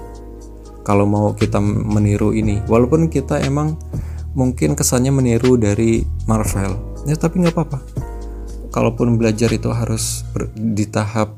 Kalau 0.87 1.03
mau 1.03 1.35
kita 1.35 1.59
meniru 1.59 2.31
ini 2.31 2.63
walaupun 2.71 3.11
kita 3.11 3.43
emang 3.43 3.75
mungkin 4.31 4.79
kesannya 4.79 5.11
meniru 5.11 5.59
dari 5.59 6.07
Marvel 6.23 7.03
ya 7.03 7.19
tapi 7.19 7.43
nggak 7.43 7.51
apa-apa. 7.51 7.79
Kalaupun 8.71 9.19
belajar 9.19 9.51
itu 9.51 9.69
harus 9.75 10.23
di 10.55 10.87
tahap 10.87 11.35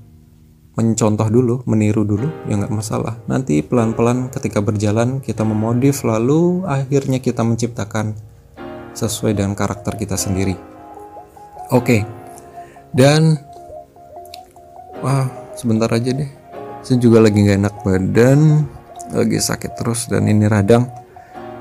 mencontoh 0.78 1.28
dulu 1.32 1.56
meniru 1.66 2.06
dulu 2.06 2.30
ya 2.46 2.54
nggak 2.62 2.74
masalah. 2.74 3.18
Nanti 3.26 3.66
pelan-pelan 3.66 4.30
ketika 4.30 4.62
berjalan 4.62 5.26
kita 5.26 5.42
memodif 5.42 6.06
lalu 6.06 6.62
akhirnya 6.70 7.18
kita 7.18 7.42
menciptakan 7.42 8.14
sesuai 8.96 9.36
dengan 9.36 9.54
karakter 9.54 10.00
kita 10.00 10.16
sendiri. 10.16 10.56
Oke. 11.70 12.08
Dan 12.96 13.36
wah 15.04 15.28
sebentar 15.60 15.92
aja 15.92 16.16
deh. 16.16 16.32
Saya 16.82 16.98
juga 17.02 17.20
lagi 17.20 17.44
nggak 17.44 17.60
enak 17.60 17.76
badan 17.84 18.40
lagi 19.12 19.38
sakit 19.38 19.78
terus 19.78 20.10
dan 20.10 20.26
ini 20.26 20.50
radang. 20.50 20.90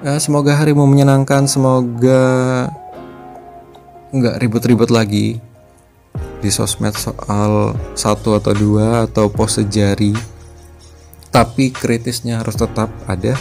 Ya, 0.05 0.16
semoga 0.20 0.57
harimu 0.57 0.85
menyenangkan 0.85 1.49
semoga 1.49 2.22
nggak 4.14 4.37
ribet-ribet 4.41 4.91
lagi 4.93 5.41
di 6.45 6.51
sosmed 6.53 6.93
soal 6.95 7.72
satu 7.97 8.37
atau 8.37 8.53
dua 8.53 9.09
atau 9.09 9.32
pose 9.32 9.64
jari. 9.66 10.12
Tapi 11.35 11.74
kritisnya 11.74 12.45
harus 12.45 12.55
tetap 12.55 12.93
ada 13.11 13.35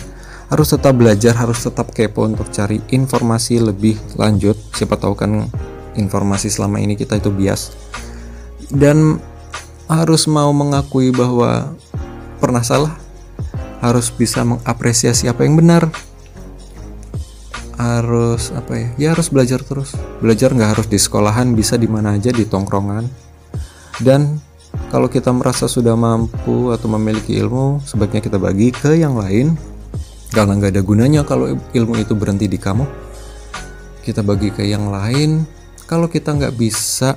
harus 0.54 0.70
tetap 0.70 0.93
belajar 0.93 1.34
harus 1.34 1.66
tetap 1.66 1.89
kepo 1.97 2.30
untuk 2.30 2.54
cari 2.54 2.78
informasi 2.93 3.58
lebih 3.58 3.97
lanjut. 4.14 4.54
Siapa 4.78 5.01
tahu 5.01 5.18
kan 5.18 5.49
informasi 5.97 6.54
selama 6.54 6.78
ini 6.78 6.93
kita 6.93 7.18
itu 7.18 7.34
bias. 7.34 7.74
Dan 8.70 9.18
harus 9.89 10.30
mau 10.30 10.54
mengakui 10.54 11.10
bahwa 11.10 11.74
pernah 12.38 12.62
salah. 12.62 12.93
Harus 13.82 14.14
bisa 14.14 14.45
mengapresiasi 14.45 15.26
apa 15.26 15.41
yang 15.41 15.58
benar. 15.58 15.89
Harus 17.74 18.54
apa 18.54 18.78
ya? 18.78 18.88
Ya 19.01 19.08
harus 19.18 19.34
belajar 19.34 19.58
terus. 19.66 19.97
Belajar 20.22 20.54
nggak 20.54 20.78
harus 20.78 20.86
di 20.86 21.01
sekolahan 21.01 21.58
bisa 21.58 21.82
di 21.82 21.89
mana 21.89 22.14
aja 22.14 22.30
di 22.30 22.45
tongkrongan. 22.45 23.10
Dan 24.06 24.38
kalau 24.93 25.10
kita 25.10 25.34
merasa 25.34 25.66
sudah 25.66 25.97
mampu 25.97 26.70
atau 26.70 26.86
memiliki 26.93 27.41
ilmu 27.41 27.82
sebaiknya 27.82 28.22
kita 28.22 28.38
bagi 28.38 28.70
ke 28.70 29.01
yang 29.01 29.18
lain 29.18 29.72
karena 30.34 30.57
nggak 30.57 30.73
ada 30.73 30.81
gunanya 30.81 31.21
kalau 31.21 31.53
ilmu 31.77 31.93
itu 32.01 32.17
berhenti 32.17 32.49
di 32.49 32.57
kamu 32.57 32.84
kita 34.03 34.19
bagi 34.19 34.51
ke 34.51 34.67
yang 34.67 34.91
lain. 34.91 35.47
Kalau 35.88 36.11
kita 36.11 36.36
nggak 36.36 36.59
bisa 36.59 37.15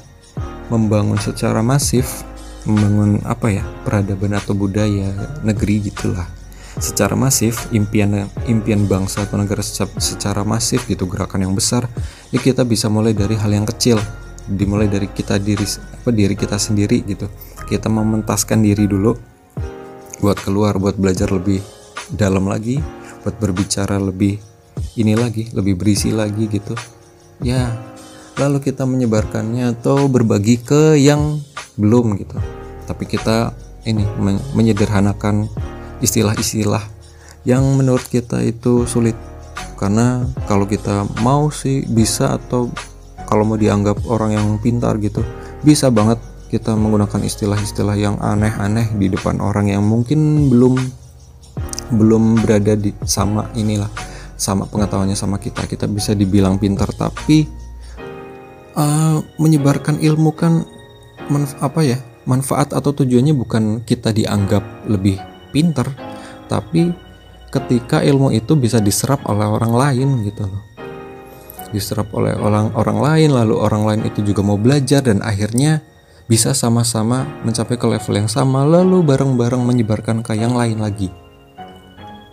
membangun 0.71 1.19
secara 1.19 1.63
masif 1.63 2.23
membangun 2.67 3.23
apa 3.23 3.47
ya 3.51 3.65
peradaban 3.87 4.35
atau 4.39 4.55
budaya 4.55 5.11
negeri 5.43 5.91
gitulah. 5.91 6.27
Secara 6.77 7.17
masif 7.17 7.73
impian 7.73 8.29
impian 8.47 8.85
bangsa 8.87 9.25
atau 9.25 9.41
negara 9.41 9.65
secara 9.99 10.45
masif 10.45 10.85
gitu 10.87 11.09
gerakan 11.09 11.49
yang 11.49 11.55
besar 11.57 11.89
ya 12.29 12.39
kita 12.43 12.69
bisa 12.69 12.87
mulai 12.87 13.17
dari 13.17 13.35
hal 13.35 13.51
yang 13.51 13.67
kecil. 13.67 13.99
Dimulai 14.47 14.87
dari 14.87 15.11
kita 15.11 15.43
diri 15.43 15.67
apa 15.67 16.11
diri 16.15 16.39
kita 16.39 16.55
sendiri 16.55 17.03
gitu. 17.03 17.27
Kita 17.67 17.91
mementaskan 17.91 18.63
diri 18.63 18.87
dulu 18.87 19.11
buat 20.23 20.39
keluar 20.39 20.79
buat 20.79 20.95
belajar 20.95 21.35
lebih 21.35 21.59
dalam 22.15 22.47
lagi 22.47 22.79
buat 23.27 23.43
berbicara 23.43 23.99
lebih 23.99 24.39
ini 24.95 25.19
lagi 25.19 25.51
lebih 25.51 25.75
berisi 25.75 26.15
lagi 26.15 26.47
gitu. 26.47 26.79
Ya 27.43 27.75
lalu 28.39 28.63
kita 28.63 28.87
menyebarkannya 28.87 29.75
atau 29.75 30.07
berbagi 30.07 30.63
ke 30.63 30.95
yang 30.95 31.43
belum 31.75 32.15
gitu. 32.23 32.39
Tapi 32.87 33.03
kita 33.11 33.51
ini 33.83 34.07
menyederhanakan 34.55 35.51
istilah-istilah 35.99 36.87
yang 37.43 37.67
menurut 37.75 38.07
kita 38.07 38.47
itu 38.47 38.87
sulit. 38.87 39.19
Karena 39.75 40.23
kalau 40.47 40.71
kita 40.71 41.03
mau 41.27 41.51
sih 41.51 41.83
bisa 41.83 42.39
atau 42.39 42.71
kalau 43.27 43.43
mau 43.43 43.59
dianggap 43.59 44.07
orang 44.07 44.39
yang 44.39 44.47
pintar 44.63 44.97
gitu 45.03 45.21
bisa 45.67 45.91
banget 45.91 46.23
kita 46.47 46.79
menggunakan 46.79 47.27
istilah-istilah 47.27 47.99
yang 47.99 48.17
aneh-aneh 48.23 48.95
di 48.95 49.11
depan 49.11 49.43
orang 49.43 49.67
yang 49.67 49.83
mungkin 49.83 50.47
belum 50.47 50.79
belum 51.93 52.43
berada 52.43 52.75
di 52.75 52.91
sama 53.07 53.51
inilah 53.55 53.91
sama 54.37 54.69
pengetahuannya 54.69 55.17
sama 55.17 55.41
kita. 55.41 55.65
Kita 55.65 55.89
bisa 55.89 56.13
dibilang 56.13 56.61
pintar 56.61 56.93
tapi 56.93 57.49
uh, 58.77 59.19
menyebarkan 59.41 59.99
ilmu 59.99 60.31
kan 60.37 60.63
apa 61.59 61.81
ya 61.83 61.99
manfaat 62.29 62.71
atau 62.71 62.95
tujuannya 62.95 63.35
bukan 63.35 63.83
kita 63.83 64.15
dianggap 64.15 64.63
lebih 64.87 65.19
pinter 65.51 65.91
tapi 66.47 66.95
ketika 67.51 68.03
ilmu 68.03 68.31
itu 68.31 68.55
bisa 68.55 68.79
diserap 68.79 69.27
oleh 69.27 69.47
orang 69.49 69.73
lain 69.75 70.09
gitu 70.23 70.47
loh. 70.47 70.63
Diserap 71.75 72.15
oleh 72.15 72.37
orang 72.39 72.71
orang 72.79 72.99
lain 73.03 73.31
lalu 73.35 73.55
orang 73.59 73.83
lain 73.83 74.01
itu 74.07 74.23
juga 74.23 74.45
mau 74.47 74.55
belajar 74.55 75.03
dan 75.03 75.19
akhirnya 75.25 75.83
bisa 76.27 76.55
sama-sama 76.55 77.27
mencapai 77.47 77.79
ke 77.79 77.87
level 77.87 78.15
yang 78.15 78.31
sama 78.31 78.67
lalu 78.67 79.03
bareng-bareng 79.03 79.63
menyebarkan 79.63 80.27
ke 80.27 80.35
yang 80.35 80.59
lain 80.59 80.83
lagi 80.83 81.11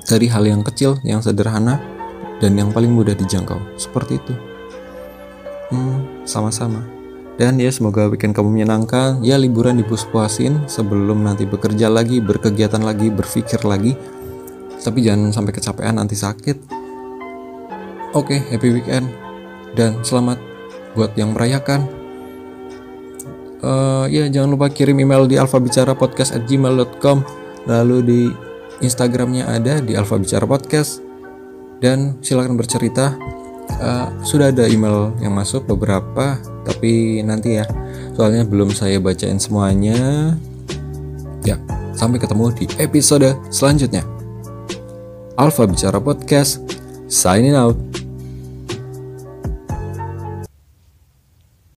dari 0.08 0.28
hal 0.28 0.43
yang 0.43 0.62
kecil 0.62 0.99
yang 1.06 1.24
sederhana 1.24 1.80
dan 2.39 2.56
yang 2.60 2.72
paling 2.76 2.91
mudah 2.91 3.16
dijangkau 3.16 3.60
seperti 3.80 4.20
itu 4.20 4.34
hmm, 5.72 6.28
sama-sama 6.28 6.84
dan 7.34 7.58
ya 7.58 7.74
semoga 7.74 8.06
weekend 8.14 8.38
kamu 8.38 8.62
menyenangkan. 8.62 9.26
Ya 9.26 9.41
liburan 9.41 9.82
dipuas-puasin 9.82 10.70
sebelum 10.70 11.26
nanti 11.26 11.49
bekerja 11.49 11.89
lagi, 11.89 12.22
berkegiatan 12.22 12.86
lagi, 12.86 13.10
berpikir 13.10 13.66
lagi. 13.66 13.97
Tapi 14.78 15.01
jangan 15.01 15.34
sampai 15.34 15.54
kecapean 15.56 15.97
nanti 15.97 16.14
sakit. 16.14 16.58
Oke, 18.14 18.38
happy 18.38 18.70
weekend 18.70 19.10
dan 19.74 19.97
selamat 20.06 20.38
buat 20.93 21.18
yang 21.18 21.34
merayakan. 21.34 21.89
Uh, 23.64 24.06
ya 24.12 24.30
jangan 24.30 24.54
lupa 24.54 24.70
kirim 24.70 24.99
email 25.01 25.26
di 25.26 25.39
alfabicarapodcast@gmail.com 25.39 27.18
lalu 27.66 27.97
di 28.04 28.22
Instagramnya 28.80 29.45
ada 29.45 29.84
di 29.84 29.93
alfabicara 29.93 30.47
podcast. 30.47 31.03
Dan 31.84 32.17
silakan 32.24 32.55
bercerita. 32.55 33.13
Uh, 33.80 34.07
sudah 34.24 34.51
ada 34.51 34.67
email 34.67 35.11
yang 35.24 35.36
masuk 35.36 35.67
beberapa 35.67 36.39
tapi 36.63 37.19
nanti 37.21 37.59
ya. 37.59 37.65
Soalnya 38.15 38.47
belum 38.47 38.71
saya 38.71 38.97
bacain 39.03 39.38
semuanya. 39.38 40.34
Ya 41.43 41.59
sampai 41.97 42.19
ketemu 42.19 42.51
di 42.55 42.65
episode 42.82 43.36
selanjutnya. 43.53 44.03
Alfa 45.38 45.65
Bicara 45.65 45.97
Podcast 45.97 46.61
signing 47.09 47.57
out 47.57 47.78